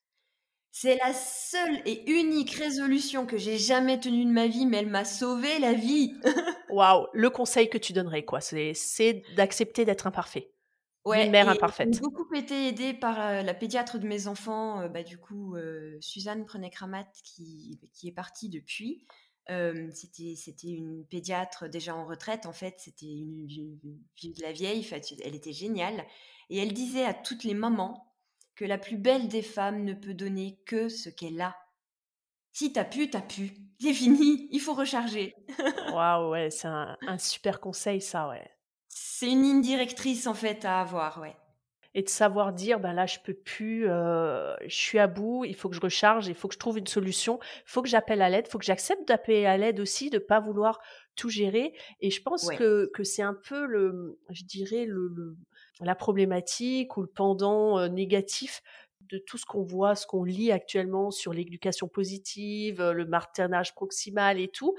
C'est 0.73 0.97
la 0.97 1.13
seule 1.13 1.83
et 1.85 2.09
unique 2.11 2.53
résolution 2.53 3.27
que 3.27 3.37
j'ai 3.37 3.59
jamais 3.59 3.99
tenue 3.99 4.25
de 4.25 4.31
ma 4.31 4.47
vie, 4.47 4.67
mais 4.67 4.79
elle 4.79 4.87
m'a 4.87 5.05
sauvé 5.05 5.59
la 5.59 5.73
vie. 5.73 6.15
Waouh, 6.71 7.09
le 7.13 7.29
conseil 7.29 7.69
que 7.69 7.79
tu 7.79 7.93
donnerais, 7.93 8.25
quoi, 8.25 8.41
c'est 8.41 9.23
d'accepter 9.35 9.85
d'être 9.85 10.07
imparfait. 10.07 10.53
Ouais, 11.05 11.25
une 11.25 11.33
mère 11.33 11.49
imparfaite. 11.49 11.95
J'ai 11.95 12.01
beaucoup 12.01 12.35
été 12.35 12.69
aidée 12.69 12.93
par 12.93 13.43
la 13.43 13.55
pédiatre 13.55 13.99
de 13.99 14.07
mes 14.07 14.27
enfants, 14.27 14.89
bah, 14.89 15.03
du 15.03 15.19
coup, 15.19 15.57
Suzanne 16.01 16.45
Prenet-Kramat, 16.45 17.07
qui, 17.25 17.81
qui 17.95 18.09
est 18.09 18.13
partie 18.13 18.51
depuis. 18.51 19.07
c'était 19.49 20.35
c'était 20.37 20.69
une 20.69 21.07
pédiatre 21.07 21.69
déjà 21.69 21.97
en 21.97 22.05
retraite, 22.05 22.45
en 22.45 22.53
fait, 22.53 22.75
c'était 22.79 23.07
une, 23.07 23.49
une, 23.51 24.33
de 24.33 24.43
la 24.43 24.53
vieille, 24.53 24.87
elle 25.25 25.35
était 25.35 25.55
géniale. 25.55 26.05
Et 26.51 26.59
elle 26.59 26.75
disait 26.75 27.05
à 27.05 27.15
toutes 27.15 27.45
les 27.45 27.55
mamans 27.55 28.11
que 28.61 28.67
la 28.67 28.77
plus 28.77 28.99
belle 28.99 29.29
des 29.29 29.41
femmes 29.41 29.85
ne 29.85 29.95
peut 29.95 30.13
donner 30.13 30.61
que 30.67 30.91
ce 30.91 31.09
qu'elle 31.09 31.41
a. 31.41 31.57
Si 32.53 32.73
t'as 32.75 32.85
pu, 32.85 33.09
t'as 33.09 33.23
pu. 33.23 33.53
C'est 33.81 33.95
fini, 33.95 34.49
il 34.51 34.61
faut 34.61 34.75
recharger. 34.75 35.35
Waouh, 35.95 36.33
ouais, 36.33 36.51
c'est 36.51 36.69
un, 36.69 36.97
super 37.17 37.59
conseil, 37.61 38.03
ça, 38.03 38.29
ouais. 38.29 38.47
C'est 39.21 39.31
une 39.31 39.43
ligne 39.43 39.61
directrice, 39.61 40.27
en 40.27 40.33
fait, 40.33 40.65
à 40.65 40.81
avoir, 40.81 41.21
ouais. 41.21 41.37
Et 41.93 42.01
de 42.01 42.09
savoir 42.09 42.55
dire, 42.55 42.81
ben 42.81 42.95
là, 42.95 43.05
je 43.05 43.19
peux 43.23 43.35
plus, 43.35 43.87
euh, 43.87 44.57
je 44.67 44.75
suis 44.75 44.99
à 44.99 45.09
bout, 45.09 45.45
il 45.45 45.55
faut 45.55 45.69
que 45.69 45.77
je 45.77 45.81
recharge, 45.83 46.29
il 46.29 46.35
faut 46.35 46.49
que 46.49 46.55
je 46.55 46.59
trouve 46.59 46.79
une 46.79 46.87
solution, 46.87 47.39
il 47.43 47.71
faut 47.71 47.83
que 47.83 47.89
j'appelle 47.91 48.23
à 48.23 48.31
l'aide, 48.31 48.47
il 48.49 48.51
faut 48.51 48.57
que 48.57 48.65
j'accepte 48.65 49.07
d'appeler 49.07 49.45
à 49.45 49.59
l'aide 49.59 49.79
aussi, 49.79 50.09
de 50.09 50.19
pas 50.19 50.41
vouloir 50.41 50.81
tout 51.17 51.29
gérer. 51.29 51.75
Et 52.01 52.11
je 52.11 52.23
pense 52.23 52.49
que, 52.49 52.91
que 52.95 53.05
c'est 53.05 53.21
un 53.21 53.35
peu 53.35 53.67
le, 53.67 54.19
je 54.31 54.45
dirais, 54.45 54.87
le 54.87 55.37
la 55.83 55.95
problématique 55.95 56.97
ou 56.97 57.03
le 57.03 57.07
pendant 57.07 57.87
négatif 57.91 58.63
de 59.03 59.19
tout 59.19 59.37
ce 59.37 59.45
qu'on 59.45 59.65
voit, 59.65 59.97
ce 59.97 60.07
qu'on 60.07 60.25
lit 60.25 60.51
actuellement 60.51 61.11
sur 61.11 61.35
l'éducation 61.35 61.89
positive, 61.89 62.83
le 62.83 63.05
maternage 63.05 63.75
proximal 63.75 64.41
et 64.41 64.49
tout. 64.49 64.75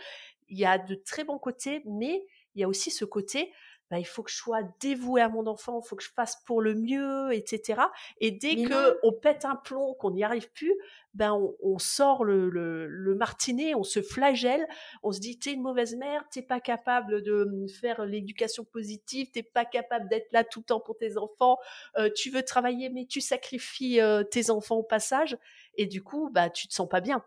Il 0.47 0.57
y 0.57 0.65
a 0.65 0.79
de 0.79 0.95
très 0.95 1.25
bons 1.25 1.37
côtés, 1.37 1.83
mais 1.85 2.25
il 2.55 2.61
y 2.61 2.63
a 2.63 2.67
aussi 2.67 2.89
ce 2.89 3.05
côté 3.05 3.51
bah, 3.91 3.99
il 3.99 4.05
faut 4.05 4.23
que 4.23 4.31
je 4.31 4.37
sois 4.37 4.61
dévouée 4.79 5.21
à 5.21 5.27
mon 5.27 5.45
enfant, 5.47 5.81
il 5.83 5.87
faut 5.87 5.97
que 5.97 6.03
je 6.03 6.11
fasse 6.15 6.37
pour 6.45 6.61
le 6.61 6.75
mieux, 6.75 7.33
etc. 7.33 7.81
Et 8.21 8.31
dès 8.31 8.63
que 8.63 8.97
on 9.03 9.11
pète 9.11 9.43
un 9.43 9.57
plomb, 9.57 9.93
qu'on 9.95 10.11
n'y 10.11 10.23
arrive 10.23 10.49
plus, 10.53 10.73
ben 11.13 11.37
on, 11.61 11.77
sort 11.77 12.23
le, 12.23 12.49
le, 12.49 13.15
martinet, 13.15 13.75
on 13.75 13.83
se 13.83 14.01
flagelle, 14.01 14.65
on 15.03 15.11
se 15.11 15.19
dit 15.19 15.37
t'es 15.37 15.51
une 15.51 15.61
mauvaise 15.61 15.97
mère, 15.97 16.23
t'es 16.31 16.41
pas 16.41 16.61
capable 16.61 17.21
de 17.21 17.43
mmh, 17.43 17.67
faire 17.67 18.05
l'éducation 18.05 18.63
positive, 18.63 19.29
t'es 19.29 19.43
pas 19.43 19.65
capable 19.65 20.07
d'être 20.07 20.31
là 20.31 20.45
tout 20.45 20.59
le 20.59 20.65
temps 20.65 20.79
pour 20.79 20.97
tes 20.97 21.17
enfants, 21.17 21.57
euh, 21.97 22.09
tu 22.15 22.29
veux 22.29 22.43
travailler 22.43 22.89
mais 22.89 23.05
tu 23.05 23.19
sacrifies 23.19 23.99
euh, 23.99 24.23
tes 24.23 24.51
enfants 24.51 24.77
au 24.77 24.83
passage, 24.83 25.37
et 25.75 25.85
du 25.85 26.01
coup 26.01 26.29
bah 26.31 26.49
tu 26.49 26.69
te 26.69 26.73
sens 26.73 26.87
pas 26.87 27.01
bien. 27.01 27.25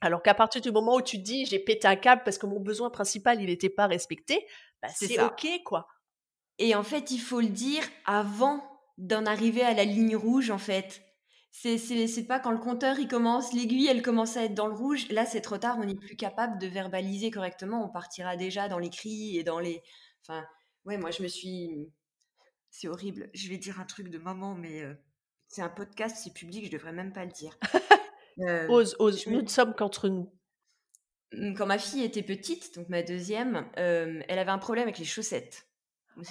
Alors 0.00 0.22
qu'à 0.22 0.32
partir 0.32 0.62
du 0.62 0.72
moment 0.72 0.94
où 0.94 1.02
tu 1.02 1.18
te 1.18 1.22
dis 1.22 1.44
j'ai 1.44 1.58
pété 1.58 1.86
un 1.86 1.96
câble 1.96 2.22
parce 2.24 2.38
que 2.38 2.46
mon 2.46 2.58
besoin 2.58 2.88
principal 2.88 3.42
il 3.42 3.48
n'était 3.48 3.68
pas 3.68 3.86
respecté, 3.86 4.46
bah, 4.82 4.88
c'est 4.94 5.20
ok 5.22 5.62
quoi. 5.64 5.86
Et 6.58 6.74
en 6.74 6.82
fait, 6.82 7.10
il 7.10 7.18
faut 7.18 7.40
le 7.40 7.48
dire 7.48 7.82
avant 8.04 8.62
d'en 8.98 9.24
arriver 9.24 9.62
à 9.62 9.72
la 9.72 9.84
ligne 9.84 10.16
rouge 10.16 10.50
en 10.50 10.58
fait. 10.58 11.02
C'est 11.52 11.78
c'est 11.78 12.26
pas 12.26 12.38
quand 12.38 12.52
le 12.52 12.58
compteur 12.58 12.98
il 13.00 13.08
commence, 13.08 13.52
l'aiguille 13.52 13.88
elle 13.88 14.02
commence 14.02 14.36
à 14.36 14.44
être 14.44 14.54
dans 14.54 14.68
le 14.68 14.74
rouge. 14.74 15.08
Là 15.10 15.26
c'est 15.26 15.40
trop 15.40 15.58
tard, 15.58 15.78
on 15.80 15.84
n'est 15.84 15.96
plus 15.96 16.16
capable 16.16 16.58
de 16.58 16.66
verbaliser 16.66 17.30
correctement. 17.30 17.84
On 17.84 17.88
partira 17.88 18.36
déjà 18.36 18.68
dans 18.68 18.78
les 18.78 18.90
cris 18.90 19.36
et 19.36 19.42
dans 19.42 19.58
les. 19.58 19.82
Enfin, 20.22 20.44
ouais, 20.84 20.96
moi 20.96 21.10
je 21.10 21.22
me 21.22 21.28
suis. 21.28 21.92
C'est 22.70 22.86
horrible. 22.86 23.30
Je 23.34 23.48
vais 23.48 23.56
dire 23.56 23.80
un 23.80 23.84
truc 23.84 24.10
de 24.10 24.18
maman, 24.18 24.54
mais 24.54 24.82
euh, 24.82 24.94
c'est 25.48 25.62
un 25.62 25.68
podcast, 25.68 26.16
c'est 26.22 26.32
public, 26.32 26.66
je 26.66 26.70
devrais 26.70 26.92
même 26.92 27.12
pas 27.12 27.24
le 27.24 27.32
dire. 27.32 27.56
Euh, 28.38 28.66
ose, 28.68 28.96
ose. 29.00 29.26
Nous 29.26 29.42
ne 29.42 29.48
sommes 29.48 29.74
qu'entre 29.74 30.08
nous. 30.08 30.32
Mmh, 31.32 31.54
quand 31.54 31.66
ma 31.66 31.78
fille 31.78 32.02
était 32.02 32.22
petite, 32.22 32.74
donc 32.74 32.88
ma 32.88 33.02
deuxième, 33.02 33.66
euh, 33.78 34.20
elle 34.28 34.38
avait 34.38 34.50
un 34.50 34.58
problème 34.58 34.84
avec 34.84 34.98
les 34.98 35.04
chaussettes. 35.04 35.66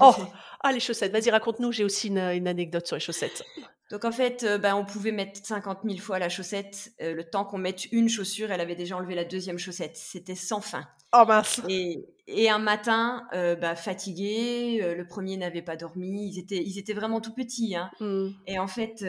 Oh, 0.01 0.13
ah 0.59 0.71
les 0.71 0.79
chaussettes, 0.79 1.11
vas-y 1.11 1.31
raconte-nous, 1.31 1.71
j'ai 1.71 1.83
aussi 1.83 2.09
une, 2.09 2.17
anecdote 2.19 2.85
sur 2.85 2.95
les 2.95 2.99
chaussettes. 2.99 3.43
Donc 3.89 4.05
en 4.05 4.11
fait, 4.11 4.43
euh, 4.43 4.59
bah, 4.59 4.75
on 4.75 4.85
pouvait 4.85 5.13
mettre 5.13 5.43
50 5.43 5.79
000 5.83 5.97
fois 5.97 6.19
la 6.19 6.29
chaussette. 6.29 6.91
le 6.99 7.23
temps 7.23 7.43
qu'on 7.43 7.57
mette 7.57 7.91
une 7.91 8.07
chaussure, 8.07 8.51
elle 8.51 8.61
avait 8.61 8.75
déjà 8.75 8.97
enlevé 8.97 9.15
la 9.15 9.23
deuxième 9.23 9.57
chaussette. 9.57 9.95
C'était 9.95 10.35
sans 10.35 10.61
fin. 10.61 10.85
Oh 11.11 11.23
mince. 11.25 11.61
Et, 11.69 12.05
et 12.27 12.49
un 12.51 12.59
matin, 12.59 13.25
euh, 13.33 13.55
bah, 13.55 13.75
fatigué, 13.75 14.93
le 14.95 15.07
premier 15.07 15.37
n'avait 15.37 15.63
pas 15.63 15.75
dormi. 15.75 16.29
Ils 16.29 16.39
étaient, 16.39 16.61
ils 16.63 16.77
étaient 16.77 16.93
vraiment 16.93 17.19
tout 17.19 17.33
petits. 17.33 17.75
Hein. 17.75 17.89
Mmh. 17.99 18.27
Et 18.45 18.59
en 18.59 18.67
fait, 18.67 19.03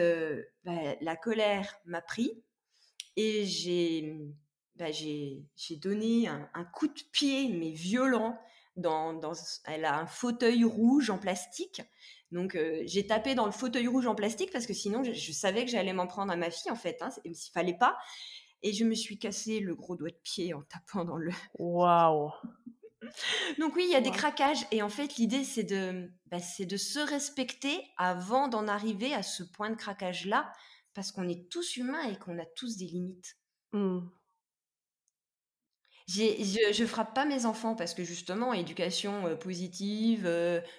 bah, 0.63 0.95
la 1.01 1.15
colère 1.15 1.75
m'a 1.85 2.01
pris 2.01 2.41
et 3.17 3.45
j'ai 3.45 4.15
bah, 4.75 4.91
j'ai 4.91 5.45
donné 5.77 6.27
un, 6.27 6.65
coup 6.73 6.87
de 6.87 7.01
pied, 7.11 7.49
mais 7.49 7.71
violent. 7.71 8.39
Dans, 8.77 9.13
dans, 9.13 9.33
elle 9.65 9.83
a 9.83 9.99
un 9.99 10.07
fauteuil 10.07 10.63
rouge 10.63 11.09
en 11.09 11.17
plastique. 11.17 11.81
Donc, 12.31 12.55
euh, 12.55 12.81
j'ai 12.85 13.05
tapé 13.05 13.35
dans 13.35 13.45
le 13.45 13.51
fauteuil 13.51 13.87
rouge 13.87 14.07
en 14.07 14.15
plastique 14.15 14.51
parce 14.51 14.65
que 14.65 14.73
sinon, 14.73 15.03
je, 15.03 15.31
savais 15.33 15.65
que 15.65 15.71
j'allais 15.71 15.91
m'en 15.91 16.07
prendre 16.07 16.31
à 16.31 16.37
ma 16.37 16.49
fille, 16.49 16.71
en 16.71 16.77
fait, 16.77 17.01
hein, 17.01 17.09
s'il 17.33 17.51
fallait 17.51 17.77
pas. 17.77 17.97
Et 18.63 18.73
je 18.73 18.85
me 18.85 18.95
suis 18.95 19.19
cassé 19.19 19.59
le 19.59 19.75
gros 19.75 19.95
doigt 19.95 20.09
de 20.09 20.19
pied 20.23 20.53
en 20.53 20.61
tapant 20.61 21.03
dans 21.03 21.17
le. 21.17 21.31
Waouh! 21.59 22.31
Donc, 23.59 23.75
oui, 23.75 23.83
il 23.87 23.91
y 23.91 23.95
a 23.95 24.01
des 24.01 24.11
craquages. 24.11 24.65
Et 24.71 24.81
en 24.81 24.89
fait, 24.89 25.17
l'idée, 25.17 25.43
c'est 25.43 25.63
de, 25.63 26.09
bah, 26.27 26.37
de 26.37 26.77
se 26.77 26.99
respecter 26.99 27.83
avant 27.97 28.47
d'en 28.47 28.67
arriver 28.67 29.13
à 29.13 29.23
ce 29.23 29.43
point 29.43 29.69
de 29.69 29.75
craquage-là 29.75 30.51
parce 30.93 31.11
qu'on 31.11 31.27
est 31.27 31.49
tous 31.49 31.77
humains 31.77 32.03
et 32.03 32.17
qu'on 32.17 32.39
a 32.39 32.45
tous 32.45 32.77
des 32.77 32.85
limites. 32.85 33.37
Je, 36.07 36.73
je 36.73 36.85
frappe 36.85 37.15
pas 37.15 37.25
mes 37.25 37.45
enfants 37.45 37.75
parce 37.75 37.93
que 37.93 38.03
justement, 38.03 38.53
éducation 38.53 39.35
positive, 39.37 40.29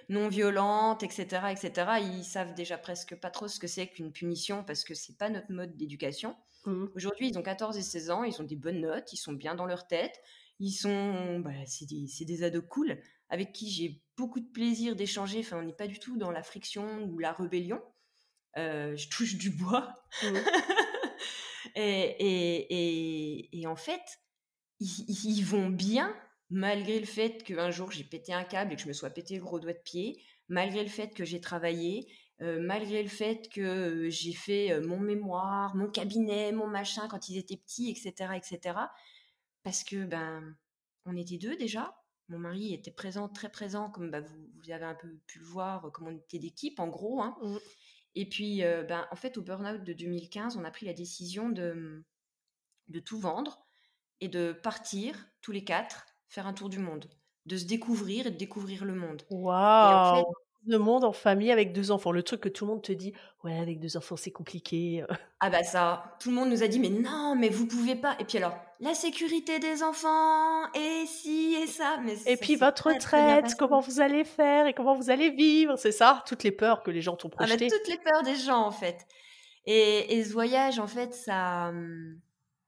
non 0.09 0.29
violente, 0.29 1.03
etc., 1.03 1.25
etc., 1.51 1.73
ils 2.01 2.25
savent 2.25 2.55
déjà 2.55 2.77
presque 2.79 3.15
pas 3.17 3.31
trop 3.31 3.49
ce 3.49 3.59
que 3.59 3.67
c'est 3.67 3.87
qu'une 3.87 4.13
punition 4.13 4.65
parce 4.65 4.85
que 4.85 4.95
c'est 4.95 5.17
pas 5.17 5.31
notre 5.31 5.51
mode 5.53 5.77
d'éducation. 5.77 6.37
Mmh. 6.65 6.87
Aujourd'hui, 6.95 7.29
ils 7.29 7.39
ont 7.39 7.43
14 7.43 7.77
et 7.77 7.83
16 7.83 8.11
ans, 8.11 8.25
ils 8.25 8.41
ont 8.41 8.45
des 8.45 8.57
bonnes 8.57 8.81
notes, 8.81 9.13
ils 9.13 9.17
sont 9.17 9.33
bien 9.33 9.55
dans 9.55 9.67
leur 9.67 9.87
tête, 9.87 10.21
ils 10.61 10.73
sont, 10.73 11.41
bah, 11.41 11.51
c'est 11.67 11.87
des, 11.87 12.07
des, 12.25 12.43
ados 12.45 12.65
cool 12.69 13.01
avec 13.29 13.53
qui 13.53 13.71
j'ai 13.71 14.01
beaucoup 14.17 14.41
de 14.41 14.49
plaisir 14.49 14.95
d'échanger. 14.95 15.41
Enfin, 15.41 15.59
on 15.59 15.63
n'est 15.63 15.73
pas 15.73 15.89
du 15.89 15.99
tout 15.99 16.17
dans 16.17 16.31
la 16.31 16.43
friction 16.43 17.03
ou 17.05 17.19
la 17.19 17.33
rébellion. 17.33 17.83
je 18.57 19.09
touche 19.09 19.37
du 19.37 19.51
bois. 19.51 19.93
Mmh. 20.23 20.37
et, 21.75 22.17
et, 22.19 23.61
et, 23.61 23.67
en 23.67 23.77
fait, 23.77 24.21
ils, 24.83 25.45
vont 25.45 25.69
bien, 25.69 26.15
malgré 26.51 26.99
le 26.99 27.07
fait 27.07 27.43
qu'un 27.43 27.71
jour 27.71 27.91
j'ai 27.91 28.05
pété 28.05 28.33
un 28.33 28.45
câble 28.45 28.73
et 28.73 28.77
que 28.77 28.83
je 28.83 28.89
me 28.89 28.93
sois 28.93 29.11
pété 29.11 29.37
le 29.37 29.43
gros 29.43 29.61
doigt 29.61 29.73
de 29.73 29.79
pied, 29.79 30.23
malgré 30.49 30.83
le 30.83 30.89
fait 30.89 31.15
que 31.15 31.25
j'ai 31.25 31.41
travaillé, 31.41 32.07
malgré 32.41 33.03
le 33.03 33.09
fait 33.09 33.49
que 33.51 34.09
j'ai 34.11 34.33
fait 34.33 34.81
mon 34.81 34.99
mémoire, 34.99 35.77
mon 35.77 35.89
cabinet, 35.89 36.53
mon 36.53 36.67
machin 36.67 37.07
quand 37.09 37.29
ils 37.29 37.39
étaient 37.39 37.57
petits, 37.57 37.91
etc., 37.91 38.33
etc. 38.35 38.79
Parce 39.63 39.85
que 39.85 40.05
ben, 40.05 40.57
on 41.07 41.17
était 41.17 41.39
deux 41.39 41.57
déjà. 41.57 41.95
Mon 42.29 42.39
mari 42.39 42.73
était 42.75 42.91
présent, 42.91 43.29
très 43.29 43.51
présent, 43.51 43.91
comme 43.91 44.11
bah, 44.11 44.21
vous, 44.21 44.51
vous, 44.57 44.71
avez 44.71 44.85
un 44.85 44.95
peu 44.95 45.09
pu 45.27 45.39
le 45.39 45.45
voir, 45.45 45.93
comme 45.93 46.09
on 46.09 46.17
était 46.17 46.39
d'équipe, 46.39 46.81
en 46.81 46.89
gros. 46.89 47.23
Hein. 47.23 47.37
Mmh. 47.43 47.57
Et 48.15 48.29
puis, 48.29 48.63
ben, 48.63 49.07
en 49.11 49.17
fait, 49.17 49.39
au 49.39 49.43
burn-out 49.43 49.85
de 49.85 49.93
2015, 49.93 50.57
on 50.57 50.65
a 50.65 50.71
pris 50.71 50.87
la 50.87 50.95
décision 50.95 51.49
de, 51.49 52.05
de 52.89 53.01
tout 53.01 53.19
vendre 53.19 53.62
et 54.23 54.29
de 54.29 54.53
partir 54.53 55.15
tous 55.43 55.53
les 55.53 55.65
quatre 55.65 56.07
faire 56.29 56.47
un 56.47 56.55
tour 56.55 56.71
du 56.71 56.79
monde, 56.79 57.07
de 57.45 57.57
se 57.57 57.65
découvrir 57.65 58.27
et 58.27 58.31
de 58.31 58.39
découvrir 58.39 58.85
le 58.85 58.95
monde. 58.95 59.23
Waouh 59.31 60.25
Le 60.65 60.79
monde 60.79 61.05
en 61.05 61.13
famille 61.13 61.51
avec 61.51 61.73
deux 61.73 61.91
enfants, 61.91 62.13
le 62.13 62.23
truc 62.23 62.41
que 62.41 62.49
tout 62.49 62.65
le 62.65 62.71
monde 62.71 62.83
te 62.83 62.93
dit, 62.93 63.13
ouais, 63.43 63.59
avec 63.59 63.81
deux 63.81 63.97
enfants 63.97 64.17
c'est 64.17 64.31
compliqué. 64.31 65.05
Ah 65.45 65.51
bah 65.51 65.65
ça, 65.65 66.17
tout 66.21 66.29
le 66.29 66.37
monde 66.37 66.51
nous 66.51 66.63
a 66.63 66.69
dit, 66.69 66.79
mais 66.79 66.89
non, 66.89 67.35
mais 67.37 67.49
vous 67.49 67.67
pouvez 67.67 67.97
pas. 67.97 68.15
Et 68.21 68.25
puis 68.25 68.39
alors, 68.39 68.55
la 68.79 68.95
sécurité 68.95 69.59
des 69.59 69.83
enfants, 69.83 70.73
et 70.73 71.05
si, 71.05 71.57
et 71.61 71.67
ça. 71.67 71.99
Mais 72.05 72.15
et 72.27 72.37
puis 72.37 72.55
votre 72.55 72.91
retraite, 72.91 73.57
comment 73.59 73.81
vous 73.81 74.01
allez 74.01 74.23
faire 74.23 74.69
et 74.69 74.73
comment 74.73 74.95
vous 74.95 75.11
allez 75.11 75.31
vivre, 75.31 75.75
c'est 75.77 75.91
ça? 75.91 76.23
Toutes 76.29 76.45
les 76.45 76.53
peurs 76.53 76.85
que 76.85 76.93
les 76.93 77.01
gens 77.01 77.17
t'ont 77.17 77.29
ah, 77.33 77.39
projetées. 77.39 77.67
toutes 77.67 77.89
les 77.89 77.99
peurs 77.99 78.23
des 78.23 78.37
gens, 78.37 78.65
en 78.65 78.71
fait. 78.71 79.05
Et, 79.67 80.17
et 80.17 80.25
ce 80.25 80.33
voyage, 80.33 80.79
en 80.79 80.87
fait, 80.87 81.13
ça, 81.13 81.71
hum, 81.71 82.21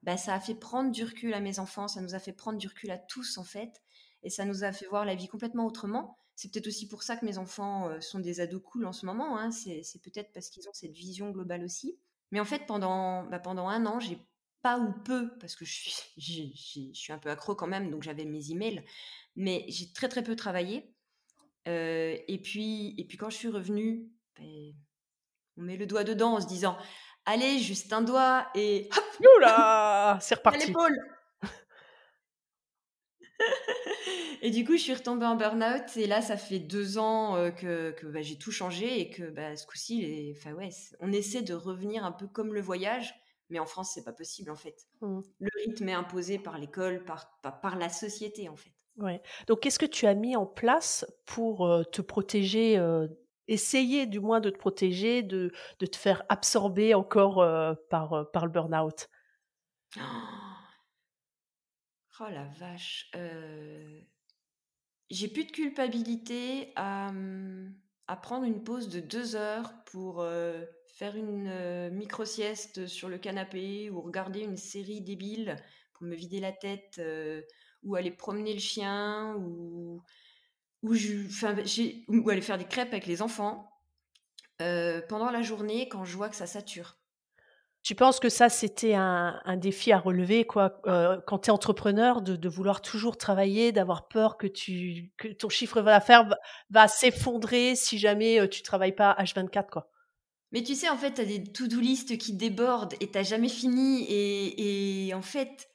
bah, 0.05 0.19
ça 0.19 0.35
a 0.35 0.41
fait 0.41 0.55
prendre 0.55 0.91
du 0.91 1.03
recul 1.03 1.33
à 1.33 1.41
mes 1.41 1.59
enfants, 1.59 1.89
ça 1.89 2.03
nous 2.03 2.15
a 2.15 2.19
fait 2.19 2.35
prendre 2.35 2.59
du 2.59 2.69
recul 2.69 2.91
à 2.91 2.99
tous, 2.99 3.39
en 3.39 3.45
fait. 3.45 3.83
Et 4.23 4.31
ça 4.31 4.45
nous 4.45 4.63
a 4.63 4.73
fait 4.73 4.87
voir 4.87 5.05
la 5.05 5.15
vie 5.15 5.29
complètement 5.29 5.67
autrement. 5.67 6.19
C'est 6.37 6.53
peut-être 6.53 6.67
aussi 6.67 6.89
pour 6.89 7.03
ça 7.03 7.17
que 7.17 7.25
mes 7.25 7.39
enfants 7.39 7.89
euh, 7.89 8.01
sont 8.01 8.19
des 8.19 8.41
ados 8.41 8.63
cool 8.63 8.85
en 8.87 8.93
ce 8.93 9.07
moment. 9.07 9.39
Hein. 9.39 9.51
C'est 9.51 10.03
peut-être 10.03 10.31
parce 10.33 10.51
qu'ils 10.51 10.69
ont 10.69 10.73
cette 10.75 10.93
vision 10.93 11.31
globale 11.31 11.65
aussi. 11.65 11.99
Mais 12.33 12.41
en 12.41 12.45
fait, 12.45 12.67
pendant, 12.67 13.25
bah, 13.25 13.39
pendant 13.39 13.69
un 13.69 13.87
an, 13.87 13.99
j'ai 13.99 14.19
pas 14.61 14.79
ou 14.79 14.93
peu, 14.93 15.39
parce 15.39 15.57
que 15.57 15.65
je 15.65 15.73
suis, 15.73 16.93
suis 16.95 17.13
un 17.13 17.19
peu 17.19 17.31
accro 17.31 17.55
quand 17.55 17.67
même, 17.67 17.91
donc 17.91 18.03
j'avais 18.03 18.25
mes 18.25 18.51
emails, 18.51 18.85
mais 19.37 19.65
j'ai 19.69 19.93
très 19.93 20.09
très 20.09 20.23
peu 20.23 20.37
travaillé. 20.37 20.95
Euh, 21.67 22.17
et, 22.29 22.41
puis, 22.43 22.95
et 22.99 23.07
puis 23.07 23.17
quand 23.17 23.31
je 23.31 23.37
suis 23.37 23.49
revenue, 23.49 24.11
ben, 24.37 24.75
on 25.57 25.63
met 25.63 25.77
le 25.77 25.87
doigt 25.87 26.05
dedans 26.05 26.35
en 26.35 26.41
se 26.41 26.47
disant 26.47 26.77
Allez, 27.27 27.59
juste 27.59 27.93
un 27.93 28.03
doigt 28.03 28.47
et 28.55 28.89
hop 28.97 29.27
Oula 29.39 30.19
C'est 30.21 30.37
reparti. 30.37 30.67
l'épaule 30.67 30.97
Et 34.43 34.51
du 34.51 34.65
coup, 34.65 34.73
je 34.73 34.83
suis 34.83 34.95
retombée 34.95 35.27
en 35.27 35.37
burn-out. 35.37 35.97
Et 35.97 36.07
là, 36.07 36.21
ça 36.21 36.37
fait 36.37 36.59
deux 36.59 36.99
ans 36.99 37.37
euh, 37.37 37.51
que, 37.51 37.93
que 37.93 38.07
bah, 38.07 38.21
j'ai 38.23 38.37
tout 38.37 38.53
changé 38.53 39.01
et 39.01 39.11
que 39.11 39.31
bah, 39.31 39.57
ce 39.57 39.67
coup-ci, 39.67 40.35
enfin, 40.37 40.53
ouais, 40.53 40.69
on 41.01 41.13
essaie 41.13 41.43
de 41.43 41.55
revenir 41.55 42.05
un 42.05 42.13
peu 42.13 42.27
comme 42.27 42.53
le 42.53 42.61
voyage. 42.61 43.15
Mais 43.51 43.59
en 43.59 43.67
France, 43.67 43.93
c'est 43.95 44.05
pas 44.05 44.13
possible 44.13 44.51
en 44.51 44.57
fait. 44.57 44.87
Mmh. 45.01 45.21
Le 45.39 45.51
rythme 45.67 45.89
est 45.89 45.95
imposé 45.95 46.39
par 46.39 46.59
l'école, 46.59 47.05
par, 47.05 47.41
par, 47.41 47.77
la 47.77 47.89
société 47.89 48.49
en 48.49 48.57
fait. 48.57 48.73
Ouais. 48.97 49.21
Donc, 49.47 49.61
qu'est-ce 49.61 49.79
que 49.79 49.87
tu 49.87 50.07
as 50.07 50.15
mis 50.15 50.37
en 50.37 50.47
place 50.47 51.05
pour 51.27 51.67
euh, 51.67 51.83
te 51.83 52.01
protéger, 52.01 52.79
euh, 52.79 53.09
essayer 53.49 54.07
du 54.07 54.21
moins 54.21 54.41
de 54.41 54.51
te 54.51 54.59
protéger, 54.59 55.23
de, 55.23 55.53
de 55.79 55.87
te 55.87 55.97
faire 55.97 56.23
absorber 56.29 56.95
encore 56.95 57.45
par, 57.91 58.31
par 58.33 58.47
le 58.47 58.53
burn-out 58.53 59.09
Oh 62.21 62.29
la 62.31 62.45
vache. 62.45 63.11
J'ai 65.11 65.29
plus 65.29 65.45
de 65.45 65.51
culpabilité 65.51 66.73
mmh, 66.77 67.73
à, 68.07 68.17
prendre 68.17 68.45
une 68.45 68.63
pause 68.63 68.89
de 68.89 69.01
deux 69.01 69.37
heures 69.37 69.73
pour 69.87 70.25
faire 70.95 71.17
une 71.17 71.91
micro-sieste 71.91 72.87
sur 72.87 73.09
le 73.09 73.19
canapé 73.19 73.91
ou 73.91 74.01
regarder 74.01 74.41
une 74.41 74.57
série 74.57 75.01
débile 75.01 75.57
pour 75.93 76.07
me 76.07 76.15
vider 76.15 76.41
la 76.41 76.53
tête 76.53 77.01
ou 77.83 77.97
aller 77.97 78.11
promener 78.11 78.55
le 78.55 78.61
chien 78.61 79.35
ou, 79.37 80.03
ou, 80.85 80.95
ou 82.09 82.31
aller 82.31 82.41
faire 82.41 82.59
des 82.59 82.65
crêpes 82.65 82.93
avec 82.93 83.07
les 83.07 83.23
enfants 83.23 83.71
pendant 84.59 85.31
la 85.31 85.43
journée 85.43 85.89
quand 85.89 86.05
je 86.05 86.17
vois 86.17 86.29
que 86.29 86.37
ça 86.37 86.47
sature. 86.47 86.97
Tu 87.85 87.95
penses 87.95 88.19
que 88.19 88.31
ça, 88.31 88.49
c'était 88.49 88.95
un, 88.95 89.57
défi 89.59 89.93
à 89.93 89.99
relever, 89.99 90.47
quoi, 90.47 90.81
euh, 90.87 91.21
quand 91.27 91.41
tu 91.41 91.49
es 91.49 91.51
entrepreneur, 91.51 92.23
de, 92.23 92.49
vouloir 92.49 92.81
toujours 92.81 93.19
travailler, 93.19 93.73
d'avoir 93.73 94.09
peur 94.09 94.39
que, 94.39 94.47
tu, 94.47 95.13
que 95.19 95.29
ton 95.29 95.51
chiffre 95.51 95.83
d'affaires 95.83 96.27
va, 96.27 96.39
va 96.71 96.89
s'effondrer 96.89 97.77
si 97.77 97.99
jamais 97.99 98.41
euh, 98.41 98.49
tu 98.49 98.63
travailles 98.63 98.95
pas 98.95 99.15
H24, 99.21 99.69
quoi? 99.69 99.91
Mais 100.51 100.63
tu 100.63 100.75
sais, 100.75 100.89
en 100.89 100.97
fait, 100.97 101.13
tu 101.13 101.21
as 101.21 101.25
des 101.27 101.43
to-do 101.43 101.79
list 101.79 102.17
qui 102.17 102.33
débordent 102.33 102.95
et 103.01 103.11
tu 103.11 103.23
jamais 103.23 103.51
fini. 103.51 104.07
Et, 104.09 105.13
en 105.13 105.21
fait, 105.21 105.69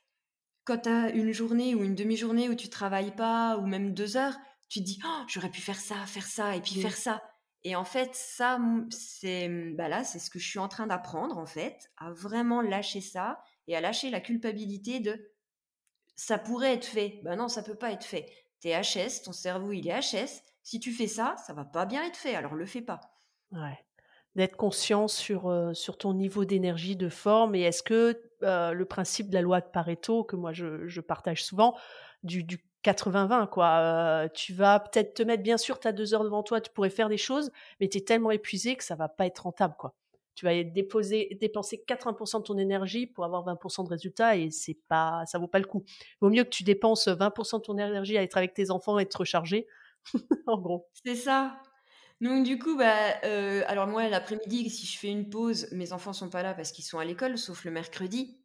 quand 0.65 0.79
tu 0.79 0.89
as 0.89 1.11
une 1.11 1.31
journée 1.31 1.75
ou 1.75 1.83
une 1.83 1.95
demi-journée 1.95 2.49
où 2.49 2.55
tu 2.55 2.69
travailles 2.69 3.15
pas, 3.15 3.57
ou 3.57 3.67
même 3.67 3.93
deux 3.93 4.17
heures, 4.17 4.37
tu 4.69 4.79
te 4.79 4.85
dis, 4.85 4.99
oh, 5.03 5.23
j'aurais 5.27 5.49
pu 5.49 5.61
faire 5.61 5.79
ça, 5.79 5.95
faire 6.05 6.25
ça, 6.25 6.55
et 6.55 6.61
puis 6.61 6.75
faire 6.75 6.95
ça. 6.95 7.21
Et 7.63 7.75
en 7.75 7.83
fait, 7.83 8.11
ça, 8.13 8.59
c'est 8.89 9.49
bah 9.73 9.89
là, 9.89 10.03
c'est 10.03 10.19
ce 10.19 10.29
que 10.29 10.39
je 10.39 10.47
suis 10.47 10.59
en 10.59 10.69
train 10.69 10.87
d'apprendre, 10.87 11.37
en 11.37 11.45
fait, 11.45 11.91
à 11.97 12.11
vraiment 12.11 12.61
lâcher 12.61 13.01
ça 13.01 13.41
et 13.67 13.75
à 13.75 13.81
lâcher 13.81 14.09
la 14.09 14.21
culpabilité 14.21 14.99
de 14.99 15.31
ça 16.15 16.37
pourrait 16.37 16.73
être 16.73 16.85
fait. 16.85 17.19
Ben 17.23 17.35
non, 17.35 17.47
ça 17.47 17.63
peut 17.63 17.75
pas 17.75 17.91
être 17.91 18.05
fait. 18.05 18.31
T'es 18.61 18.79
HS, 18.79 19.23
ton 19.23 19.31
cerveau, 19.31 19.71
il 19.71 19.87
est 19.87 19.99
HS. 19.99 20.41
Si 20.63 20.79
tu 20.79 20.93
fais 20.93 21.07
ça, 21.07 21.35
ça 21.45 21.53
va 21.53 21.65
pas 21.65 21.85
bien 21.85 22.05
être 22.05 22.17
fait, 22.17 22.35
alors 22.35 22.55
le 22.55 22.65
fais 22.65 22.81
pas. 22.81 23.01
Ouais. 23.51 23.79
D'être 24.35 24.55
conscient 24.55 25.07
sur, 25.07 25.71
sur 25.73 25.97
ton 25.97 26.13
niveau 26.13 26.45
d'énergie, 26.45 26.95
de 26.95 27.09
forme, 27.09 27.55
et 27.55 27.61
est-ce 27.61 27.83
que 27.83 28.21
le 28.41 28.83
principe 28.83 29.29
de 29.29 29.33
la 29.33 29.41
loi 29.41 29.59
de 29.59 29.67
Pareto, 29.67 30.23
que 30.23 30.35
moi 30.35 30.53
je, 30.53 30.87
je 30.87 31.01
partage 31.01 31.43
souvent, 31.43 31.75
du, 32.23 32.43
du 32.43 32.59
80-20, 32.83 33.47
quoi. 33.49 34.29
tu 34.33 34.53
vas 34.53 34.79
peut-être 34.79 35.13
te 35.13 35.23
mettre, 35.23 35.43
bien 35.43 35.57
sûr, 35.57 35.79
tu 35.79 35.87
as 35.87 35.91
deux 35.91 36.13
heures 36.13 36.23
devant 36.23 36.43
toi, 36.43 36.61
tu 36.61 36.71
pourrais 36.71 36.89
faire 36.89 37.09
des 37.09 37.17
choses, 37.17 37.51
mais 37.79 37.89
tu 37.89 37.97
es 37.97 38.01
tellement 38.01 38.31
épuisé 38.31 38.75
que 38.75 38.83
ça 38.83 38.95
va 38.95 39.09
pas 39.09 39.25
être 39.25 39.39
rentable, 39.39 39.75
quoi. 39.77 39.95
Tu 40.35 40.45
vas 40.45 40.63
déposer, 40.63 41.37
dépenser 41.41 41.83
80% 41.85 42.39
de 42.39 42.43
ton 42.43 42.57
énergie 42.57 43.05
pour 43.07 43.25
avoir 43.25 43.43
20% 43.43 43.83
de 43.83 43.89
résultats 43.89 44.37
et 44.37 44.51
c'est 44.51 44.77
pas, 44.87 45.23
ça 45.25 45.37
vaut 45.37 45.47
pas 45.47 45.59
le 45.59 45.65
coup. 45.65 45.83
Vaut 46.21 46.29
mieux 46.29 46.45
que 46.45 46.49
tu 46.49 46.63
dépenses 46.63 47.09
20% 47.09 47.57
de 47.57 47.63
ton 47.63 47.77
énergie 47.77 48.17
à 48.17 48.23
être 48.23 48.37
avec 48.37 48.53
tes 48.53 48.71
enfants 48.71 48.97
et 48.99 49.05
te 49.05 49.17
recharger, 49.17 49.67
en 50.47 50.57
gros. 50.57 50.87
C'est 51.03 51.15
ça. 51.15 51.61
Donc 52.21 52.45
du 52.45 52.57
coup, 52.57 52.77
bah, 52.77 52.95
alors 53.67 53.87
moi 53.87 54.07
l'après-midi, 54.07 54.69
si 54.69 54.85
je 54.85 54.97
fais 54.97 55.09
une 55.09 55.29
pause, 55.29 55.67
mes 55.71 55.93
enfants 55.93 56.13
sont 56.13 56.29
pas 56.29 56.43
là 56.43 56.53
parce 56.53 56.71
qu'ils 56.71 56.85
sont 56.85 56.99
à 56.99 57.05
l'école, 57.05 57.37
sauf 57.37 57.65
le 57.65 57.71
mercredi. 57.71 58.37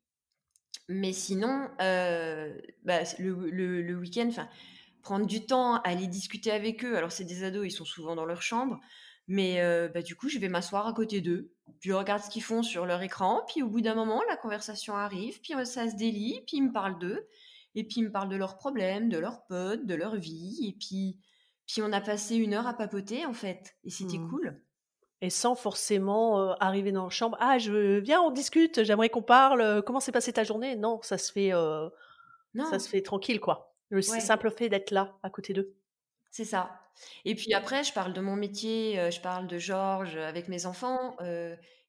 Mais 0.88 1.12
sinon, 1.12 1.68
euh, 1.80 2.54
bah, 2.84 3.00
le, 3.18 3.50
le, 3.50 3.96
week-end, 3.96 4.30
prendre 5.02 5.26
du 5.26 5.46
temps, 5.46 5.80
aller 5.82 6.06
discuter 6.06 6.50
avec 6.50 6.84
eux. 6.84 6.96
Alors, 6.96 7.12
c'est 7.12 7.24
des 7.24 7.42
ados, 7.42 7.66
ils 7.66 7.70
sont 7.70 7.84
souvent 7.84 8.14
dans 8.14 8.26
leur 8.26 8.42
chambre. 8.42 8.80
Mais 9.26 9.60
euh, 9.62 9.88
bah, 9.88 10.02
du 10.02 10.14
coup, 10.16 10.28
je 10.28 10.38
vais 10.38 10.48
m'asseoir 10.48 10.86
à 10.86 10.92
côté 10.92 11.20
d'eux. 11.20 11.52
Puis 11.80 11.90
je 11.90 11.94
regarde 11.94 12.22
ce 12.22 12.28
qu'ils 12.28 12.42
font 12.42 12.62
sur 12.62 12.84
leur 12.84 13.02
écran. 13.02 13.42
Puis 13.48 13.62
au 13.62 13.68
bout 13.68 13.80
d'un 13.80 13.94
moment, 13.94 14.22
la 14.28 14.36
conversation 14.36 14.94
arrive. 14.94 15.40
Puis 15.40 15.54
euh, 15.54 15.64
ça 15.64 15.90
se 15.90 15.96
délie. 15.96 16.42
Puis 16.46 16.58
ils 16.58 16.64
me 16.64 16.72
parlent 16.72 16.98
d'eux. 16.98 17.26
Et 17.74 17.84
puis 17.84 18.00
ils 18.00 18.04
me 18.04 18.12
parlent 18.12 18.28
de 18.28 18.36
leurs 18.36 18.56
problèmes, 18.56 19.08
de 19.08 19.18
leurs 19.18 19.46
potes, 19.46 19.86
de 19.86 19.94
leur 19.94 20.16
vie. 20.16 20.58
Et 20.68 20.72
puis, 20.78 21.18
puis 21.66 21.80
on 21.82 21.92
a 21.92 22.00
passé 22.02 22.36
une 22.36 22.52
heure 22.52 22.66
à 22.66 22.74
papoter, 22.74 23.24
en 23.24 23.32
fait. 23.32 23.76
Et 23.84 23.90
c'était 23.90 24.18
mmh. 24.18 24.28
cool 24.28 24.60
et 25.20 25.30
sans 25.30 25.54
forcément 25.54 26.52
arriver 26.60 26.92
dans 26.92 27.04
la 27.04 27.10
chambre. 27.10 27.36
Ah, 27.40 27.58
je 27.58 27.98
viens, 27.98 28.20
on 28.20 28.30
discute. 28.30 28.84
J'aimerais 28.84 29.08
qu'on 29.08 29.22
parle. 29.22 29.82
comment 29.82 30.00
s'est 30.00 30.12
passée 30.12 30.32
ta 30.32 30.44
journée? 30.44 30.76
Non, 30.76 31.00
ça 31.02 31.18
se 31.18 31.32
fait. 31.32 31.52
non. 32.54 32.70
Ça 32.70 32.78
se 32.78 32.88
fait 32.88 33.02
tranquille, 33.02 33.40
quoi. 33.40 33.74
Le 33.88 34.02
simple 34.02 34.50
fait 34.50 34.68
d'être 34.68 34.90
là, 34.90 35.16
à 35.22 35.30
côté 35.30 35.52
d'eux. 35.52 35.74
C'est 36.30 36.44
ça. 36.44 36.80
Et 37.24 37.34
puis 37.34 37.54
après, 37.54 37.84
je 37.84 37.92
parle 37.92 38.12
de 38.12 38.20
mon 38.20 38.36
métier, 38.36 39.10
je 39.10 39.20
parle 39.20 39.46
de 39.46 39.58
Georges 39.58 40.16
avec 40.16 40.48
mes 40.48 40.66
enfants. 40.66 41.16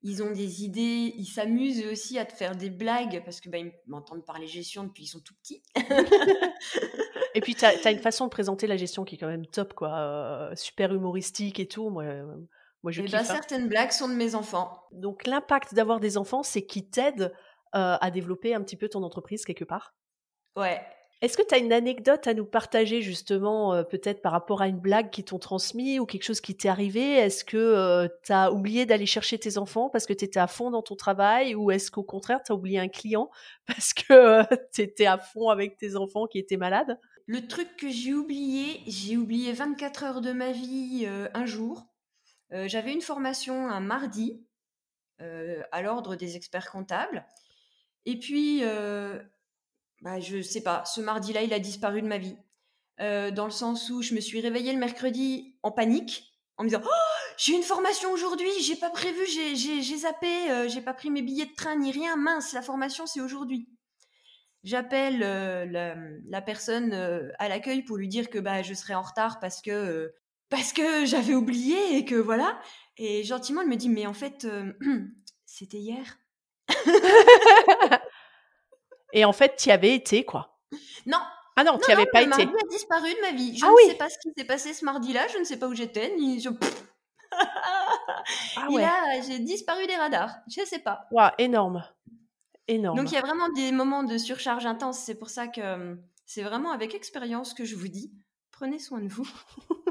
ils 0.02 0.22
ont 0.22 0.32
des 0.32 0.64
idées, 0.64 1.14
ils 1.18 1.26
s'amusent 1.26 1.86
aussi 1.88 2.20
à 2.20 2.26
te 2.26 2.34
faire 2.34 2.56
des 2.56 2.70
blagues 2.70 3.24
parce 3.26 3.42
que 3.42 3.50
bah, 3.50 3.58
ils 3.58 3.74
m'entendent 3.88 4.24
parler 4.24 4.48
gestion 4.48 4.84
depuis 4.84 5.04
qu'ils 5.04 5.12
sont 5.12 5.20
tout 5.20 5.34
petits. 5.36 5.64
et 7.34 7.42
puis, 7.42 7.56
tu 7.56 7.66
as, 7.66 7.92
une 7.92 8.00
façon 8.00 8.26
de 8.26 8.30
présenter 8.30 8.68
la 8.68 8.78
gestion 8.78 9.04
qui 9.04 9.16
est 9.16 9.18
quand 9.18 9.28
même 9.28 9.48
top, 9.48 9.74
quoi. 9.74 10.52
super 10.56 10.94
humoristique 10.94 11.60
et 11.60 11.68
tout. 11.68 11.90
Moi, 11.90 12.06
et 12.90 12.94
eh 12.98 13.02
ben, 13.04 13.20
hein. 13.20 13.24
certaines 13.24 13.68
blagues 13.68 13.92
sont 13.92 14.08
de 14.08 14.14
mes 14.14 14.36
enfants. 14.36 14.84
Donc 14.92 15.26
l'impact 15.26 15.74
d'avoir 15.74 16.00
des 16.00 16.18
enfants, 16.18 16.44
c'est 16.44 16.66
qu'ils 16.66 16.90
t'aident 16.90 17.34
euh, 17.76 17.98
à 18.00 18.10
développer 18.10 18.54
un 18.54 18.62
petit 18.62 18.78
peu 18.78 18.88
ton 18.88 19.04
entreprise 19.04 19.44
quelque 19.44 19.66
part. 19.66 19.96
Ouais. 20.56 20.82
Est-ce 21.22 21.38
que 21.38 21.44
tu 21.46 21.56
as 21.56 21.58
une 21.58 21.74
anecdote 21.74 22.26
à 22.26 22.34
nous 22.34 22.46
partager 22.46 23.02
justement, 23.02 23.74
euh, 23.74 23.84
peut-être 23.84 24.22
par 24.22 24.32
rapport 24.32 24.62
à 24.62 24.68
une 24.68 24.80
blague 24.80 25.10
qui 25.10 25.26
t'ont 25.26 25.40
transmis 25.40 26.00
ou 26.00 26.06
quelque 26.06 26.24
chose 26.24 26.40
qui 26.40 26.56
t'est 26.56 26.70
arrivé? 26.70 27.16
Est-ce 27.16 27.44
que 27.44 27.58
euh, 27.58 28.08
tu 28.24 28.32
as 28.32 28.54
oublié 28.54 28.86
d'aller 28.86 29.06
chercher 29.06 29.38
tes 29.38 29.58
enfants 29.58 29.90
parce 29.90 30.06
que 30.06 30.14
tu 30.14 30.24
étais 30.24 30.40
à 30.40 30.48
fond 30.48 30.72
dans 30.72 30.84
ton 30.84 30.96
travail 30.96 31.54
ou 31.54 31.70
est-ce 31.70 31.92
qu'au 31.92 32.04
contraire 32.04 32.42
tu 32.46 32.54
as 32.54 32.56
oublié 32.56 32.80
un 32.80 32.88
client 32.88 33.30
parce 33.68 33.94
que 33.94 34.44
tu 34.72 34.82
étais 34.82 35.06
à 35.06 35.18
fond 35.18 35.50
avec 35.50 35.78
tes 35.78 35.98
enfants 35.98 36.28
qui 36.28 36.40
étaient 36.40 36.58
malades? 36.58 36.98
Le 37.26 37.46
truc 37.46 37.76
que 37.76 37.90
j'ai 37.90 38.14
oublié, 38.14 38.82
j'ai 38.88 39.18
oublié 39.18 39.52
24 39.52 40.04
heures 40.04 40.22
de 40.22 40.32
ma 40.32 40.52
vie 40.52 41.08
un 41.34 41.46
jour 41.46 41.88
euh, 42.54 42.68
j'avais 42.68 42.94
une 42.94 43.02
formation 43.02 43.70
un 43.70 43.80
mardi 43.80 44.46
euh, 45.22 45.62
à 45.72 45.82
l'ordre 45.82 46.16
des 46.16 46.36
experts 46.36 46.70
comptables. 46.70 47.26
Et 48.06 48.20
puis, 48.20 48.60
euh, 48.64 49.22
bah, 50.02 50.20
je 50.20 50.42
sais 50.42 50.62
pas, 50.62 50.84
ce 50.86 51.02
mardi-là, 51.02 51.42
il 51.42 51.54
a 51.54 51.60
disparu 51.60 52.02
de 52.02 52.08
ma 52.08 52.18
vie. 52.18 52.38
dans 53.00 53.46
le 53.46 53.52
sens 53.52 53.90
où 53.90 54.02
je 54.02 54.14
me 54.14 54.22
suis 54.22 54.42
réveillée 54.42 54.74
le 54.74 54.80
mercredi 54.80 55.58
en 55.64 55.72
panique, 55.72 56.34
en 56.58 56.64
me 56.64 56.70
disant 56.70 56.82
oh, 56.86 56.90
j'ai 57.38 57.54
une 57.54 57.64
formation 57.64 58.12
aujourd'hui, 58.12 58.52
j'ai 58.62 58.78
pas 58.78 58.90
prévu, 58.90 59.26
j'ai 59.26 59.98
zappé, 59.98 60.70
j'ai 60.70 60.82
pas 60.82 60.94
pris 60.94 61.10
mes 61.10 61.22
billets 61.22 61.48
de 61.48 61.56
train 61.56 61.76
ni 61.76 61.92
rien, 61.92 62.16
mince, 62.16 62.54
la 62.54 62.62
formation 62.62 63.06
c'est 63.06 63.20
aujourd'hui. 63.20 63.68
J'appelle 64.64 65.20
la, 65.20 65.96
la, 66.28 66.42
personne 66.42 66.94
à 67.38 67.50
l'accueil 67.50 67.84
pour 67.84 67.98
lui 67.98 68.08
dire 68.08 68.30
que 68.30 68.40
bah, 68.40 68.62
je 68.62 68.74
serai 68.74 68.96
en 68.96 69.02
retard 69.02 69.40
parce 69.40 69.62
que 69.62 70.14
parce 70.50 70.74
que 70.74 71.06
j'avais 71.06 71.34
oublié 71.36 71.98
et 71.98 72.06
que 72.06 72.16
voilà. 72.16 72.60
Et 72.98 73.24
gentiment, 73.24 73.62
elle 73.62 73.68
me 73.68 73.76
dit, 73.76 73.90
mais 73.90 74.06
en 74.08 74.14
fait, 74.14 74.46
euh, 74.46 74.72
c'était 75.46 75.78
hier. 75.78 76.18
et 79.14 79.26
en 79.26 79.34
fait, 79.34 79.56
tu 79.58 79.70
y 79.70 79.72
avais 79.72 79.94
été, 79.94 80.24
quoi. 80.26 80.60
Non, 81.06 81.20
Ah 81.56 81.64
non, 81.64 81.78
tu 81.78 81.88
n'y 81.88 81.94
avais 81.94 82.06
pas 82.06 82.22
le 82.22 82.28
été. 82.28 82.46
mardi 82.46 82.60
a 82.64 82.68
disparu 82.70 83.10
de 83.14 83.22
ma 83.22 83.32
vie. 83.32 83.58
Je 83.58 83.66
Ah 83.66 83.70
ne 83.70 83.74
oui. 83.76 83.84
sais 83.88 83.96
pas 83.96 84.10
ce 84.10 84.18
qui 84.22 84.30
s'est 84.38 84.46
passé 84.46 84.74
ce 84.74 84.84
mardi-là, 84.86 85.28
je 85.34 85.38
ne 85.38 85.44
sais 85.44 85.58
pas 85.58 85.68
où 85.68 85.74
j'étais, 85.76 86.16
ni 86.16 86.40
je... 86.42 86.50
Ah 87.32 88.68
Et 88.70 88.74
ouais. 88.74 88.82
là, 88.82 89.22
j'ai 89.28 89.40
disparu 89.40 89.86
des 89.88 89.96
radars. 89.96 90.32
Je 90.54 90.62
ne 90.62 90.66
sais 90.66 90.80
pas. 90.80 91.06
Waouh, 91.12 91.32
énorme. 91.38 91.84
Énorme. 92.68 92.98
Donc 92.98 93.12
il 93.12 93.16
y 93.16 93.18
a 93.18 93.22
vraiment 93.22 93.50
des 93.50 93.72
moments 93.72 94.04
de 94.04 94.18
surcharge 94.18 94.66
intense. 94.66 95.00
C'est 95.00 95.16
pour 95.16 95.30
ça 95.30 95.48
que 95.48 95.62
euh, 95.62 95.96
c'est 96.26 96.42
vraiment 96.44 96.72
avec 96.72 96.96
expérience 96.96 97.54
que 97.54 97.64
je 97.64 97.76
vous 97.76 97.88
dis, 97.90 98.12
prenez 98.52 98.80
soin 98.80 99.02
de 99.02 99.08
vous. 99.10 99.28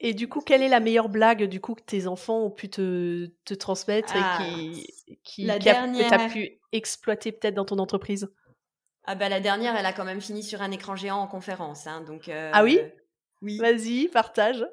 Et 0.00 0.14
du 0.14 0.28
coup, 0.28 0.40
quelle 0.40 0.62
est 0.62 0.68
la 0.68 0.80
meilleure 0.80 1.08
blague 1.08 1.44
du 1.44 1.60
coup 1.60 1.74
que 1.74 1.82
tes 1.82 2.08
enfants 2.08 2.40
ont 2.42 2.50
pu 2.50 2.68
te, 2.68 3.26
te 3.44 3.54
transmettre 3.54 4.14
Ah, 4.16 4.40
et 4.40 4.72
qui, 4.72 5.16
qui, 5.22 5.42
la 5.44 5.58
qui 5.60 5.68
a- 5.70 5.86
que 5.86 6.08
tu 6.08 6.14
as 6.14 6.28
pu 6.28 6.58
exploiter 6.72 7.30
peut-être 7.30 7.54
dans 7.54 7.64
ton 7.64 7.78
entreprise? 7.78 8.32
Ah 9.04 9.14
bah 9.14 9.28
la 9.28 9.40
dernière, 9.40 9.76
elle 9.76 9.86
a 9.86 9.92
quand 9.92 10.04
même 10.04 10.20
fini 10.20 10.42
sur 10.42 10.60
un 10.62 10.70
écran 10.72 10.96
géant 10.96 11.18
en 11.18 11.26
conférence. 11.28 11.86
hein, 11.86 12.00
donc, 12.00 12.28
Ah 12.28 12.64
oui? 12.64 12.78
euh, 12.80 12.88
Oui. 13.42 13.58
Vas-y, 13.58 14.08
partage. 14.08 14.64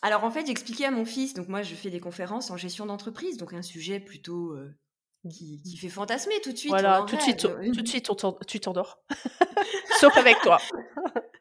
Alors 0.00 0.24
en 0.24 0.30
fait, 0.30 0.46
j'expliquais 0.46 0.84
à 0.86 0.90
mon 0.90 1.04
fils, 1.04 1.34
donc 1.34 1.48
moi 1.48 1.60
je 1.62 1.74
fais 1.74 1.90
des 1.90 2.00
conférences 2.00 2.50
en 2.50 2.56
gestion 2.56 2.86
d'entreprise, 2.86 3.36
donc 3.36 3.52
un 3.52 3.62
sujet 3.62 4.00
plutôt 4.00 4.52
euh, 4.52 4.70
qui, 5.28 5.60
qui 5.62 5.76
fait 5.76 5.88
fantasmer 5.88 6.40
tout 6.42 6.52
de 6.52 6.56
suite. 6.56 6.70
voilà, 6.70 7.02
en 7.02 7.06
tout 7.06 7.16
de 7.16 7.20
suite, 7.22 7.42
rêve. 7.42 7.72
tout 7.74 7.82
de 7.82 7.88
suite, 7.88 8.10
tu 8.46 8.60
t'endors. 8.60 9.02
Sauf 9.98 10.16
avec 10.16 10.40
toi. 10.42 10.58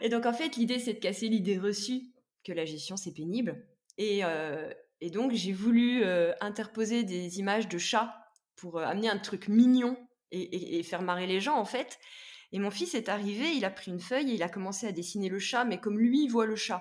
Et 0.00 0.08
donc 0.08 0.26
en 0.26 0.32
fait, 0.32 0.56
l'idée 0.56 0.78
c'est 0.78 0.94
de 0.94 0.98
casser 0.98 1.28
l'idée 1.28 1.58
reçue 1.58 2.02
que 2.44 2.52
la 2.52 2.64
gestion 2.64 2.96
c'est 2.96 3.12
pénible. 3.12 3.66
Et, 3.98 4.24
euh, 4.24 4.72
et 5.00 5.10
donc 5.10 5.32
j'ai 5.32 5.52
voulu 5.52 6.02
euh, 6.04 6.32
interposer 6.40 7.02
des 7.04 7.38
images 7.38 7.68
de 7.68 7.78
chats 7.78 8.14
pour 8.56 8.78
euh, 8.78 8.84
amener 8.84 9.08
un 9.08 9.18
truc 9.18 9.48
mignon 9.48 9.96
et, 10.30 10.40
et- 10.40 10.78
et 10.78 10.82
faire 10.82 11.02
marrer 11.02 11.26
les 11.26 11.40
gens 11.40 11.56
en 11.58 11.64
fait. 11.64 11.98
Et 12.52 12.58
mon 12.58 12.70
fils 12.70 12.94
est 12.94 13.08
arrivé, 13.08 13.52
il 13.54 13.64
a 13.64 13.70
pris 13.70 13.90
une 13.90 14.00
feuille 14.00 14.32
et 14.32 14.34
il 14.34 14.42
a 14.42 14.48
commencé 14.48 14.86
à 14.86 14.92
dessiner 14.92 15.28
le 15.28 15.38
chat, 15.38 15.64
mais 15.64 15.78
comme 15.78 15.98
lui 15.98 16.24
il 16.24 16.28
voit 16.28 16.46
le 16.46 16.56
chat. 16.56 16.80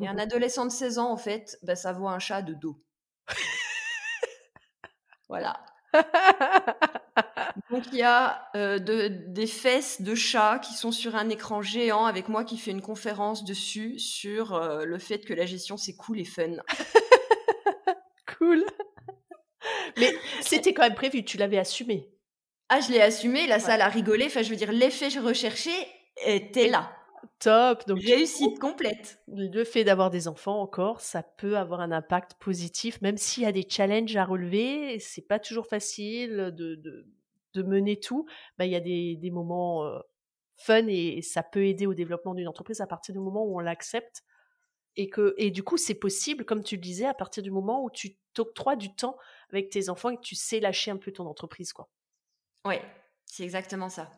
Et 0.00 0.08
un 0.08 0.18
adolescent 0.26 0.64
de 0.66 0.70
16 0.72 0.98
ans, 0.98 1.10
en 1.12 1.16
fait, 1.16 1.58
bah, 1.62 1.76
ça 1.76 1.92
voit 1.92 2.12
un 2.12 2.18
chat 2.18 2.42
de 2.42 2.54
dos. 2.54 2.82
voilà. 5.28 5.64
Donc 7.70 7.84
il 7.92 7.98
y 7.98 8.02
a 8.02 8.48
euh, 8.56 8.78
de- 8.78 9.08
des 9.08 9.46
fesses 9.46 10.00
de 10.02 10.14
chat 10.14 10.58
qui 10.60 10.74
sont 10.74 10.92
sur 10.92 11.16
un 11.16 11.28
écran 11.28 11.62
géant 11.62 12.04
avec 12.06 12.28
moi 12.28 12.44
qui 12.44 12.58
fais 12.58 12.70
une 12.70 12.82
conférence 12.82 13.44
dessus 13.44 13.98
sur 13.98 14.54
euh, 14.54 14.84
le 14.84 14.98
fait 14.98 15.20
que 15.20 15.34
la 15.34 15.46
gestion 15.46 15.76
c'est 15.76 15.96
cool 15.96 16.20
et 16.20 16.24
fun. 16.24 16.56
cool. 18.38 18.64
Mais 19.98 20.12
c'était 20.40 20.72
quand 20.72 20.82
même 20.82 20.94
prévu, 20.94 21.24
tu 21.24 21.36
l'avais 21.36 21.58
assumé. 21.58 22.08
Ah, 22.68 22.80
je 22.80 22.92
l'ai 22.92 23.00
assumé, 23.00 23.46
la 23.46 23.58
salle 23.60 23.80
a 23.80 23.88
rigolé. 23.88 24.26
Enfin, 24.26 24.42
je 24.42 24.50
veux 24.50 24.56
dire, 24.56 24.72
l'effet 24.72 25.08
recherché 25.18 25.70
était 26.26 26.68
là. 26.68 26.92
Top. 27.40 27.86
Donc, 27.86 28.00
Réussite 28.02 28.58
complète. 28.58 29.20
le 29.28 29.64
fait 29.64 29.84
d'avoir 29.84 30.10
des 30.10 30.28
enfants 30.28 30.60
encore, 30.60 31.00
ça 31.00 31.22
peut 31.22 31.56
avoir 31.56 31.80
un 31.80 31.92
impact 31.92 32.34
positif, 32.34 33.00
même 33.00 33.16
s'il 33.16 33.44
y 33.44 33.46
a 33.46 33.52
des 33.52 33.66
challenges 33.68 34.14
à 34.16 34.24
relever. 34.24 34.98
C'est 34.98 35.26
pas 35.26 35.38
toujours 35.38 35.66
facile 35.66 36.52
de, 36.54 36.74
de, 36.74 37.06
de 37.54 37.62
mener 37.62 37.98
tout. 37.98 38.26
Bah, 38.56 38.66
il 38.66 38.72
y 38.72 38.76
a 38.76 38.80
des, 38.80 39.16
des 39.16 39.30
moments 39.30 39.84
euh, 39.84 39.98
fun 40.56 40.86
et, 40.88 41.22
ça 41.22 41.42
peut 41.42 41.64
aider 41.66 41.86
au 41.86 41.94
développement 41.94 42.34
d'une 42.34 42.48
entreprise 42.48 42.80
à 42.80 42.86
partir 42.86 43.14
du 43.14 43.20
moment 43.20 43.44
où 43.44 43.56
on 43.56 43.60
l'accepte. 43.60 44.22
Et, 44.96 45.08
que, 45.08 45.34
et 45.38 45.52
du 45.52 45.62
coup, 45.62 45.76
c'est 45.76 45.94
possible, 45.94 46.44
comme 46.44 46.64
tu 46.64 46.74
le 46.74 46.82
disais, 46.82 47.06
à 47.06 47.14
partir 47.14 47.42
du 47.42 47.52
moment 47.52 47.84
où 47.84 47.90
tu 47.90 48.16
t'octroies 48.34 48.74
du 48.74 48.94
temps 48.94 49.16
avec 49.50 49.70
tes 49.70 49.88
enfants 49.90 50.10
et 50.10 50.16
que 50.16 50.22
tu 50.22 50.34
sais 50.34 50.58
lâcher 50.58 50.90
un 50.90 50.96
peu 50.96 51.12
ton 51.12 51.26
entreprise. 51.26 51.72
Quoi. 51.72 51.88
Ouais, 52.64 52.82
c'est 53.24 53.44
exactement 53.44 53.88
ça. 53.88 54.10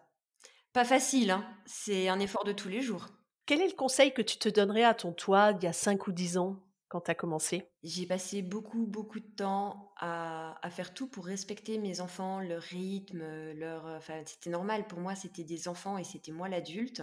Pas 0.73 0.85
facile, 0.85 1.33
hein. 1.33 1.47
c'est 1.67 2.09
un 2.09 2.19
effort 2.19 2.45
de 2.45 2.53
tous 2.53 2.69
les 2.69 2.81
jours. 2.81 3.09
Quel 3.45 3.61
est 3.61 3.69
le 3.69 3.75
conseil 3.75 4.15
que 4.15 4.23
tu 4.23 4.39
te 4.39 4.49
donnerais 4.49 4.85
à 4.85 4.95
ton 4.95 5.13
toi 5.13 5.53
il 5.57 5.65
y 5.65 5.67
a 5.67 5.73
5 5.73 6.07
ou 6.07 6.13
10 6.13 6.39
ans? 6.39 6.57
Quand 6.91 7.03
tu 7.03 7.11
as 7.13 7.15
commencé? 7.15 7.73
J'ai 7.83 8.07
passé 8.07 8.43
beaucoup, 8.43 8.87
beaucoup 8.87 9.21
de 9.21 9.27
temps 9.37 9.93
à, 9.97 10.59
à 10.67 10.71
faire 10.71 10.93
tout 10.93 11.09
pour 11.09 11.25
respecter 11.25 11.79
mes 11.79 12.01
enfants, 12.03 12.41
leur 12.41 12.63
rythme, 12.63 13.53
leur. 13.53 13.87
Enfin, 13.87 14.23
c'était 14.27 14.51
normal 14.51 14.87
pour 14.87 15.01
moi, 15.01 15.15
c'était 15.15 15.45
des 15.45 15.67
enfants 15.69 15.97
et 15.97 16.05
c'était 16.05 16.33
moi 16.33 16.49
l'adulte. 16.49 17.03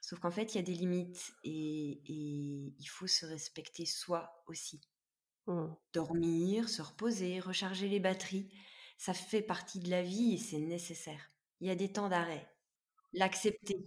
Sauf 0.00 0.20
qu'en 0.20 0.30
fait, 0.30 0.54
il 0.54 0.58
y 0.58 0.60
a 0.60 0.64
des 0.64 0.74
limites 0.74 1.32
et, 1.44 2.00
et 2.06 2.74
il 2.78 2.86
faut 2.86 3.06
se 3.06 3.26
respecter 3.26 3.86
soi 3.86 4.42
aussi. 4.46 4.80
Hmm. 5.46 5.74
Dormir, 5.92 6.68
se 6.68 6.82
reposer, 6.82 7.40
recharger 7.40 7.88
les 7.88 8.00
batteries, 8.00 8.52
ça 8.98 9.14
fait 9.14 9.42
partie 9.42 9.80
de 9.80 9.90
la 9.90 10.02
vie 10.02 10.34
et 10.34 10.38
c'est 10.38 10.58
nécessaire. 10.58 11.30
Il 11.60 11.68
y 11.68 11.70
a 11.70 11.76
des 11.76 11.92
temps 11.92 12.08
d'arrêt. 12.08 12.48
L'accepter. 13.12 13.84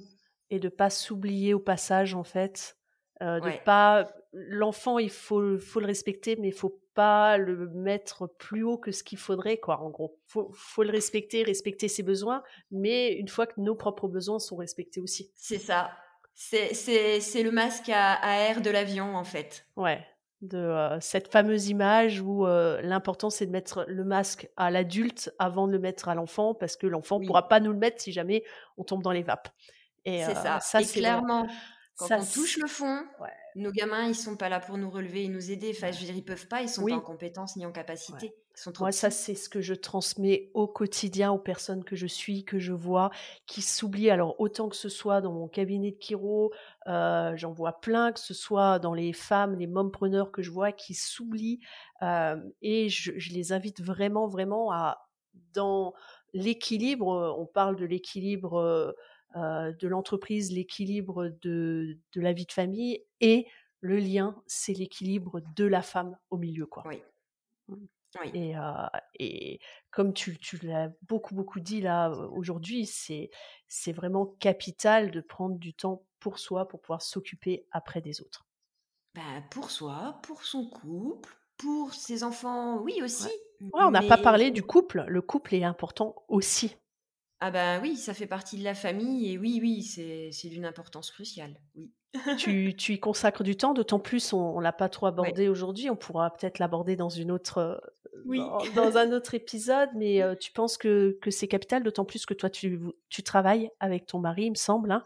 et 0.50 0.60
de 0.60 0.70
pas 0.70 0.90
s'oublier 0.90 1.54
au 1.54 1.60
passage 1.60 2.14
en 2.14 2.24
fait 2.24 2.79
euh, 3.22 3.40
de 3.40 3.46
Ouais. 3.46 3.62
pas 3.66 4.08
l'enfant 4.34 5.00
il 5.00 5.10
faut 5.10 5.58
faut 5.58 5.80
le 5.80 5.86
respecter 5.88 6.36
mais 6.38 6.50
il 6.50 6.54
faut 6.54 6.80
pas 6.94 7.38
le 7.38 7.68
mettre 7.70 8.28
plus 8.28 8.64
haut 8.64 8.78
que 8.78 8.92
ce 8.92 9.04
qu'il 9.04 9.18
faudrait 9.18 9.58
quoi 9.58 9.80
en 9.82 9.90
gros 9.90 10.20
faut 10.28 10.52
faut 10.54 10.84
le 10.84 10.92
respecter 10.92 11.44
respecter 11.44 11.88
ses 11.88 12.04
besoins 12.04 12.44
mais 12.72 13.14
une 13.14 13.28
fois 13.28 13.48
que 13.48 13.60
nos 13.60 13.76
propres 13.76 14.08
besoins 14.08 14.40
sont 14.40 14.56
respectés 14.58 15.00
aussi 15.02 15.32
C'est 15.36 15.58
ça. 15.58 15.92
C'est, 16.42 16.74
c'est, 16.74 17.20
c'est 17.20 17.44
le 17.44 17.52
masque 17.52 17.90
à, 17.90 18.14
à 18.14 18.38
air 18.50 18.62
de 18.62 18.70
l'avion, 18.70 19.16
en 19.16 19.24
fait. 19.26 19.66
ouais 19.76 20.06
de 20.42 20.58
euh, 20.58 20.98
cette 21.02 21.30
fameuse 21.30 21.68
image 21.68 22.22
où 22.22 22.48
euh, 22.48 22.80
l'important 22.82 23.30
c'est 23.30 23.46
de 23.46 23.52
mettre 23.52 23.84
le 23.90 24.06
masque 24.06 24.48
à 24.56 24.72
l'adulte 24.72 25.34
avant 25.38 25.68
de 25.68 25.74
le 25.74 25.80
mettre 25.80 26.08
à 26.08 26.16
l'enfant 26.16 26.54
parce 26.54 26.78
que 26.78 26.88
l'enfant 26.88 27.18
Oui. 27.20 27.26
pourra 27.28 27.50
pas 27.50 27.60
nous 27.60 27.74
le 27.74 27.78
mettre 27.78 28.00
si 28.02 28.14
jamais 28.14 28.46
on 28.78 28.86
tombe 28.86 29.04
dans 29.04 29.12
les 29.12 29.24
vapes 29.24 29.50
et 30.06 30.24
C'est 30.24 30.36
ça. 30.36 30.62
ça 30.62 30.82
c'est 30.82 31.00
clairement, 31.02 31.46
quand 32.00 32.08
Ça, 32.08 32.18
on 32.18 32.26
touche 32.26 32.58
le 32.58 32.68
fond, 32.68 33.06
Ouais. 33.20 33.30
nos 33.56 33.72
gamins, 33.72 34.08
ils 34.08 34.16
sont 34.16 34.38
pas 34.38 34.50
là 34.50 34.60
pour 34.60 34.78
nous 34.78 34.90
relever 34.90 35.26
et 35.26 35.28
nous 35.30 35.52
aider. 35.52 35.72
Enfin, 35.76 35.92
je 35.92 36.00
veux 36.00 36.06
dire, 36.06 36.16
ils 36.16 36.26
peuvent 36.26 36.48
pas, 36.48 36.62
ils 36.64 36.70
sont 36.70 36.84
Oui. 36.84 36.94
pas 36.94 36.98
en 36.98 37.02
compétence 37.02 37.56
ni 37.58 37.66
en 37.66 37.72
capacité. 37.72 38.28
Ils 38.56 38.62
sont 38.62 38.72
trop 38.72 38.86
Moi, 38.86 38.92
ça, 38.94 39.10
c'est 39.10 39.36
ce 39.36 39.50
que 39.50 39.60
je 39.62 39.74
transmets 39.74 40.52
au 40.54 40.66
quotidien 40.68 41.32
aux 41.34 41.38
personnes 41.40 41.84
que 41.84 41.98
je 41.98 42.08
suis, 42.08 42.46
que 42.46 42.60
je 42.60 42.72
vois, 42.72 43.10
qui 43.46 43.62
s'oublient. 43.62 44.10
Alors, 44.10 44.40
autant 44.40 44.70
que 44.70 44.76
ce 44.78 44.88
soit 44.88 45.20
dans 45.20 45.34
mon 45.34 45.50
cabinet 45.50 45.92
de 45.92 45.98
chiro, 46.00 46.54
euh, 46.88 47.36
j'en 47.36 47.52
vois 47.52 47.82
plein, 47.82 48.14
que 48.14 48.20
ce 48.22 48.34
soit 48.34 48.80
dans 48.80 48.94
les 48.94 49.12
femmes, 49.12 49.56
les 49.56 49.68
mompreneurs 49.68 50.32
que 50.32 50.42
je 50.42 50.52
vois, 50.52 50.72
qui 50.72 50.94
s'oublient. 50.94 51.60
euh, 52.02 52.38
et 52.62 52.88
je, 52.88 53.12
je 53.18 53.34
les 53.34 53.52
invite 53.52 53.82
vraiment, 53.82 54.28
vraiment 54.30 54.72
à, 54.72 55.10
dans 55.54 55.94
l'équilibre, 56.34 57.12
euh, 57.12 57.34
on 57.38 57.46
parle 57.48 57.76
de 57.76 57.86
l'équilibre 57.86 58.96
euh, 59.36 59.72
de 59.74 59.88
l'entreprise, 59.88 60.52
l'équilibre 60.52 61.30
de, 61.42 61.98
de 62.14 62.22
la 62.22 62.34
vie 62.34 62.46
de 62.46 62.52
famille, 62.52 63.04
et 63.22 63.48
le 63.82 63.98
lien, 63.98 64.42
c'est 64.48 64.74
l'équilibre 64.74 65.42
de 65.56 65.66
la 65.66 65.82
femme 65.82 66.18
au 66.30 66.38
milieu, 66.38 66.66
quoi. 66.66 66.84
Oui. 66.88 67.02
Oui. 67.70 68.32
Et, 68.34 68.58
euh, 68.58 68.62
et 69.20 69.60
comme 69.92 70.14
tu, 70.14 70.38
tu 70.40 70.58
l'as 70.66 70.90
beaucoup, 71.08 71.36
beaucoup 71.36 71.60
dit 71.60 71.80
là 71.80 72.10
aujourd'hui, 72.32 72.88
c'est, 72.88 73.30
c'est 73.68 73.92
vraiment 73.92 74.26
capital 74.26 75.12
de 75.12 75.22
prendre 75.22 75.60
du 75.60 75.76
temps 75.76 76.04
pour 76.20 76.40
soi 76.40 76.68
pour 76.68 76.82
pouvoir 76.82 77.04
s'occuper 77.04 77.68
après 77.72 78.02
des 78.02 78.22
autres. 78.22 78.48
Ben, 79.14 79.44
pour 79.52 79.70
soi, 79.70 80.20
pour 80.24 80.44
son 80.44 80.68
couple, 80.70 81.38
pour 81.58 81.94
ses 81.94 82.24
enfants, 82.24 82.80
oui 82.82 83.02
aussi. 83.04 83.30
Ouais, 83.62 83.84
on 83.84 83.92
n'a 83.92 84.02
pas 84.02 84.18
parlé 84.18 84.50
du 84.50 84.64
couple. 84.64 85.04
Le 85.08 85.22
couple 85.22 85.54
est 85.56 85.64
important 85.64 86.16
aussi. 86.30 86.78
Ah 87.42 87.52
ben 87.52 87.82
oui, 87.82 87.96
ça 87.96 88.14
fait 88.14 88.28
partie 88.28 88.58
de 88.58 88.64
la 88.64 88.76
famille 88.76 89.32
et 89.32 89.38
oui, 89.38 89.60
oui, 89.62 89.84
c'est, 89.84 90.30
c'est 90.32 90.50
d'une 90.50 90.66
importance 90.66 91.10
cruciale. 91.12 91.56
Oui. 91.76 91.92
tu, 92.38 92.76
tu 92.76 92.94
y 92.94 93.00
consacres 93.00 93.44
du 93.44 93.56
temps, 93.56 93.74
d'autant 93.74 94.00
plus 94.00 94.34
on, 94.34 94.40
on 94.58 94.60
l'a 94.60 94.74
pas 94.74 94.90
trop 94.90 95.06
abordé 95.06 95.48
aujourd'hui. 95.48 95.90
On 95.90 95.96
pourra 95.96 96.32
peut-être 96.36 96.60
l'aborder 96.60 96.96
dans 96.96 97.08
une 97.10 97.32
autre, 97.32 97.60
euh, 97.60 97.78
Oui. 98.26 98.40
dans, 98.40 98.90
dans 98.90 98.98
un 98.98 99.12
autre 99.12 99.34
épisode. 99.36 99.90
Mais 99.96 100.22
euh, 100.22 100.36
tu 100.36 100.52
penses 100.52 100.78
que, 100.78 101.18
que 101.22 101.30
c'est 101.32 101.48
capital, 101.48 101.84
d'autant 101.84 102.06
plus 102.06 102.26
que 102.26 102.34
toi 102.34 102.50
tu, 102.50 102.80
tu 103.10 103.24
travailles 103.24 103.70
avec 103.80 104.06
ton 104.08 104.20
mari, 104.20 104.46
il 104.46 104.50
me 104.52 104.56
semble. 104.56 104.92
hein. 104.92 105.06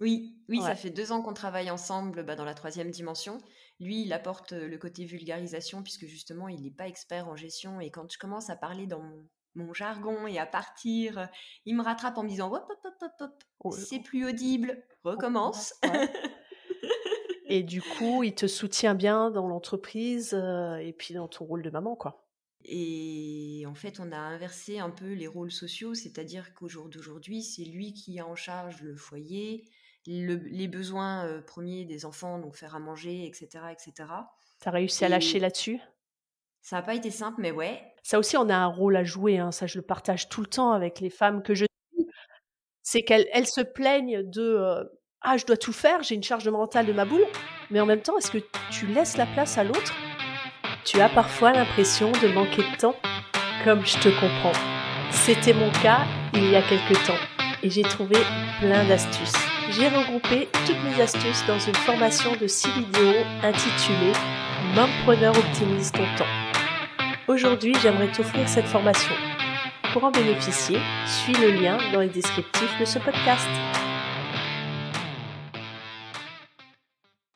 Oui, 0.00 0.36
oui, 0.48 0.58
Ouais. 0.58 0.64
ça 0.66 0.74
fait 0.74 0.90
deux 0.90 1.12
ans 1.12 1.22
qu'on 1.22 1.32
travaille 1.32 1.70
ensemble 1.70 2.24
bah, 2.24 2.34
dans 2.34 2.44
la 2.44 2.54
troisième 2.54 2.90
dimension. 2.90 3.38
Lui, 3.78 4.02
il 4.02 4.12
apporte 4.12 4.52
euh, 4.52 4.66
le 4.68 4.78
côté 4.78 5.04
vulgarisation 5.04 5.82
puisque 5.84 6.06
justement, 6.06 6.48
il 6.48 6.60
n'est 6.62 6.70
pas 6.72 6.88
expert 6.88 7.28
en 7.28 7.36
gestion. 7.36 7.80
Et 7.80 7.90
quand 7.90 8.10
je 8.12 8.18
commence 8.18 8.50
à 8.50 8.56
parler 8.56 8.86
dans 8.86 9.00
mon, 9.00 9.24
mon 9.54 9.72
jargon 9.74 10.26
et 10.26 10.38
à 10.38 10.46
partir, 10.46 11.18
euh, 11.18 11.26
il 11.66 11.76
me 11.76 11.82
rattrape 11.82 12.16
en 12.18 12.22
me 12.24 12.28
disant 12.28 12.52
hop, 12.52 12.64
hop, 12.70 12.78
hop, 12.84 12.94
hop, 13.02 13.12
hop, 13.20 13.44
Oh, 13.64 13.70
c'est 13.70 14.00
plus 14.00 14.26
audible, 14.26 14.82
recommence. 15.04 15.74
Ouais. 15.84 16.08
Et 17.46 17.62
du 17.62 17.82
coup, 17.82 18.22
il 18.22 18.34
te 18.34 18.46
soutient 18.46 18.94
bien 18.94 19.30
dans 19.30 19.46
l'entreprise 19.46 20.32
euh, 20.32 20.76
et 20.76 20.92
puis 20.94 21.12
dans 21.12 21.28
ton 21.28 21.44
rôle 21.44 21.62
de 21.62 21.68
maman, 21.70 21.96
quoi. 21.96 22.26
Et 22.64 23.64
en 23.66 23.74
fait, 23.74 24.00
on 24.00 24.10
a 24.10 24.16
inversé 24.16 24.78
un 24.78 24.88
peu 24.90 25.12
les 25.12 25.26
rôles 25.26 25.52
sociaux, 25.52 25.94
c'est-à-dire 25.94 26.54
qu'au 26.54 26.68
jour 26.68 26.88
d'aujourd'hui, 26.88 27.42
c'est 27.42 27.64
lui 27.64 27.92
qui 27.92 28.18
a 28.20 28.26
en 28.26 28.36
charge 28.36 28.80
le 28.82 28.96
foyer, 28.96 29.68
le- 30.06 30.36
les 30.36 30.68
besoins 30.68 31.26
euh, 31.26 31.42
premiers 31.42 31.84
des 31.84 32.06
enfants, 32.06 32.38
donc 32.38 32.56
faire 32.56 32.74
à 32.74 32.78
manger, 32.78 33.26
etc., 33.26 33.64
etc. 33.72 34.08
T'as 34.60 34.70
réussi 34.70 35.04
à 35.04 35.08
lâcher 35.08 35.38
là-dessus? 35.38 35.78
Ça 36.62 36.76
n'a 36.76 36.82
pas 36.82 36.94
été 36.94 37.10
simple, 37.10 37.40
mais 37.40 37.50
ouais, 37.50 37.82
Ça 38.02 38.18
aussi, 38.18 38.36
on 38.36 38.48
a 38.48 38.56
un 38.56 38.66
rôle 38.66 38.96
à 38.96 39.04
jouer. 39.04 39.38
hein, 39.38 39.50
Ça, 39.50 39.66
je 39.66 39.78
le 39.78 39.84
partage 39.84 40.28
tout 40.28 40.40
le 40.40 40.46
temps 40.46 40.72
avec 40.72 41.00
les 41.00 41.10
femmes 41.10 41.42
que 41.42 41.54
je 41.54 41.64
suis. 41.64 42.06
C'est 42.82 43.02
qu'elles 43.02 43.46
se 43.46 43.60
plaignent 43.60 44.22
de 44.24 44.88
ah 45.24 45.36
je 45.36 45.46
dois 45.46 45.56
tout 45.56 45.72
faire, 45.72 46.02
j'ai 46.02 46.16
une 46.16 46.22
charge 46.22 46.48
mentale 46.48 46.84
de 46.86 46.92
ma 46.92 47.04
boule, 47.04 47.24
mais 47.70 47.80
en 47.80 47.86
même 47.86 48.00
temps 48.02 48.18
est-ce 48.18 48.32
que 48.32 48.38
tu 48.72 48.86
laisses 48.86 49.16
la 49.16 49.26
place 49.26 49.56
à 49.56 49.62
l'autre? 49.62 49.94
Tu 50.84 51.00
as 51.00 51.08
parfois 51.08 51.52
l'impression 51.52 52.10
de 52.10 52.26
manquer 52.28 52.62
de 52.62 52.76
temps, 52.76 52.96
comme 53.64 53.86
je 53.86 53.98
te 53.98 54.08
comprends. 54.08 54.58
C'était 55.12 55.52
mon 55.52 55.70
cas 55.82 56.00
il 56.34 56.50
y 56.50 56.56
a 56.56 56.62
quelque 56.62 56.94
temps 57.06 57.20
et 57.62 57.70
j'ai 57.70 57.82
trouvé 57.82 58.16
plein 58.58 58.84
d'astuces. 58.88 59.32
J'ai 59.70 59.88
regroupé 59.88 60.48
toutes 60.66 60.82
mes 60.82 61.00
astuces 61.00 61.46
dans 61.46 61.58
une 61.60 61.76
formation 61.76 62.34
de 62.34 62.48
6 62.48 62.68
vidéos 62.72 63.22
intitulée 63.44 64.12
Mompreneur 64.74 65.36
optimise 65.38 65.92
ton 65.92 66.04
temps. 66.16 66.51
Aujourd'hui, 67.32 67.74
j'aimerais 67.80 68.12
t'offrir 68.12 68.46
cette 68.46 68.66
formation. 68.66 69.14
Pour 69.94 70.04
en 70.04 70.10
bénéficier, 70.10 70.76
suis 71.06 71.32
le 71.32 71.62
lien 71.62 71.78
dans 71.90 72.00
les 72.00 72.08
descriptifs 72.08 72.78
de 72.78 72.84
ce 72.84 72.98
podcast. 72.98 73.48